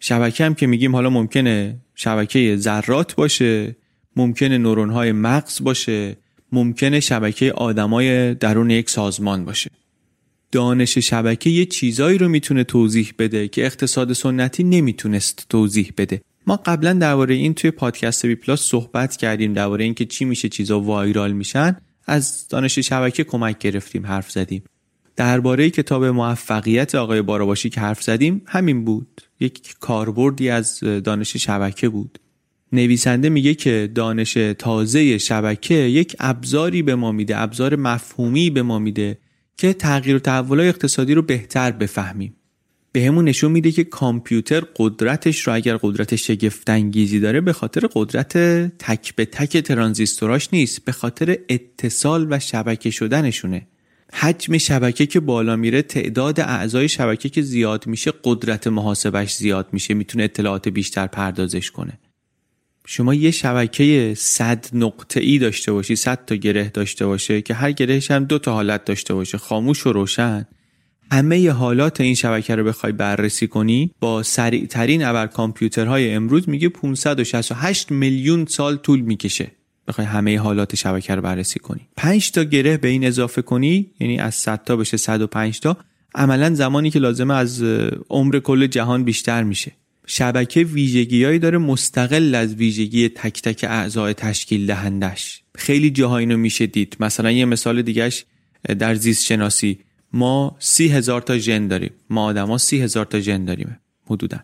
شبکه 0.00 0.44
هم 0.44 0.54
که 0.54 0.66
میگیم 0.66 0.94
حالا 0.94 1.10
ممکنه 1.10 1.80
شبکه 1.94 2.56
ذرات 2.56 3.14
باشه 3.14 3.76
ممکنه 4.16 4.58
نورون 4.58 4.90
های 4.90 5.12
مغز 5.12 5.62
باشه 5.62 6.16
ممکنه 6.52 7.00
شبکه 7.00 7.52
آدمای 7.52 8.34
درون 8.34 8.70
یک 8.70 8.90
سازمان 8.90 9.44
باشه. 9.44 9.70
دانش 10.52 10.98
شبکه 10.98 11.50
یه 11.50 11.64
چیزایی 11.64 12.18
رو 12.18 12.28
می‌تونه 12.28 12.64
توضیح 12.64 13.12
بده 13.18 13.48
که 13.48 13.66
اقتصاد 13.66 14.12
سنتی 14.12 14.64
نمی‌تونست 14.64 15.46
توضیح 15.48 15.92
بده. 15.96 16.20
ما 16.46 16.56
قبلا 16.56 16.92
درباره 16.92 17.34
این 17.34 17.54
توی 17.54 17.70
پادکست 17.70 18.26
بی 18.26 18.34
پلاس 18.34 18.60
صحبت 18.60 19.16
کردیم 19.16 19.52
درباره 19.52 19.84
اینکه 19.84 20.04
چی 20.04 20.24
میشه 20.24 20.48
چیزا 20.48 20.80
وایرال 20.80 21.32
میشن 21.32 21.76
از 22.06 22.48
دانش 22.48 22.78
شبکه 22.78 23.24
کمک 23.24 23.58
گرفتیم 23.58 24.06
حرف 24.06 24.30
زدیم. 24.30 24.62
درباره 25.16 25.70
کتاب 25.70 26.04
موفقیت 26.04 26.94
آقای 26.94 27.22
باراباشی 27.22 27.70
که 27.70 27.80
حرف 27.80 28.02
زدیم 28.02 28.42
همین 28.46 28.84
بود. 28.84 29.20
یک 29.40 29.74
کاربردی 29.80 30.48
از 30.48 30.80
دانش 30.80 31.36
شبکه 31.36 31.88
بود. 31.88 32.18
نویسنده 32.72 33.28
میگه 33.28 33.54
که 33.54 33.90
دانش 33.94 34.38
تازه 34.58 35.18
شبکه 35.18 35.74
یک 35.74 36.16
ابزاری 36.20 36.82
به 36.82 36.94
ما 36.94 37.12
میده 37.12 37.40
ابزار 37.40 37.76
مفهومی 37.76 38.50
به 38.50 38.62
ما 38.62 38.78
میده 38.78 39.18
که 39.56 39.72
تغییر 39.72 40.16
و 40.16 40.18
تحولات 40.18 40.66
اقتصادی 40.66 41.14
رو 41.14 41.22
بهتر 41.22 41.70
بفهمیم. 41.70 42.36
به 42.92 43.04
همون 43.04 43.24
نشون 43.24 43.52
میده 43.52 43.72
که 43.72 43.84
کامپیوتر 43.84 44.62
قدرتش 44.76 45.46
رو 45.46 45.54
اگر 45.54 45.76
قدرت 45.76 46.16
شگفتانگیزی 46.16 47.20
داره 47.20 47.40
به 47.40 47.52
خاطر 47.52 47.88
قدرت 47.92 48.38
تک 48.78 49.14
به 49.14 49.24
تک 49.24 49.56
ترانزیستوراش 49.56 50.48
نیست 50.52 50.84
به 50.84 50.92
خاطر 50.92 51.38
اتصال 51.48 52.26
و 52.30 52.38
شبکه 52.38 52.90
شدنشونه. 52.90 53.66
حجم 54.12 54.58
شبکه 54.58 55.06
که 55.06 55.20
بالا 55.20 55.56
میره 55.56 55.82
تعداد 55.82 56.40
اعضای 56.40 56.88
شبکه 56.88 57.28
که 57.28 57.42
زیاد 57.42 57.86
میشه 57.86 58.12
قدرت 58.24 58.66
محاسبش 58.66 59.34
زیاد 59.34 59.68
میشه 59.72 59.94
می‌تونه 59.94 60.24
اطلاعات 60.24 60.68
بیشتر 60.68 61.06
پردازش 61.06 61.70
کنه. 61.70 61.98
شما 62.86 63.14
یه 63.14 63.30
شبکه 63.30 64.14
صد 64.16 64.66
نقطه 64.72 65.20
ای 65.20 65.38
داشته 65.38 65.72
باشی 65.72 65.96
صد 65.96 66.24
تا 66.24 66.34
گره 66.34 66.68
داشته 66.68 67.06
باشه 67.06 67.42
که 67.42 67.54
هر 67.54 67.72
گرهش 67.72 68.10
هم 68.10 68.24
دو 68.24 68.38
تا 68.38 68.52
حالت 68.52 68.84
داشته 68.84 69.14
باشه 69.14 69.38
خاموش 69.38 69.86
و 69.86 69.92
روشن 69.92 70.46
همه 71.12 71.50
حالات 71.50 72.00
این 72.00 72.14
شبکه 72.14 72.54
رو 72.54 72.64
بخوای 72.64 72.92
بررسی 72.92 73.46
کنی 73.46 73.90
با 74.00 74.22
سریع 74.22 74.66
ترین 74.66 75.04
ابر 75.04 75.26
کامپیوترهای 75.26 76.12
امروز 76.12 76.48
میگه 76.48 76.68
568 76.68 77.90
میلیون 77.90 78.46
سال 78.46 78.76
طول 78.76 79.00
می‌کشه. 79.00 79.50
بخوای 79.88 80.06
همه 80.06 80.38
حالات 80.38 80.74
شبکه 80.74 81.14
رو 81.14 81.22
بررسی 81.22 81.58
کنی. 81.58 81.88
5 81.96 82.30
تا 82.30 82.44
گره 82.44 82.76
به 82.76 82.88
این 82.88 83.06
اضافه 83.06 83.42
کنی 83.42 83.90
یعنی 84.00 84.18
از 84.18 84.34
100 84.34 84.64
تا 84.64 84.76
بشه 84.76 84.96
105 84.96 85.60
تا 85.60 85.76
عملا 86.14 86.54
زمانی 86.54 86.90
که 86.90 86.98
لازمه 86.98 87.34
از 87.34 87.62
عمر 88.10 88.38
کل 88.38 88.66
جهان 88.66 89.04
بیشتر 89.04 89.42
میشه. 89.42 89.72
شبکه 90.06 90.60
ویژگیهایی 90.64 91.38
داره 91.38 91.58
مستقل 91.58 92.34
از 92.34 92.54
ویژگی 92.54 93.08
تک 93.08 93.42
تک 93.42 93.64
اعضای 93.68 94.14
تشکیل 94.14 94.66
دهندش 94.66 95.42
خیلی 95.54 95.90
جاها 95.90 96.18
اینو 96.18 96.36
میشه 96.36 96.66
دید. 96.66 96.96
مثلا 97.00 97.30
یه 97.30 97.44
مثال 97.44 97.82
دیگهش 97.82 98.24
در 98.78 98.94
زیست 98.94 99.24
شناسی 99.24 99.78
ما 100.12 100.56
سی 100.58 100.88
هزار 100.88 101.20
تا 101.20 101.38
ژن 101.38 101.68
داریم. 101.68 101.90
ما 102.10 102.24
آدما 102.24 102.58
سی 102.58 102.80
هزار 102.80 103.04
تا 103.04 103.20
ژن 103.20 103.44
داریم 103.44 103.80
حدودا. 104.06 104.38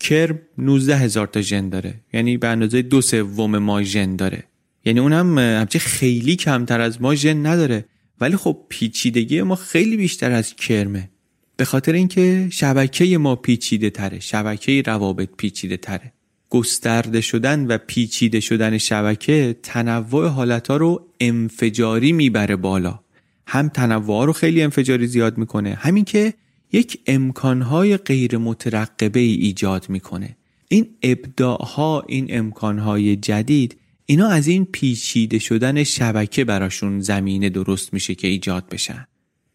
کرم 0.00 0.38
19 0.58 0.96
هزار 0.96 1.26
تا 1.26 1.40
ژن 1.40 1.68
داره. 1.68 1.94
یعنی 2.12 2.36
به 2.36 2.48
اندازه 2.48 2.82
دو 2.82 3.00
سوم 3.00 3.58
ما 3.58 3.82
ژن 3.82 4.16
داره. 4.16 4.44
یعنی 4.84 5.00
اون 5.00 5.12
هم 5.12 5.38
همچه 5.38 5.78
خیلی 5.78 6.36
کمتر 6.36 6.80
از 6.80 7.02
ما 7.02 7.14
ژن 7.14 7.46
نداره. 7.46 7.84
ولی 8.20 8.36
خب 8.36 8.58
پیچیدگی 8.68 9.42
ما 9.42 9.54
خیلی 9.54 9.96
بیشتر 9.96 10.32
از 10.32 10.54
کرمه. 10.54 11.10
به 11.56 11.64
خاطر 11.64 11.92
اینکه 11.92 12.48
شبکه 12.52 13.18
ما 13.18 13.36
پیچیده 13.36 13.90
تره. 13.90 14.20
شبکه 14.20 14.82
روابط 14.86 15.28
پیچیده 15.36 15.76
تره. 15.76 16.12
گسترده 16.50 17.20
شدن 17.20 17.66
و 17.66 17.78
پیچیده 17.78 18.40
شدن 18.40 18.78
شبکه 18.78 19.56
تنوع 19.62 20.28
حالتها 20.28 20.76
رو 20.76 21.06
انفجاری 21.20 22.12
می‌بره 22.12 22.56
بالا. 22.56 23.00
هم 23.46 23.68
تنوع 23.68 24.26
رو 24.26 24.32
خیلی 24.32 24.62
انفجاری 24.62 25.06
زیاد 25.06 25.38
می‌کنه. 25.38 25.74
همین 25.74 26.04
که 26.04 26.34
یک 26.72 26.98
امکانهای 27.06 27.96
غیر 27.96 28.38
مترقبه 28.38 29.20
ای 29.20 29.32
ایجاد 29.32 29.86
می‌کنه. 29.88 30.36
این 30.68 30.86
ابداعها 31.02 32.04
این 32.08 32.26
امکانهای 32.28 33.16
جدید 33.16 33.76
اینا 34.06 34.28
از 34.28 34.46
این 34.46 34.64
پیچیده 34.64 35.38
شدن 35.38 35.84
شبکه 35.84 36.44
براشون 36.44 37.00
زمینه 37.00 37.48
درست 37.48 37.94
میشه 37.94 38.14
که 38.14 38.28
ایجاد 38.28 38.68
بشن. 38.68 39.06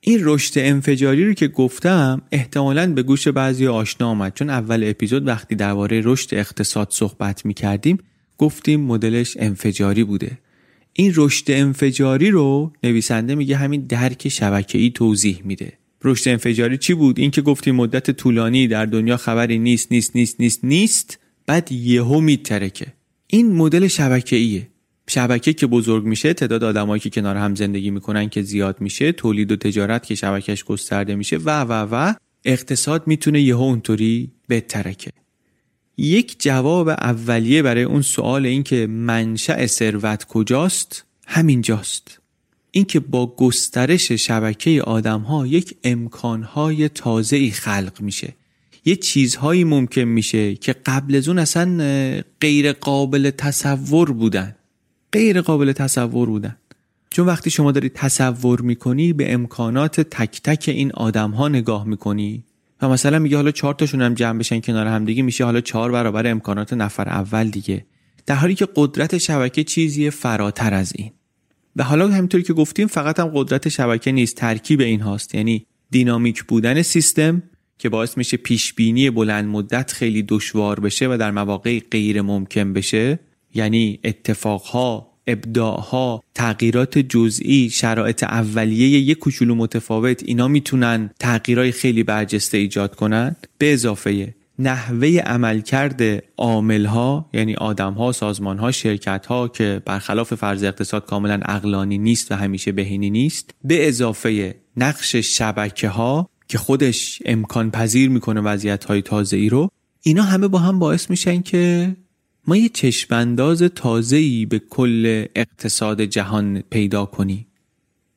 این 0.01 0.19
رشد 0.21 0.59
انفجاری 0.59 1.25
رو 1.25 1.33
که 1.33 1.47
گفتم 1.47 2.21
احتمالا 2.31 2.93
به 2.93 3.03
گوش 3.03 3.27
بعضی 3.27 3.67
آشنا 3.67 4.07
آمد 4.07 4.33
چون 4.33 4.49
اول 4.49 4.83
اپیزود 4.83 5.27
وقتی 5.27 5.55
درباره 5.55 6.01
رشد 6.05 6.35
اقتصاد 6.35 6.87
صحبت 6.91 7.45
می 7.45 7.53
کردیم 7.53 7.97
گفتیم 8.37 8.81
مدلش 8.81 9.37
انفجاری 9.39 10.03
بوده. 10.03 10.37
این 10.93 11.13
رشد 11.15 11.51
انفجاری 11.51 12.31
رو 12.31 12.73
نویسنده 12.83 13.35
میگه 13.35 13.55
همین 13.57 13.81
درک 13.81 14.29
شبکه‌ای 14.29 14.89
توضیح 14.89 15.41
میده. 15.45 15.73
رشد 16.03 16.29
انفجاری 16.29 16.77
چی 16.77 16.93
بود؟ 16.93 17.19
این 17.19 17.31
که 17.31 17.41
گفتیم 17.41 17.75
مدت 17.75 18.11
طولانی 18.11 18.67
در 18.67 18.85
دنیا 18.85 19.17
خبری 19.17 19.59
نیست 19.59 19.91
نیست 19.91 20.15
نیست 20.15 20.41
نیست 20.41 20.65
نیست 20.65 21.19
بعد 21.45 21.71
یهو 21.71 22.21
میترکه. 22.21 22.98
این 23.32 23.55
مدل 23.55 23.88
شبکه‌ایه. 23.88 24.67
شبکه 25.07 25.53
که 25.53 25.67
بزرگ 25.67 26.05
میشه 26.05 26.34
تعداد 26.34 26.63
آدمایی 26.63 26.99
که 26.99 27.09
کنار 27.09 27.36
هم 27.36 27.55
زندگی 27.55 27.91
می‌کنن 27.91 28.30
که 28.30 28.41
زیاد 28.41 28.82
میشه 28.82 29.11
تولید 29.11 29.51
و 29.51 29.55
تجارت 29.55 30.05
که 30.05 30.15
شبکهش 30.15 30.63
گسترده 30.63 31.15
میشه 31.15 31.38
و 31.38 31.61
و 31.61 31.88
و 31.91 32.13
اقتصاد 32.45 33.07
می‌تونه 33.07 33.41
یهو 33.41 33.61
اونطوری 33.61 34.32
بترکه 34.49 35.11
یک 35.97 36.36
جواب 36.39 36.89
اولیه 36.89 37.61
برای 37.61 37.84
اون 37.84 38.01
سوال 38.01 38.45
این 38.45 38.63
که 38.63 38.88
منشأ 38.88 39.65
ثروت 39.65 40.23
کجاست؟ 40.23 41.05
همینجاست 41.27 42.19
اینکه 42.71 42.99
با 42.99 43.36
گسترش 43.36 44.11
شبکه 44.11 44.82
آدم 44.82 45.21
ها 45.21 45.47
یک 45.47 45.75
امکانهای 45.84 46.89
تازه 46.89 47.36
ای 47.38 47.51
خلق 47.51 48.01
میشه. 48.01 48.34
یه 48.89 48.95
چیزهایی 48.95 49.63
ممکن 49.63 50.01
میشه 50.01 50.55
که 50.55 50.75
قبل 50.85 51.15
از 51.15 51.27
اون 51.27 51.39
اصلا 51.39 52.23
غیر 52.41 52.71
قابل 52.71 53.29
تصور 53.29 54.11
بودن. 54.11 54.55
غیر 55.11 55.41
قابل 55.41 55.71
تصور 55.71 56.29
بودن. 56.29 56.55
چون 57.09 57.25
وقتی 57.25 57.49
شما 57.49 57.71
داری 57.71 57.89
تصور 57.89 58.61
می‌کنی 58.61 59.13
به 59.13 59.33
امکانات 59.33 60.01
تک 60.01 60.41
تک 60.43 60.69
این 60.69 60.91
آدم 60.91 61.31
ها 61.31 61.47
نگاه 61.47 61.85
می‌کنی 61.85 62.43
و 62.81 62.89
مثلا 62.89 63.19
میگه 63.19 63.35
حالا 63.35 63.51
چهار 63.51 63.73
تاشون 63.73 64.01
هم 64.01 64.13
جمع 64.13 64.39
بشن 64.39 64.59
کنار 64.59 64.87
هم 64.87 65.05
دیگه 65.05 65.23
میشه 65.23 65.45
حالا 65.45 65.61
چهار 65.61 65.91
برابر 65.91 66.27
امکانات 66.27 66.73
نفر 66.73 67.09
اول 67.09 67.49
دیگه. 67.49 67.85
در 68.25 68.35
حالی 68.35 68.55
که 68.55 68.67
قدرت 68.75 69.17
شبکه 69.17 69.63
چیزی 69.63 70.09
فراتر 70.09 70.73
از 70.73 70.93
این. 70.95 71.11
و 71.75 71.83
حالا 71.83 72.07
همینطوری 72.07 72.43
که 72.43 72.53
گفتیم 72.53 72.87
فقط 72.87 73.19
هم 73.19 73.31
قدرت 73.33 73.69
شبکه 73.69 74.11
نیست 74.11 74.35
ترکیب 74.35 74.81
این 74.81 75.01
هاست 75.01 75.35
یعنی 75.35 75.65
دینامیک 75.91 76.43
بودن 76.43 76.81
سیستم 76.81 77.43
که 77.80 77.89
باعث 77.89 78.17
میشه 78.17 78.38
پیش 78.38 78.73
بینی 78.73 79.09
بلند 79.09 79.45
مدت 79.45 79.91
خیلی 79.91 80.23
دشوار 80.27 80.80
بشه 80.80 81.07
و 81.07 81.17
در 81.17 81.32
مواقع 81.32 81.80
غیر 81.91 82.21
ممکن 82.21 82.73
بشه. 82.73 83.19
یعنی 83.53 83.99
اتفاقها 84.03 85.09
ابداعها 85.27 86.23
تغییرات 86.36 86.97
جزئی 86.97 87.69
شرایط 87.69 88.23
اولیه 88.23 88.88
یک 88.88 89.19
کوچولو 89.19 89.55
متفاوت 89.55 90.23
اینا 90.23 90.47
می‌تونن 90.47 91.09
تغییرهای 91.19 91.71
خیلی 91.71 92.03
برجسته 92.03 92.57
ایجاد 92.57 92.95
کنند 92.95 93.47
به 93.57 93.73
اضافه 93.73 94.34
نحوه 94.59 95.07
عملکرد 95.07 96.23
عاملها 96.38 97.30
یعنی 97.34 97.55
آدمها 97.55 98.11
سازمانها 98.11 98.71
شرکتها 98.71 99.47
که 99.47 99.82
برخلاف 99.86 100.34
فرض 100.34 100.63
اقتصاد 100.63 101.05
کاملا 101.05 101.39
اقلانی 101.45 101.97
نیست 101.97 102.32
و 102.32 102.36
همیشه 102.36 102.71
بهینی 102.71 103.09
نیست. 103.09 103.51
به 103.63 103.88
اضافه 103.88 104.55
نقش 104.77 105.15
شبکه 105.15 105.89
ها 105.89 106.30
که 106.49 106.57
خودش 106.57 107.21
امکان 107.25 107.71
پذیر 107.71 108.09
می‌کنه 108.09 108.41
وضعیت 108.41 108.85
های 108.85 109.01
تازه 109.01 109.37
ای 109.37 109.49
رو 109.49 109.69
اینا 110.01 110.23
همه 110.23 110.47
با 110.47 110.59
هم 110.59 110.79
باعث 110.79 111.09
میشن 111.09 111.41
که 111.41 111.95
ما 112.47 112.57
یه 112.57 112.69
چشمانداز 112.69 113.61
تازه‌ای 113.61 114.45
به 114.45 114.59
کل 114.59 115.25
اقتصاد 115.35 116.01
جهان 116.01 116.61
پیدا 116.61 117.05
کنیم 117.05 117.47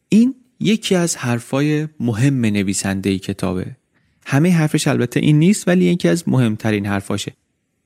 این 0.08 0.34
یکی 0.60 0.94
از 0.94 1.16
حرفای 1.16 1.88
مهم 2.00 2.40
نویسنده 2.40 3.18
کتابه. 3.18 3.66
همه 4.26 4.50
حرفش 4.50 4.88
البته 4.88 5.20
این 5.20 5.38
نیست 5.38 5.68
ولی 5.68 5.84
یکی 5.84 6.08
از 6.08 6.28
مهمترین 6.28 6.86
حرفاشه. 6.86 7.32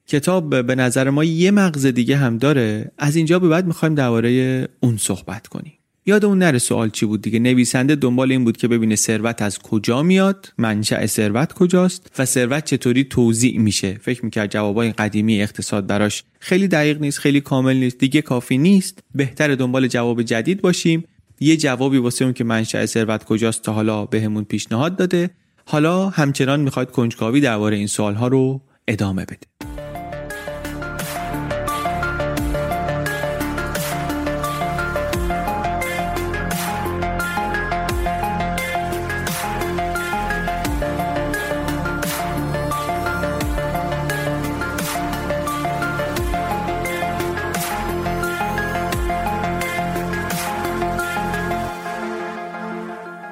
کتاب 0.06 0.66
به 0.66 0.74
نظر 0.74 1.10
ما 1.10 1.24
یه 1.24 1.50
مغز 1.50 1.86
دیگه 1.86 2.16
هم 2.16 2.38
داره. 2.38 2.92
از 2.98 3.16
اینجا 3.16 3.38
به 3.38 3.48
بعد 3.48 3.66
می‌خوایم 3.66 3.94
درباره 3.94 4.68
اون 4.80 4.96
صحبت 4.96 5.46
کنیم. 5.46 5.72
یادمون 6.08 6.38
نره 6.38 6.58
سوال 6.58 6.90
چی 6.90 7.06
بود 7.06 7.22
دیگه؟ 7.22 7.38
نویسنده 7.38 7.94
دنبال 7.94 8.32
این 8.32 8.44
بود 8.44 8.56
که 8.56 8.68
ببینه 8.68 8.96
ثروت 8.96 9.42
از 9.42 9.58
کجا 9.58 10.02
میاد 10.02 10.52
منشأ 10.58 11.06
ثروت 11.06 11.52
کجاست 11.52 12.10
و 12.18 12.24
ثروت 12.24 12.64
چطوری 12.64 13.04
توزیع 13.04 13.58
میشه. 13.58 13.98
فکر 14.02 14.24
می‌کرد 14.24 14.50
جوابای 14.50 14.92
قدیمی 14.92 15.42
اقتصاد 15.42 15.86
براش 15.86 16.24
خیلی 16.40 16.68
دقیق 16.68 17.00
نیست 17.00 17.18
خیلی 17.18 17.40
کامل 17.40 17.76
نیست 17.76 17.98
دیگه 17.98 18.22
کافی 18.22 18.58
نیست. 18.58 18.98
بهتر 19.14 19.54
دنبال 19.54 19.88
جواب 19.88 20.22
جدید 20.22 20.60
باشیم. 20.60 21.04
یه 21.40 21.56
جوابی 21.56 21.98
واسه 21.98 22.24
اون 22.24 22.34
که 22.34 22.44
منشأ 22.44 22.86
ثروت 22.86 23.24
کجاست 23.24 23.62
تا 23.62 23.72
حالا 23.72 24.06
بهمون 24.06 24.44
پیشنهاد 24.44 24.96
داده. 24.96 25.30
حالا 25.64 26.08
همچنان 26.08 26.60
می‌خواد 26.60 26.90
کنجکاوی 26.90 27.40
درباره 27.40 27.76
این 27.76 27.86
سوالها 27.86 28.28
رو 28.28 28.60
ادامه 28.88 29.24
بده 29.24 29.75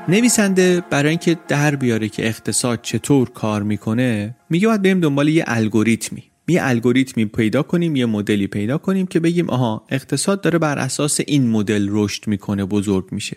نویسنده 0.09 0.83
برای 0.91 1.11
اینکه 1.11 1.37
در 1.49 1.77
بیاره 1.77 2.09
که 2.09 2.27
اقتصاد 2.27 2.83
چطور 2.83 3.31
کار 3.31 3.63
می‌کنه 3.63 4.37
میگه 4.51 4.67
باید 4.69 4.83
بریم 4.83 5.01
دنبال 5.01 5.29
یه 5.29 5.45
الگوریتمی. 5.47 6.23
یه 6.49 6.61
الگوریتمی 6.63 7.25
پیدا 7.25 7.63
کنیم 7.63 7.97
یه 7.97 8.07
مدلی 8.07 8.47
پیدا 8.47 8.79
کنیم 8.79 9.07
که 9.07 9.21
بگیم 9.21 9.51
آها 9.51 9.87
اقتصاد 9.91 10.41
داره 10.41 10.59
بر 10.59 10.79
اساس 10.79 11.21
این 11.27 11.51
مدل 11.51 11.89
رشد 11.91 12.27
می‌کنه 12.27 12.65
بزرگ 12.65 13.13
میشه. 13.13 13.37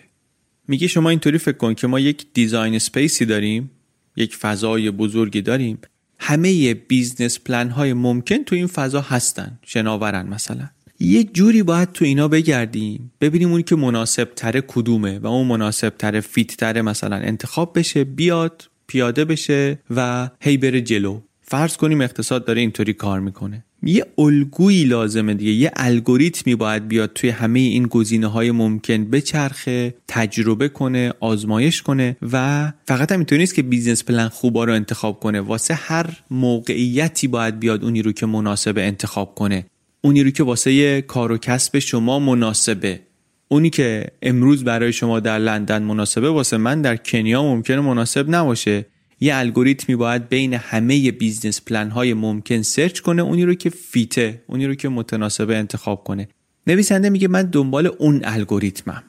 میگه 0.67 0.87
شما 0.87 1.09
اینطوری 1.09 1.37
فکر 1.37 1.57
کن 1.57 1.73
که 1.73 1.87
ما 1.87 1.99
یک 1.99 2.25
design 2.33 2.79
space 2.79 3.17
ی 3.17 3.25
داریم 3.25 3.71
یک 4.15 4.35
فضای 4.35 4.91
بزرگی 4.91 5.41
داریم. 5.41 5.79
همه 6.19 6.73
business 6.73 7.39
plan 7.39 7.69
های 7.69 7.93
ممکن 7.93 8.43
تو 8.43 8.55
این 8.55 8.67
فضا 8.67 9.01
هستن 9.01 9.59
شناورن 9.65 10.27
مثلا. 10.27 10.69
یه 10.99 11.23
جوری 11.23 11.63
باید 11.63 11.91
تو 11.91 12.05
اینا 12.05 12.27
بگردیم 12.27 13.11
ببینیم 13.21 13.51
اونی 13.51 13.63
که 13.63 13.75
مناسب 13.75 14.29
تره 14.35 14.61
کدومه 14.67 15.19
و 15.19 15.27
اون 15.27 15.47
مناسب 15.47 15.89
تره 15.89 16.21
fit 16.21 16.57
تره 16.57 16.81
مثلا 16.81 17.15
انتخاب 17.15 17.79
بشه 17.79 18.03
بیاد 18.03 18.69
پیاده 18.87 19.25
بشه 19.25 19.79
و 19.95 20.29
هی 20.39 20.57
بره 20.57 20.81
جلو. 20.81 21.21
فرض 21.41 21.77
کنیم 21.77 22.01
اقتصاد 22.01 22.45
داره 22.45 22.61
اینطوری 22.61 22.93
کار 22.93 23.19
می‌کنه. 23.19 23.63
یه 23.83 24.05
الگویی 24.17 24.83
لازمه 24.83 25.33
دیگه 25.33 25.51
یه 25.51 25.71
الگوریتمی 25.75 26.55
باید 26.55 26.87
بیاد 26.87 27.13
توی 27.13 27.29
همه 27.29 27.59
این 27.59 27.83
گزینه 27.83 28.27
های 28.27 28.51
ممکن 28.51 29.05
بچرخه 29.05 29.93
تجربه 30.07 30.69
کنه 30.69 31.13
آزمایش 31.19 31.81
کنه 31.81 32.17
و 32.31 32.71
فقط 32.87 33.11
هم 33.11 33.17
اینطوری 33.17 33.41
نیست 33.41 33.55
که 33.55 33.61
business 33.61 34.03
plan 34.03 34.27
خوبا 34.27 34.63
رو 34.63 34.73
انتخاب 34.73 35.19
کنه. 35.19 35.41
واسه 35.41 35.73
هر 35.73 36.23
موقعیتی 36.31 37.27
باید 37.27 37.59
بیاد 37.59 37.83
اونی 37.83 38.01
رو 38.01 38.11
که 38.11 38.25
مناسبه 38.25 38.77
انتخاب 38.77 39.35
کنه. 39.35 39.65
اونی 40.07 40.23
رو 40.23 40.29
که 40.29 40.43
واسه 40.43 41.01
کار 41.01 41.31
و 41.31 41.37
کسب 41.37 41.79
شما 41.79 42.19
مناسبه. 42.19 42.99
اونی 43.47 43.69
که 43.69 44.07
امروز 44.21 44.63
برای 44.63 44.93
شما 44.93 45.19
در 45.19 45.39
لندن 45.39 45.83
مناسبه 45.83 46.29
واسه 46.29 46.57
من 46.57 46.81
در 46.81 46.95
کنیا 46.95 47.43
ممکنه 47.43 47.79
مناسب 47.79 48.25
نباشه. 48.29 48.85
یه 49.19 49.35
الگوریتمی 49.35 49.95
باید 49.95 50.29
بین 50.29 50.53
همه 50.53 51.11
business 51.11 51.61
plan 51.61 51.89
های 51.89 52.13
ممکن 52.13 52.61
search 52.61 52.99
کنه 52.99 53.21
اونی 53.21 53.45
رو 53.45 53.53
که 53.53 53.69
fit 53.69 54.23
ه 54.23 54.41
اونی 54.47 54.67
رو 54.67 54.75
که 54.75 54.89
متناسبه 54.89 55.57
انتخاب 55.57 56.03
کنه. 56.03 56.27
نویسنده 56.67 57.09
میگه 57.09 57.27
من 57.27 57.43
دنبال 57.43 57.87
اون 57.87 58.21
الگوریتمم. 58.23 59.03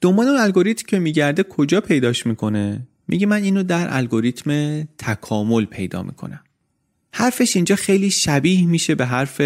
دنبال 0.00 0.28
اون 0.28 0.40
الگوریتم 0.40 0.86
که 0.86 0.98
میگرده 0.98 1.42
کجا 1.42 1.80
پیداش 1.80 2.26
می‌کنه؟ 2.26 2.86
میگه 3.08 3.26
من 3.26 3.42
اینو 3.42 3.62
در 3.62 3.86
الگوریتم 3.90 4.82
تکامل 4.98 5.64
پیدا 5.64 6.02
می‌کنم. 6.02 6.40
حرفش 7.12 7.56
اینجا 7.56 7.76
خیلی 7.76 8.10
شبیه 8.10 8.66
میشه 8.66 8.94
به 8.94 9.06
حرف 9.06 9.40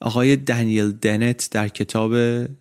آقای 0.00 0.36
دنیل 0.36 0.92
دنت 0.92 1.48
در 1.50 1.68
کتاب 1.68 2.12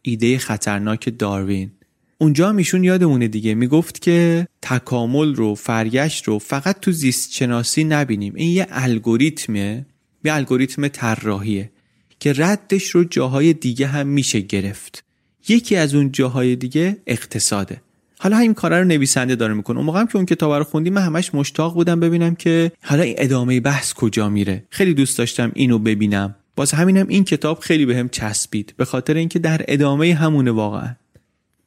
ایده 0.01 0.37
خطرناک 0.37 1.19
داروین. 1.19 1.71
اونجا 2.17 2.51
میشون 2.51 2.83
یادمونه 2.83 3.27
دیگه. 3.27 3.55
می‌گفت 3.55 4.01
که 4.01 4.47
تکامل 4.61 5.35
رو 5.35 5.55
فرگشت 5.55 6.23
رو 6.23 6.39
فقط 6.39 6.79
تو 6.79 6.91
زیست 6.91 7.33
شناسی 7.33 7.83
نبینیم. 7.83 8.33
این 8.35 8.51
یه 8.51 8.67
الگوریتمه. 8.69 9.85
یه 10.23 10.33
الگوریتم 10.33 10.87
طراحیه 10.87 11.71
که 12.19 12.33
ردش 12.37 12.89
رو 12.89 13.03
جاهای 13.03 13.53
دیگه 13.53 13.87
هم 13.87 14.07
میشه 14.07 14.39
گرفت. 14.39 15.03
یکی 15.49 15.75
از 15.75 15.95
اون 15.95 16.11
جاهای 16.11 16.55
دیگه 16.55 16.97
اقتصاده. 17.07 17.81
حالا 18.22 18.38
این 18.38 18.53
کارا 18.53 18.80
رو 18.80 18.86
نویسنده 18.86 19.36
داره 19.36 19.53
می‌کنه. 19.53 19.78
اون 19.78 19.86
موقعم 19.86 20.07
که 20.07 20.15
اون 20.15 20.26
کتاب 20.26 20.53
رو 20.53 20.63
خوندیم 20.63 20.93
من 20.93 21.01
همش 21.01 21.36
مشتاق 21.36 21.74
بودم 21.74 21.99
ببینم 21.99 22.36
که 22.36 22.72
حالا 22.84 23.03
این 23.03 23.15
ادامه 23.17 23.59
بحث 23.59 23.93
کجا 23.93 24.30
میره. 24.30 24.63
خیلی 24.70 24.93
دوست 24.93 25.17
داشتم 25.17 25.51
اینو 25.55 25.80
ببینم. 25.80 26.36
باز 26.55 26.72
همینم 26.72 27.07
این 27.07 27.24
کتاب 27.24 27.59
خیلی 27.59 27.86
بهم 27.86 28.03
به 28.03 28.09
چسبید. 28.11 28.74
به 28.78 28.86
خاطر 28.86 29.13
اینکه 29.13 29.39
در 29.39 29.61
ادامه 29.67 30.13
همونه 30.13 30.51
واقعا. 30.51 30.95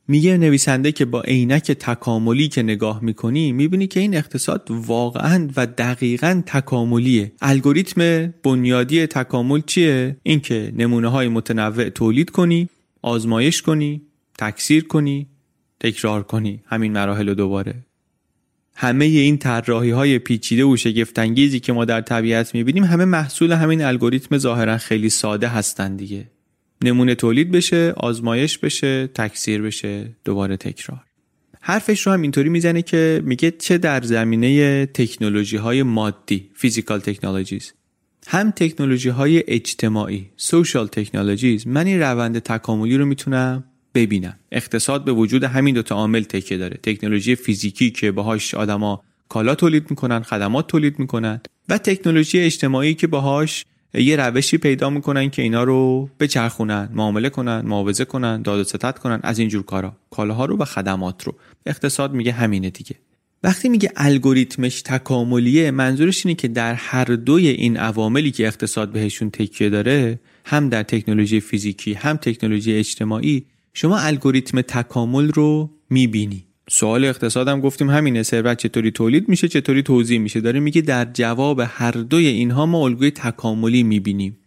میگه 0.09 0.39
نویسنده 0.39 0.93
که 0.93 1.05
با 1.05 1.23
عینک 1.23 1.73
تکاملی 1.73 2.49
که 2.49 2.63
نگاه 2.63 3.05
می‌کنی 3.05 3.53
می‌بینی 3.53 3.87
که 3.87 4.01
این 4.01 4.17
اقتصاد 4.17 4.69
واقعا 4.71 5.49
و 5.57 5.67
دقیقا 5.67 6.43
تکاملیه. 6.47 7.33
الگوریتم 7.43 8.33
بنیادی 8.43 9.07
تکامل 9.07 9.61
چیه؟ 9.67 10.17
اینکه 10.23 10.73
نمونه 10.77 11.09
های 11.09 11.29
متنوع 11.29 11.89
تولید 11.89 12.31
کنی 12.31 12.69
آزمایش 13.03 13.63
کنی 13.63 14.03
تکثیر 14.39 14.85
کنی 14.85 15.27
تکرار 15.83 16.23
کنی. 16.23 16.61
همین 16.67 16.93
مراحل 16.93 17.29
رو 17.29 17.35
دوباره. 17.35 17.75
همه 18.75 19.05
این 19.05 19.39
طراحی 19.39 19.91
های 19.91 20.19
پیچیده 20.19 20.65
و 20.65 20.77
شگفتانگیزی 20.77 21.61
که 21.61 21.73
ما 21.73 21.85
در 21.85 22.01
طبیعت 22.01 22.55
می‌بینیم 22.55 22.85
همه 22.85 23.05
محصول 23.05 23.53
همین 23.53 23.83
الگوریتم 23.85 24.39
ظاهرا 24.39 24.79
خیلی 24.79 25.11
ساده 25.11 25.49
هستن 25.49 25.97
دیگه. 25.97 26.31
نمونه 26.85 27.15
تولید 27.15 27.51
بشه 27.51 27.93
آزمایش 27.97 28.59
بشه 28.59 29.07
تکثیر 29.07 29.63
بشه 29.63 30.17
دوباره 30.25 30.57
تکرار. 30.57 31.01
حرفش 31.61 32.07
رو 32.07 32.13
هم 32.13 32.23
اینطوری 32.23 32.49
می‌زنه 32.49 32.83
که 32.83 33.23
میگه 33.25 33.51
چه 33.51 33.79
در 33.79 34.03
زمینه 34.03 34.87
تکنولوژی 34.87 35.57
های 35.57 35.83
مادی 35.83 36.51
فیزیکال 36.55 37.01
تکنولوژیز 37.01 37.73
هم 38.27 38.51
تکنولوژی 38.51 39.09
های 39.09 39.45
اجتماعی 39.47 40.31
سوشال 40.37 40.87
تکنولوژیز 40.87 41.67
من 41.67 41.87
این 41.87 42.01
روند 42.01 42.39
تکاملی 42.39 42.97
رو 42.97 43.07
می‌تونم 43.07 43.65
ببینم 43.95 44.37
اقتصاد 44.53 45.05
به 45.05 45.13
وجود 45.13 45.45
همین 45.45 45.75
دوتا 45.75 45.95
عامل 45.95 46.23
تکیه 46.23 46.59
داره. 46.59 46.79
تکنولوژی 46.83 47.37
فیزیکی 47.37 47.91
که 47.91 48.13
باهاش 48.13 48.55
آدما 48.55 49.03
کالا 49.29 49.55
تولید 49.55 49.91
می‌کنن 49.91 50.23
خدمات 50.23 50.67
تولید 50.67 50.99
می‌کنن 50.99 51.41
و 51.69 51.79
تکنولوژی 51.79 52.39
اجتماعی 52.39 52.95
که 52.95 53.07
باهاش 53.07 53.65
یه 53.95 54.17
روشی 54.17 54.59
پیدا 54.59 54.91
می‌کنن 54.91 55.31
که 55.31 55.43
اینا 55.43 55.65
رو 55.65 56.11
بچرخونن 56.21 56.89
معامله 56.93 57.29
کنن 57.29 57.61
معاوضه 57.61 58.05
کنن 58.05 58.43
داد 58.43 58.61
و 58.61 58.65
ستد 58.65 58.99
کنن 58.99 59.21
از 59.23 59.39
اینجور 59.39 59.63
کارا. 59.63 59.97
کالاها 60.11 60.45
رو 60.45 60.59
و 60.59 60.65
خدمات 60.65 61.25
رو. 61.25 61.35
اقتصاد 61.67 62.13
میگه 62.13 62.33
همینه 62.33 62.71
دیگه. 62.71 62.97
وقتی 63.45 63.69
میگه 63.69 63.93
الگوریتمش 63.97 64.83
تکاملیه 64.83 65.71
منظورش 65.71 66.27
اینه 66.27 66.35
که 66.35 66.49
در 66.49 66.75
هر 66.75 67.05
دوی 67.05 67.49
این 67.49 67.77
عواملی 67.77 68.31
که 68.31 68.47
اقتصاد 68.47 68.93
بهشون 68.93 69.31
تکیه 69.31 69.71
داره 69.71 70.21
هم 70.45 70.69
در 70.69 70.83
تکنولوژی 70.83 71.41
فیزیکی 71.41 71.95
هم 71.95 72.17
تکنولوژی 72.17 72.73
اجتماعی 72.73 73.45
شما 73.75 73.99
الگوریتم 73.99 74.61
تکامل 74.61 75.29
رو 75.29 75.71
می‌بینی. 75.91 76.47
سوال 76.71 77.05
اقتصادم 77.05 77.61
گفتیم 77.61 77.91
همینه 77.91 78.23
ثروت 78.23 78.59
چطوری 78.59 78.91
تولید 78.91 79.29
میشه 79.29 79.49
چطوری 79.49 79.83
توضیح 79.83 80.19
میشه؟ 80.19 80.41
داره 80.41 80.61
میگه 80.61 80.81
در 80.81 81.05
جواب 81.05 81.63
هر 81.67 81.91
دوی 81.91 82.27
اینها 82.27 82.67
ما 82.67 82.85
الگوی 82.85 83.11
تکاملی 83.11 83.83
می‌بینیم. 83.83 84.39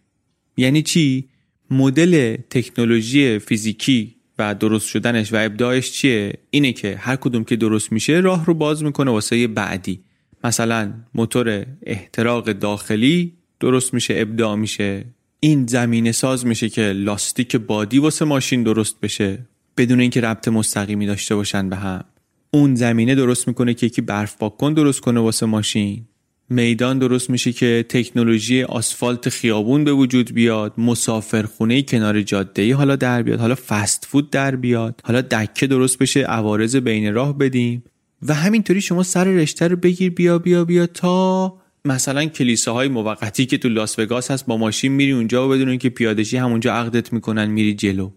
یعنی 0.58 0.82
چی؟ 0.82 1.30
مدل 1.72 2.38
تکنولوژی 2.50 3.40
فیزیکی 3.40 4.16
و 4.40 4.56
درست 4.56 4.88
شدنش 4.88 5.34
و 5.34 5.36
ابداعش 5.40 5.92
چیه؟ 5.92 6.34
اینه 6.50 6.74
که 6.74 6.96
هر 6.96 7.16
کدوم 7.16 7.44
که 7.44 7.56
درست 7.56 7.92
میشه 7.92 8.14
راه 8.14 8.46
رو 8.46 8.54
باز 8.54 8.84
می‌کنه 8.84 9.12
واسه 9.12 9.48
بعدی. 9.48 10.00
مثلا 10.44 10.94
موتور 11.14 11.66
احتراق 11.84 12.52
داخلی 12.52 13.34
درست 13.60 13.94
میشه 13.94 14.14
ابداع 14.18 14.56
میشه. 14.56 15.06
این 15.46 15.66
زمینه 15.66 16.12
ساز 16.12 16.46
میشه 16.46 16.70
که 16.70 16.82
لاستیک 16.82 17.56
بادی 17.56 18.00
واسه 18.00 18.26
ماشین 18.26 18.64
درست 18.64 19.00
بشه 19.02 19.46
بدون 19.78 20.00
اینکه 20.00 20.22
ربط 20.22 20.48
مستقیمی 20.48 21.06
داشته 21.06 21.36
باشن 21.36 21.70
به 21.70 21.76
هم. 21.76 22.04
اون 22.52 22.76
زمینه 22.76 23.16
درست 23.16 23.48
می‌کنه 23.48 23.74
که 23.74 23.86
یکی 23.86 24.02
برف 24.02 24.38
پاک 24.38 24.74
درست 24.76 25.02
کنه 25.02 25.20
واسه 25.20 25.46
ماشین. 25.46 26.06
میدان 26.50 27.00
درست 27.00 27.30
میشه 27.30 27.52
که 27.52 27.86
تکنولوژی 27.90 28.64
آسفالت 28.64 29.30
خیابون 29.30 29.84
به 29.84 29.92
وجود 29.92 30.34
بیاد 30.34 30.74
مسافرخونه 30.78 31.82
کنار 31.82 32.22
جاده 32.22 32.62
ای 32.62 32.72
حالا 32.72 32.96
در 32.96 33.24
بیاد 33.24 33.40
حالا 33.40 33.56
فست 33.68 34.06
فود 34.06 34.30
در 34.30 34.56
بیاد 34.56 35.02
حالا 35.04 35.22
دکه 35.22 35.68
درست 35.68 35.98
بشه 35.98 36.22
عوارض 36.22 36.76
بین 36.76 37.14
راه 37.14 37.38
بدیم. 37.38 37.84
و 38.28 38.34
همینطوری 38.34 38.82
شما 38.82 39.04
سر 39.04 39.24
رشته 39.24 39.68
رو 39.68 39.76
بگیر 39.76 40.12
بیا 40.12 40.40
بیا 40.40 40.66
بیا 40.66 40.88
تا 40.88 41.65
مثلا 41.86 42.26
کلیساهای 42.26 42.88
موقتی 42.88 43.46
که 43.46 43.58
تو 43.58 43.70
لاس 43.70 44.00
وگاس 44.00 44.32
هست 44.32 44.46
با 44.46 44.58
ماشین 44.58 44.92
میری 44.92 45.12
اونجا 45.12 45.48
و 45.48 45.52
بدون 45.52 45.70
اینکه 45.70 45.90
پیادشی 45.90 46.38
همونجا 46.38 46.74
عقدت 46.74 47.14
می‌کنن 47.14 47.46
میری 47.46 47.74
جلو. 47.74 48.12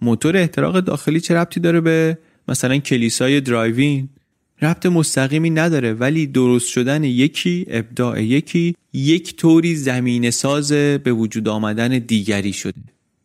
موتور 0.00 0.36
احتراق 0.36 0.80
داخلی 0.80 1.20
چه 1.20 1.34
ربطی 1.34 1.60
داره 1.60 1.80
به 1.80 2.18
مثلا 2.48 2.78
کلیسای 2.78 3.40
درایوین؟ 3.40 4.08
ربط 4.62 4.86
مستقیمی 4.86 5.50
نداره 5.50 5.92
ولی 5.92 6.26
درست 6.26 6.68
شدن 6.68 7.04
یکی 7.04 7.66
ابداع 7.68 8.22
یکی 8.22 8.74
یک 8.92 9.36
طوری 9.36 9.76
زمین 9.76 10.30
ساز 10.30 10.72
به 10.72 11.12
وجود 11.12 11.48
آمدن 11.48 11.98
دیگری 11.98 12.52
شده. 12.52 12.82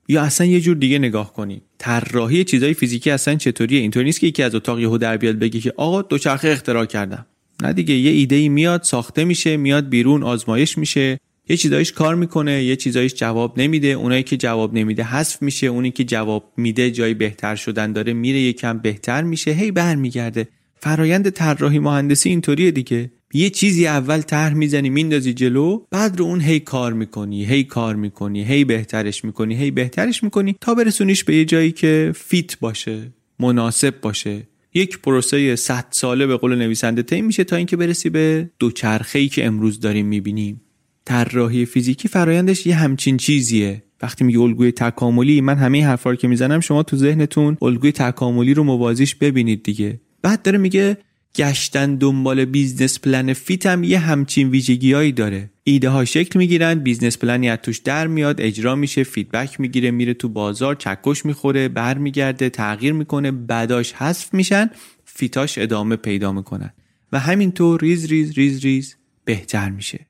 یا 0.07 0.21
اصلا 0.21 0.47
یه 0.47 0.61
جور 0.61 0.75
دیگه 0.75 0.99
نگاه 0.99 1.33
کنیم 1.33 1.61
طراحی 1.77 2.43
چیزای 2.43 2.73
فیزیکی 2.73 3.11
اصلا 3.11 3.35
چطوریه؟ 3.35 3.79
اینطوری 3.79 4.05
نیست 4.05 4.19
که 4.19 4.27
یکی 4.27 4.43
از 4.43 4.55
اتاق 4.55 4.79
یهو 4.79 4.97
در 4.97 5.17
بیاد 5.17 5.35
بگه 5.35 5.59
که 5.59 5.73
آقا 5.77 6.01
دوچرخه 6.01 6.47
اختراع 6.47 6.85
کردم. 6.85 7.25
نه 7.63 7.73
دیگه 7.73 7.93
یه 7.93 8.11
ایده 8.11 8.35
ای 8.35 8.49
میاد 8.49 8.83
ساخته 8.83 9.25
میشه 9.25 9.57
میاد 9.57 9.89
بیرون 9.89 10.23
آزمایش 10.23 10.77
میشه. 10.77 11.19
یه 11.49 11.57
چیزایش 11.57 11.91
کار 11.91 12.15
می‌کنه 12.15 12.63
یه 12.63 12.75
چیزایش 12.75 13.13
جواب 13.13 13.59
نمیده. 13.59 13.87
اونایی 13.87 14.23
که 14.23 14.37
جواب 14.37 14.73
نمیده 14.73 15.03
حذف 15.03 15.41
میشه 15.41 15.67
اونی 15.67 15.91
که 15.91 16.03
جواب 16.03 16.53
میده 16.57 16.91
جای 16.91 17.13
بهتر 17.13 17.55
شدن 17.55 17.93
داره 17.93 18.13
میره 18.13 18.39
یکم 18.39 18.77
بهتر 18.77 19.23
میشه. 19.23 19.51
هی 19.51 19.71
برمیگرده. 19.71 20.47
فرایند 20.75 21.29
طراحی 21.29 21.79
مهندسی 21.79 22.29
اینطوریه 22.29 22.71
دیگه. 22.71 23.11
یه 23.33 23.49
چیزی 23.49 23.87
اول 23.87 24.21
طرح 24.21 24.53
می‌زنی 24.53 24.89
میندازی 24.89 25.33
جلو 25.33 25.85
بعد 25.91 26.19
رو 26.19 26.25
اون 26.25 26.41
هی 26.41 26.59
کار 26.59 26.93
می‌کنی 26.93 27.45
هی 27.45 27.63
کار 27.63 27.95
می‌کنی 27.95 28.43
هی 28.43 28.63
بهترش 28.63 29.25
می‌کنی 29.25 29.55
هی 29.55 29.71
بهترش 29.71 30.23
می‌کنی 30.23 30.55
تا 30.61 30.73
برسونیش 30.73 31.23
به 31.23 31.35
یه 31.35 31.45
جایی 31.45 31.71
که 31.71 32.11
فیت 32.15 32.59
باشه 32.59 33.13
مناسب 33.39 34.01
باشه. 34.01 34.47
یک 34.75 34.99
پروسه 34.99 35.55
100 35.55 35.85
ساله 35.89 36.27
به 36.27 36.37
قول 36.37 36.55
نویسنده 36.55 37.03
طی 37.03 37.21
میشه 37.21 37.43
تا 37.43 37.55
اینکه 37.55 37.77
برسی 37.77 38.09
به 38.09 38.49
دوچرخه 38.59 39.19
ای 39.19 39.27
که 39.27 39.45
امروز 39.45 39.79
داریم 39.79 40.05
می‌بینیم. 40.05 40.61
طراحی 41.05 41.65
فیزیکی 41.65 42.07
فرایندش 42.07 42.65
یه 42.65 42.75
همچین 42.75 43.17
چیزیه. 43.17 43.83
وقتی 44.01 44.23
میگه 44.23 44.39
الگوی 44.39 44.71
تکاملی 44.71 45.41
من 45.41 45.55
همه 45.55 45.85
حرفا 45.85 46.15
که 46.15 46.27
می‌زنم 46.27 46.59
شما 46.59 46.83
تو 46.83 46.97
ذهنتون 46.97 47.57
الگوی 47.61 47.91
تکاملی 47.91 48.53
رو 48.53 48.63
موازیش 48.63 49.15
ببینید 49.15 49.63
دیگه. 49.63 50.01
بعد 50.21 50.41
داره 50.41 50.57
میگه 50.57 50.97
گشتن 51.35 51.95
دنبال 51.95 52.45
business 52.45 52.99
plan 52.99 53.33
fit 53.33 53.65
هم 53.65 53.83
یه 53.83 53.99
همچین 53.99 54.49
ویژگیهایی 54.49 55.11
داره. 55.11 55.49
ایده 55.63 55.89
ها 55.89 56.05
شکل 56.05 56.39
می‌گیرن 56.39 56.79
business 56.79 57.17
plan 57.17 57.43
ی 57.43 57.49
از 57.49 57.59
توش 57.63 57.77
در 57.77 58.07
میاد 58.07 58.41
اجرا 58.41 58.75
میشه 58.75 59.03
feedback 59.03 59.59
می‌گیره 59.59 59.91
میره 59.91 60.13
تو 60.13 60.29
بازار 60.29 60.75
چکش 60.75 61.25
می‌خوره 61.25 61.67
برمیگرده 61.67 62.49
تغییر 62.49 62.93
می‌کنه 62.93 63.31
بعضیاش 63.31 63.93
حذف 63.93 64.33
میشن 64.33 64.69
fitهاش 65.05 65.57
ادامه 65.57 65.95
پیدا 65.95 66.31
می‌کنن. 66.31 66.73
و 67.11 67.19
همینطور 67.19 67.81
ریز 67.81 68.05
ریز 68.05 68.33
ریز 68.33 68.65
ریز 68.65 68.95
بهتر 69.25 69.69
میشه. 69.69 70.05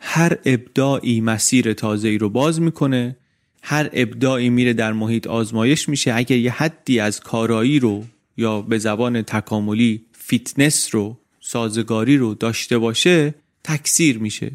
هر 0.00 0.36
ابداعی 0.44 1.20
مسیر 1.20 1.72
تازه 1.72 2.08
ای 2.08 2.18
رو 2.18 2.30
باز 2.30 2.60
می‌کنه 2.60 3.16
هر 3.62 3.90
ابداعی 3.92 4.50
میره 4.50 4.72
در 4.72 4.92
محیط 4.92 5.26
آزمایش 5.26 5.88
میشه. 5.88 6.14
اگر 6.14 6.36
یه 6.36 6.52
حدی 6.52 7.00
از 7.00 7.20
کارایی 7.20 7.78
رو 7.78 8.04
یا 8.36 8.62
به 8.62 8.78
زبان 8.78 9.22
تکاملی 9.22 10.06
فیتنس 10.30 10.94
رو 10.94 11.18
سازگاری 11.40 12.16
رو 12.16 12.34
داشته 12.34 12.78
باشه 12.78 13.34
تکثیر 13.64 14.18
میشه. 14.18 14.52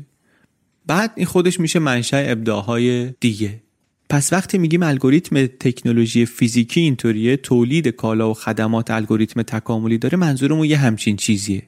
بعد 0.87 1.11
این 1.15 1.25
خودش 1.25 1.59
میشه 1.59 1.79
منشأ 1.79 2.23
ابداعهای 2.25 3.13
دیگه. 3.19 3.61
پس 4.09 4.33
وقتی 4.33 4.57
میگیم 4.57 4.83
الگوریتم 4.83 5.45
تکنولوژی 5.45 6.25
فیزیکی 6.25 6.79
اینطوریه 6.79 7.37
تولید 7.37 7.87
کالا 7.87 8.31
و 8.31 8.33
خدمات 8.33 8.91
الگوریتم 8.91 9.41
تکاملی 9.41 9.97
داره 9.97 10.17
منظورمون 10.17 10.65
یه 10.65 10.77
همچین 10.77 11.15
چیزیه. 11.15 11.63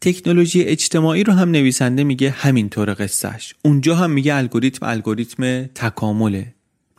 تکنولوژی 0.00 0.62
اجتماعی 0.62 1.24
رو 1.24 1.32
هم 1.32 1.50
نویسنده 1.50 2.04
میگه 2.04 2.30
همینطور 2.30 2.94
قصهش 2.94 3.54
اونجا 3.64 3.94
هم 3.94 4.10
میگه 4.10 4.34
الگوریتم 4.34 4.86
الگوریتم 4.86 5.62
تکامله. 5.66 6.54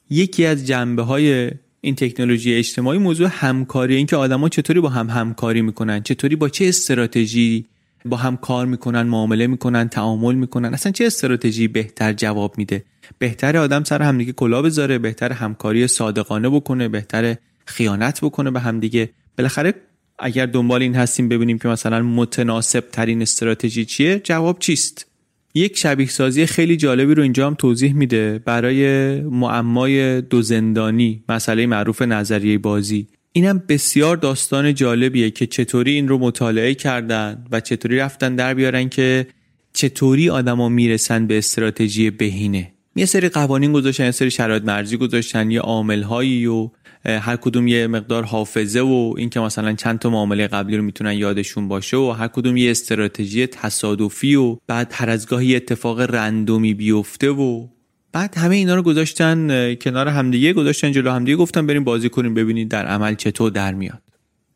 یکی 0.10 0.46
از 0.46 0.68
جنبه 0.68 1.02
های 1.04 1.52
این 1.82 1.96
تکنولوژی 1.96 2.54
اجتماعی 2.54 3.00
موضوع 3.00 3.30
همکاری 3.32 3.96
این 3.96 4.06
که 4.06 4.16
آدما 4.16 4.50
چطوری 4.50 4.80
با 4.80 4.90
هم 4.90 5.10
همکاری 5.10 5.62
می‌کنن 5.62 6.02
چطوری 6.02 6.36
با 6.36 6.50
چه 6.50 6.66
استراتژی 6.66 7.66
با 8.06 8.18
هم 8.18 8.38
کار 8.38 8.66
می‌کنن 8.66 9.02
معامله 9.02 9.48
می‌کنن 9.48 9.90
تعامل 9.90 10.36
می‌کنن 10.36 10.74
اصلا 10.74 10.92
چه 10.92 11.06
استراتژی 11.06 11.68
بهتر 11.68 12.14
جواب 12.14 12.58
میده؟ 12.58 12.84
بهتر 13.20 13.58
آدم 13.58 13.84
سر 13.84 14.02
همدیگه 14.02 14.32
کلا 14.32 14.62
بذاره 14.62 14.98
بهتر 14.98 15.32
همکاری 15.32 15.88
صادقانه 15.88 16.50
بکنه 16.50 16.88
بهتر 16.88 17.36
خیانت 17.66 18.22
بکنه 18.22 18.52
به 18.52 18.60
همدیگه. 18.60 19.10
بالاخره 19.38 19.74
اگر 20.20 20.46
دنبال 20.46 20.82
این 20.82 20.96
هستیم 20.96 21.30
ببینیم 21.30 21.60
که 21.60 21.68
مثلا 21.68 22.02
متناسب 22.02 22.84
ترین 22.92 23.22
استراتژی 23.22 23.86
چیه 23.86 24.20
جواب 24.20 24.60
چیست؟ 24.60 25.09
یک 25.54 25.78
شبیه 25.78 26.08
سازی 26.08 26.46
خیلی 26.46 26.78
جالبی 26.78 27.16
رو 27.16 27.24
اینجا 27.24 27.48
هم 27.48 27.54
توضیح 27.54 27.94
میده 27.94 28.40
برای 28.46 29.16
معمای 29.22 30.22
دو 30.22 30.42
زندانی 30.42 31.24
مسئله 31.30 31.66
معروف 31.66 32.02
نظریه 32.02 32.58
بازی. 32.58 33.08
اینم 33.32 33.64
بسیار 33.70 34.18
داستان 34.18 34.74
جالبیه 34.74 35.32
که 35.32 35.48
چطوری 35.48 35.92
این 35.92 36.08
رو 36.08 36.18
مطالعه 36.18 36.76
کردن 36.76 37.46
و 37.52 37.60
چطوری 37.60 37.98
رفتن 37.98 38.36
در 38.36 38.54
بیارن 38.54 38.90
که 38.90 39.28
چطوری 39.74 40.30
آدما 40.30 40.70
می‌رسن 40.70 41.28
به 41.28 41.38
استراتژی 41.38 42.10
بهینه. 42.10 42.74
یه 42.96 43.06
سری 43.06 43.30
قوانین 43.30 43.74
گذاشتن 43.74 44.06
یه 44.06 44.12
سری 44.12 44.32
شرایط 44.32 44.64
مرزی 44.64 44.98
گذاشتن 44.98 45.52
یه 45.52 45.60
عامل 45.60 46.04
و 46.46 46.70
هر 47.06 47.36
کدوم 47.36 47.68
یه 47.68 47.88
مقدار 47.88 48.24
حافظه 48.24 48.82
و 48.82 49.14
اینکه 49.18 49.40
مثلا 49.40 49.74
چند 49.74 50.00
تا 50.00 50.10
معامله 50.10 50.48
قبلی 50.48 50.78
رو 50.78 50.84
می‌تونن 50.84 51.14
یادشون 51.14 51.68
باشه 51.68 51.98
و 51.98 52.12
هر 52.12 52.28
کدوم 52.28 52.58
یه 52.58 52.72
استراتژی 52.72 53.48
تصادفی 53.48 54.36
و 54.36 54.58
بعد 54.68 54.92
هر 54.96 55.10
از 55.10 55.28
گاهی 55.28 55.56
اتفاق 55.56 56.02
random 56.02 56.63
ی 56.63 56.74
بیفته 56.74 57.30
و 57.30 57.68
بعد 58.12 58.38
همه 58.38 58.56
اینا 58.56 58.76
رو 58.76 58.82
گذاشتن 58.82 59.76
کنار 59.76 60.08
همدیگه 60.08 60.54
گذاشتن 60.54 60.92
جلو 60.92 61.12
همدیگه 61.12 61.36
گفتن 61.36 61.68
بریم 61.68 61.84
بازی 61.84 62.10
کنیم 62.10 62.34
ببینید 62.34 62.70
در 62.70 62.86
عمل 62.86 63.16
چطور 63.16 63.52
در 63.52 63.74
میاد. 63.74 64.02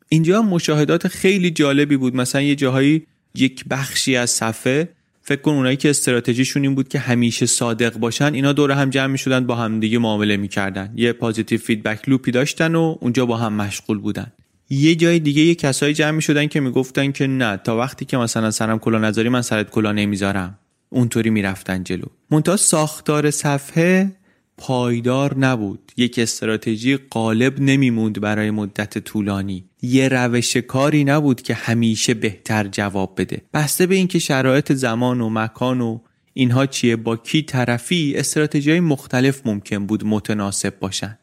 اینجا 0.08 0.42
مشاهدات 0.42 1.08
خیلی 1.08 1.50
جالبی 1.50 1.96
بود. 1.96 2.16
مثلا 2.16 2.40
یه 2.40 2.54
جاهایی 2.54 3.06
یک 3.34 3.64
بخشی 3.70 4.16
از 4.16 4.30
صفحه 4.30 4.88
فکر 5.26 5.40
کن 5.40 5.50
اونایی 5.50 5.76
که 5.76 5.90
استراتژیشون 5.90 6.62
این 6.62 6.74
بود 6.74 6.88
که 6.88 6.98
همیشه 6.98 7.46
صادق 7.46 7.96
باشن 7.98 8.34
اینا 8.34 8.52
دور 8.52 8.70
هم 8.70 8.90
جمع 8.90 9.06
می‌شدن 9.06 9.46
با 9.46 9.54
هم 9.54 9.80
دیگه 9.80 9.98
معامله 9.98 10.36
می‌کردن. 10.36 10.92
یه 10.96 11.12
positive 11.12 11.58
feedback 11.58 12.08
loop 12.08 12.26
ی 12.26 12.30
داشتن 12.30 12.74
و 12.74 12.96
اونجا 13.00 13.26
با 13.26 13.36
هم 13.36 13.52
مشغول 13.52 13.98
بودن. 13.98 14.32
یه 14.70 14.94
جای 14.94 15.18
دیگه 15.18 15.42
یه 15.42 15.54
کسایی 15.54 15.94
جمع 15.94 16.10
می‌شدن 16.10 16.46
که 16.46 16.60
می‌گفتن 16.60 17.12
که 17.12 17.26
نه 17.26 17.56
تا 17.56 17.76
وقتی 17.76 18.04
که 18.04 18.16
مثلا 18.16 18.50
سرم 18.50 18.78
کلا 18.78 18.98
نذاری 18.98 19.28
من 19.28 19.42
سرت 19.42 19.70
کلا 19.70 19.92
نمی‌ذارم. 19.92 20.58
اونطوری 20.90 21.30
می‌رفتن 21.30 21.84
جلو. 21.84 22.06
منتها 22.30 22.56
ساختار 22.56 23.30
صفحه 23.30 24.12
پایدار 24.58 25.38
نبود. 25.38 25.92
یک 25.96 26.18
استراتژی 26.18 26.96
غالب 26.96 27.60
نمیموند 27.60 28.20
برای 28.20 28.50
مدت 28.50 28.98
طولانی. 28.98 29.64
یه 29.82 30.08
روش 30.08 30.56
کاری 30.56 31.04
نبود 31.04 31.42
که 31.42 31.54
همیشه 31.54 32.14
بهتر 32.14 32.68
جواب 32.68 33.14
بده. 33.16 33.42
بسته 33.54 33.86
به 33.86 33.94
اینکه 33.94 34.18
شرایط 34.18 34.72
زمان 34.72 35.20
و 35.20 35.30
مکان 35.30 35.80
و 35.80 35.98
اینها 36.32 36.66
چیه 36.66 36.96
با 36.96 37.16
کی 37.16 37.42
طرفی 37.42 38.14
استراتژی 38.16 38.80
مختلف 38.80 39.46
ممکن 39.46 39.86
بود 39.86 40.06
متناسب 40.06 40.78
باشن. 40.78 41.18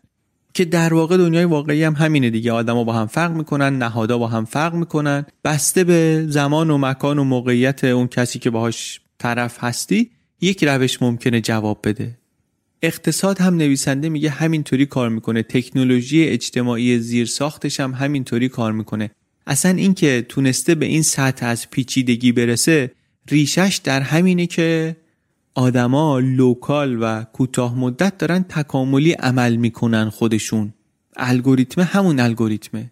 که 0.54 0.66
در 0.66 0.94
واقع 0.94 1.18
دنیای 1.18 1.46
واقعی 1.46 1.84
هم 1.84 1.94
همینه 1.94 2.30
دیگه. 2.30 2.52
آدما 2.52 2.84
با 2.84 2.94
هم 2.94 3.08
فرق 3.08 3.32
می‌کنن 3.32 3.78
نهادا 3.78 4.18
با 4.18 4.28
هم 4.28 4.46
فرق 4.46 4.74
می‌کنن. 4.74 5.26
بسته 5.44 5.84
به 5.84 6.26
زمان 6.28 6.70
و 6.70 6.78
مکان 6.78 7.20
و 7.20 7.24
موقعیت 7.24 7.84
اون 7.84 8.08
کسی 8.08 8.40
که 8.40 8.50
باهاش 8.50 9.02
طرف 9.20 9.64
هستی 9.64 10.12
یک 10.42 10.64
روش 10.64 11.02
ممکنه 11.02 11.42
جواب 11.42 11.80
بده. 11.84 12.18
اقتصاد 12.82 13.42
هم 13.42 13.56
نویسنده 13.56 14.10
میگه 14.10 14.30
همینطوری 14.30 14.86
کار 14.86 15.10
می‌کنه. 15.10 15.44
تکنولوژی 15.44 16.24
اجتماعی 16.24 17.00
زیر 17.00 17.26
ساختش 17.26 17.80
هم 17.80 17.94
همینطوری 17.94 18.50
کار 18.50 18.72
می‌کنه. 18.72 19.12
اصلا 19.48 19.72
اینکه 19.72 20.26
تونسته 20.30 20.76
به 20.76 20.86
این 20.86 21.02
سطح 21.02 21.46
از 21.46 21.70
پیچیدگی 21.70 22.32
برسه 22.32 22.92
ریشش 23.30 23.82
در 23.84 24.02
همینه 24.02 24.48
که 24.48 24.96
آدما 25.56 26.20
لوکال 26.20 26.98
و 27.02 27.24
کوتاه 27.24 27.80
مدت 27.80 28.18
دارن 28.18 28.44
تکاملی 28.44 29.12
عمل 29.12 29.56
می‌کنن 29.56 30.10
خودشون. 30.10 30.74
الگوریتم 31.16 31.82
همون 31.82 32.20
الگوریتمه. 32.20 32.92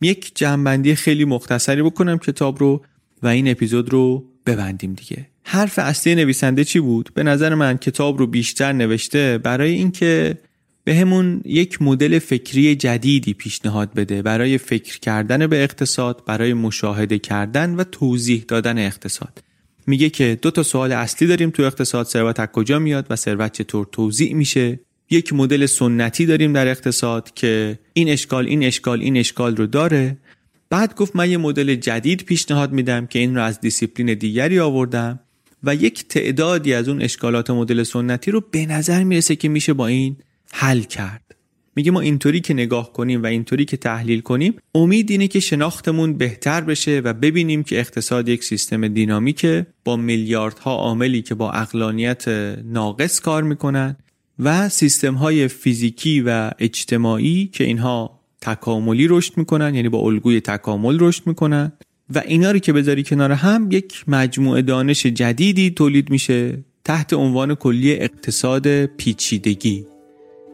یک 0.00 0.32
جنبندی 0.34 0.94
خیلی 0.94 1.24
مختصری 1.24 1.82
بکنم 1.82 2.18
کتاب 2.18 2.58
رو 2.58 2.84
و 3.22 3.26
این 3.26 3.48
اپیزود 3.48 3.92
رو 3.92 4.24
ببندیم 4.46 4.92
دیگه. 4.92 5.26
حرف 5.52 5.78
اصلی 5.78 6.14
نویسنده 6.14 6.64
چی 6.64 6.80
بود؟ 6.80 7.10
به 7.14 7.22
نظر 7.22 7.54
من 7.54 7.76
کتاب 7.76 8.18
رو 8.18 8.26
بیشتر 8.26 8.72
نوشته 8.72 9.38
برای 9.38 9.72
اینکه 9.72 10.38
بهمون 10.84 11.42
یک 11.44 11.82
مدل 11.82 12.18
فکری 12.18 12.76
جدیدی 12.76 13.34
پیشنهاد 13.34 13.94
بده. 13.94 14.22
برای 14.22 14.58
فکر 14.58 14.98
کردن 14.98 15.46
به 15.46 15.62
اقتصاد 15.62 16.22
برای 16.26 16.54
مشاهده 16.54 17.18
کردن 17.18 17.74
و 17.74 17.84
توضیح 17.84 18.44
دادن 18.48 18.78
اقتصاد. 18.78 19.42
میگه 19.86 20.10
که 20.10 20.38
دو 20.42 20.50
تا 20.50 20.62
سوال 20.62 20.92
اصلی 20.92 21.28
داریم 21.28 21.50
تو 21.50 21.62
اقتصاد. 21.62 22.06
ثروت 22.06 22.40
از 22.40 22.48
کجا 22.52 22.78
میاد 22.78 23.06
و 23.10 23.16
ثروت 23.16 23.52
چطور 23.52 23.88
توزیع 23.92 24.34
میشه؟ 24.34 24.80
یک 25.10 25.32
مدل 25.32 25.66
سنتی 25.66 26.26
داریم 26.26 26.52
در 26.52 26.68
اقتصاد 26.68 27.34
که 27.34 27.78
این 27.92 28.08
اشکال 28.08 28.46
این 28.46 28.64
اشکال 28.64 29.00
این 29.00 29.16
اشکال 29.16 29.56
رو 29.56 29.66
داره. 29.66 30.16
بعد 30.70 30.94
گفت 30.94 31.16
من 31.16 31.30
یه 31.30 31.36
مدل 31.36 31.74
جدید 31.74 32.24
پیشنهاد 32.24 32.72
میدم 32.72 33.06
که 33.06 33.18
این 33.18 33.34
رو 33.34 33.42
از 33.42 33.60
دیسیپلین 33.60 34.14
دیگری 34.14 34.60
آوردم. 34.60 35.20
و 35.64 35.74
یک 35.74 36.08
تعدادی 36.08 36.74
از 36.74 36.88
اون 36.88 37.02
اشکالات 37.02 37.50
مدل 37.50 37.82
سنتی 37.82 38.30
رو 38.30 38.42
به 38.50 38.66
نظر 38.66 39.04
می‌رسه 39.04 39.36
که 39.36 39.48
میشه 39.48 39.72
با 39.72 39.86
این 39.86 40.16
حل 40.52 40.80
کرد. 40.80 41.22
میگه 41.76 41.90
ما 41.90 42.00
اینطوری 42.00 42.40
که 42.40 42.54
نگاه 42.54 42.92
کنیم 42.92 43.22
و 43.22 43.26
اینطوری 43.26 43.64
که 43.64 43.76
تحلیل 43.76 44.20
کنیم 44.20 44.54
امید 44.74 45.10
اینه 45.10 45.28
که 45.28 45.40
شناختمون 45.40 46.12
بهتر 46.12 46.60
بشه 46.60 47.00
و 47.04 47.12
ببینیم 47.12 47.62
که 47.62 47.80
اقتصاد 47.80 48.28
یک 48.28 48.44
سیستم 48.44 48.88
دینامیکه 48.88 49.66
با 49.84 49.96
میلیاردها 49.96 50.74
عاملی 50.74 51.22
که 51.22 51.34
با 51.34 51.50
عقلانیت 51.50 52.28
ناقص 52.64 53.20
کار 53.20 53.42
می‌کنن 53.42 53.96
و 54.38 54.68
سیستم 54.68 55.14
های 55.14 55.48
فیزیکی 55.48 56.20
و 56.20 56.50
اجتماعی 56.58 57.50
که 57.52 57.64
اینها 57.64 58.20
تکاملی 58.40 59.06
رشد 59.08 59.36
می‌کنن 59.36 59.74
یعنی 59.74 59.88
با 59.88 59.98
الگوی 59.98 60.40
تکامل 60.40 60.98
رشد 61.00 61.26
می‌کنن. 61.26 61.72
و 62.14 62.22
اینا 62.26 62.50
رو 62.50 62.58
که 62.58 62.72
بذاری 62.72 63.02
کنار 63.02 63.32
هم 63.32 63.68
یک 63.70 64.04
مجموعه 64.08 64.62
دانش 64.62 65.06
جدیدی 65.06 65.70
تولید 65.70 66.10
میشه 66.10 66.64
تحت 66.84 67.12
عنوان 67.12 67.54
کلی 67.54 67.92
اقتصاد 67.92 68.86
پیچیدگی. 68.86 69.86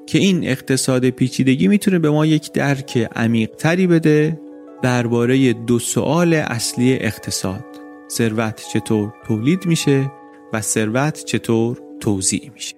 که 0.07 0.19
این 0.19 0.49
اقتصاد 0.49 1.11
پیچیدگی 1.11 1.69
می‌تونه 1.69 1.99
به 1.99 2.11
ما 2.11 2.27
یک 2.27 2.53
درک 2.53 3.09
عمیق 3.17 3.51
تری 3.51 3.87
بده 3.87 4.41
درباره 4.83 5.53
دو 5.53 5.79
سوال 5.79 6.35
اصلی 6.35 6.93
اقتصاد. 6.93 7.65
ثروت 8.11 8.63
چطور 8.73 9.13
تولید 9.27 9.67
میشه 9.67 10.13
و 10.53 10.61
ثروت 10.61 11.25
چطور 11.25 11.79
توزیع 12.01 12.51
میشه. 12.55 12.76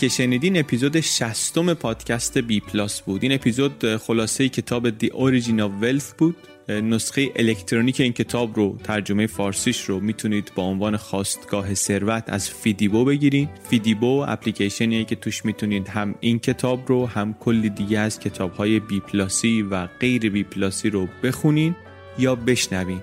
که 0.00 0.08
شنیدین 0.08 0.58
اپیزود 0.58 1.00
شصتم 1.00 1.74
پادکست 1.74 2.38
بی 2.38 2.60
پلاس 2.60 3.00
بود. 3.02 3.22
این 3.22 3.32
اپیزود 3.32 3.96
خلاصه 3.96 4.48
کتاب 4.48 4.90
The 4.90 5.06
Origin 5.06 5.60
of 5.60 5.72
Wealth 5.80 6.12
بود. 6.12 6.36
نسخه 6.68 7.30
الکترونیک 7.36 8.00
این 8.00 8.12
کتاب 8.12 8.56
رو 8.56 8.76
ترجمه 8.84 9.26
فارسیش 9.26 9.84
رو 9.84 10.00
می‌تونید 10.00 10.52
با 10.54 10.62
عنوان 10.62 10.96
خاستگاه 10.96 11.74
ثروت 11.74 12.24
از 12.26 12.50
فیدیبو 12.50 13.04
بگیرین. 13.04 13.48
فیدیبو 13.70 14.24
اپلیکیشنیه 14.28 15.04
که 15.04 15.16
توش 15.16 15.44
می‌تونید 15.44 15.88
هم 15.88 16.14
این 16.20 16.38
کتاب 16.38 16.88
رو 16.88 17.06
هم 17.06 17.34
کلی 17.34 17.70
دیگه 17.70 17.98
از 17.98 18.20
کتاب 18.20 18.52
های 18.52 18.80
بی 18.80 19.00
پلاسی 19.00 19.62
و 19.62 19.86
غیر 19.86 20.30
بی 20.30 20.42
پلاسی 20.42 20.90
رو 20.90 21.08
بخونین 21.22 21.76
یا 22.18 22.34
بشنوین. 22.34 23.00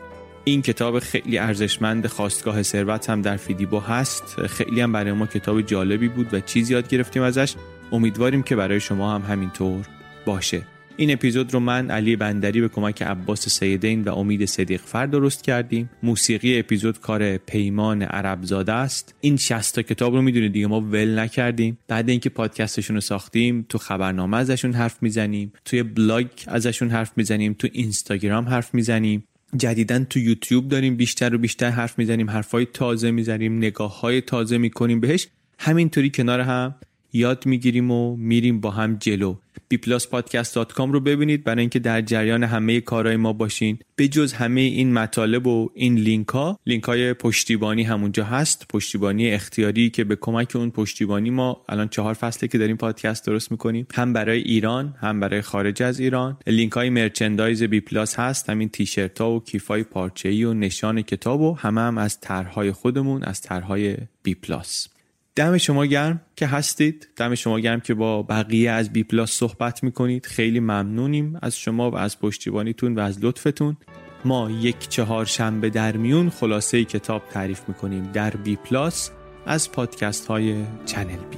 این 0.47 0.61
کتاب 0.61 0.99
خیلی 0.99 1.37
ارزشمند 1.37 2.07
خاستگاه 2.07 2.63
ثروت 2.63 3.09
هم 3.09 3.21
در 3.21 3.37
فیدیبو 3.37 3.79
هست. 3.79 4.23
خیلی 4.47 4.81
هم 4.81 4.91
برای 4.91 5.11
ما 5.11 5.25
کتاب 5.25 5.61
جالبی 5.61 6.07
بود 6.07 6.33
و 6.33 6.39
چیزی 6.39 6.73
یاد 6.73 6.87
گرفتیم 6.87 7.23
ازش. 7.23 7.55
امیدواریم 7.91 8.43
که 8.43 8.55
برای 8.55 8.79
شما 8.79 9.15
هم 9.15 9.21
همینطور 9.21 9.85
باشه. 10.25 10.61
این 10.97 11.13
اپیزود 11.13 11.53
رو 11.53 11.59
من 11.59 11.91
علی 11.91 12.15
بندری 12.15 12.61
به 12.61 12.67
کمک 12.67 13.01
عباس 13.01 13.49
سیدین 13.49 14.03
و 14.03 14.15
امید 14.15 14.45
صدیق 14.45 14.81
فر 14.81 15.05
درست 15.05 15.43
کردیم. 15.43 15.89
موسیقی 16.03 16.59
اپیزود 16.59 16.99
کار 16.99 17.37
پیمان 17.37 18.01
عربزاده 18.01 18.73
است. 18.73 19.15
این 19.21 19.37
60 19.37 19.75
تا 19.75 19.81
کتاب 19.81 20.15
رو 20.15 20.21
می‌دونید 20.21 20.51
دیگه 20.51 20.67
ما 20.67 20.81
ول 20.81 21.19
نکردیم. 21.19 21.77
بعد 21.87 22.09
اینکه 22.09 22.29
پادکستشون 22.29 22.95
رو 22.95 23.01
ساختیم 23.01 23.65
تو 23.69 23.77
خبرنامه 23.77 24.37
ازشون 24.37 24.73
حرف 24.73 24.97
می‌زنیم 25.03 25.53
توی 25.65 25.83
بلاگ 25.83 26.27
ازشون 26.47 26.89
حرف 26.89 27.11
می‌زنیم 27.15 27.53
تو 27.53 27.67
اینستاگرام 27.71 28.47
حرف 28.47 28.73
می‌زنیم. 28.73 29.23
جدیدا 29.55 30.03
تو 30.03 30.19
یوتیوب 30.19 30.67
داریم 30.67 30.95
بیشتر 30.95 31.35
و 31.35 31.37
بیشتر 31.37 31.69
حرف 31.69 31.99
می‌زنیم 31.99 32.29
حرفای 32.29 32.65
تازه 32.65 33.11
می‌زنیم 33.11 33.57
نگاه 33.57 33.99
های 33.99 34.21
تازه 34.21 34.57
می‌کنیم 34.57 34.99
بهش 34.99 35.27
همینطوری 35.59 36.09
کنار 36.09 36.39
هم 36.39 36.75
یاد 37.13 37.45
می‌گیریم 37.45 37.91
و 37.91 38.15
میریم 38.17 38.59
با 38.59 38.71
هم 38.71 38.97
جلو. 38.99 39.35
bpluspodcast.com 39.73 40.91
رو 40.91 40.99
ببینید 40.99 41.43
برای 41.43 41.59
اینکه 41.59 41.79
در 41.79 42.01
جریان 42.01 42.43
همه 42.43 42.81
کارهای 42.81 43.15
ما 43.15 43.33
باشین. 43.33 43.79
به 43.95 44.07
جز 44.07 44.33
همه 44.33 44.61
این 44.61 44.93
مطالب 44.93 45.47
و 45.47 45.69
این 45.73 45.95
لینک 45.95 46.27
ها 46.27 46.59
لینک 46.65 46.83
های 46.83 47.13
پشتیبانی 47.13 47.83
همونجا 47.83 48.23
هست. 48.23 48.65
پشتیبانی 48.69 49.31
اختیاری 49.31 49.89
که 49.89 50.03
به 50.03 50.15
کمک 50.15 50.55
اون 50.55 50.71
پشتیبانی 50.71 51.29
ما 51.29 51.65
الان 51.69 51.87
چهار 51.87 52.13
فصله 52.13 52.49
که 52.49 52.57
داریم 52.57 52.77
پادکست 52.77 53.25
درست 53.25 53.51
می‌کنیم. 53.51 53.87
هم 53.93 54.13
برای 54.13 54.39
ایران 54.39 54.95
هم 54.99 55.19
برای 55.19 55.41
خارج 55.41 55.83
از 55.83 55.99
ایران. 55.99 56.37
لینک 56.47 56.71
های 56.71 56.89
merchandise 56.89 57.63
بی 57.63 57.79
پلاس 57.79 58.19
هست. 58.19 58.49
همین 58.49 58.69
تیشرت 58.69 59.21
ها 59.21 59.31
و 59.31 59.43
کیف 59.43 59.67
های 59.67 59.83
پارچه 59.83 60.29
ای 60.29 60.43
و 60.43 60.53
نشان 60.53 61.01
کتاب 61.01 61.41
و 61.41 61.53
همه 61.53 61.81
هم 61.81 61.97
از 61.97 62.19
طرحهای 62.19 62.71
خودمون 62.71 63.23
از 63.23 63.41
طرحهای 63.41 63.97
بی 64.23 64.35
پلاس 64.35 64.96
دم 65.37 65.57
شما 65.57 65.85
گرم 65.85 66.21
که 66.35 66.47
هستید. 66.47 67.07
دم 67.15 67.35
شما 67.35 67.59
گرم 67.59 67.79
که 67.79 67.93
با 67.93 68.23
بقیه 68.23 68.71
از 68.71 68.93
بی 68.93 69.03
پلاس 69.03 69.31
صحبت 69.31 69.83
می‌کنید. 69.83 70.25
خیلی 70.25 70.59
ممنونیم 70.59 71.39
از 71.41 71.57
شما 71.57 71.91
و 71.91 71.95
از 71.97 72.19
پشتیبانیتون 72.19 72.95
و 72.95 72.99
از 72.99 73.25
لطفتون. 73.25 73.77
ما 74.25 74.51
یک 74.51 74.87
چهار 74.89 75.25
شنبه 75.25 75.69
در 75.69 75.97
میون 75.97 76.29
خلاصه 76.29 76.83
کتاب 76.85 77.23
تعریف 77.31 77.61
می‌کنیم 77.67 78.03
در 78.13 78.29
بی 78.29 78.55
پلاس 78.55 79.11
از 79.45 79.71
پادکست 79.71 80.25
های 80.25 80.55
چنل 80.85 81.17
بی. 81.31 81.37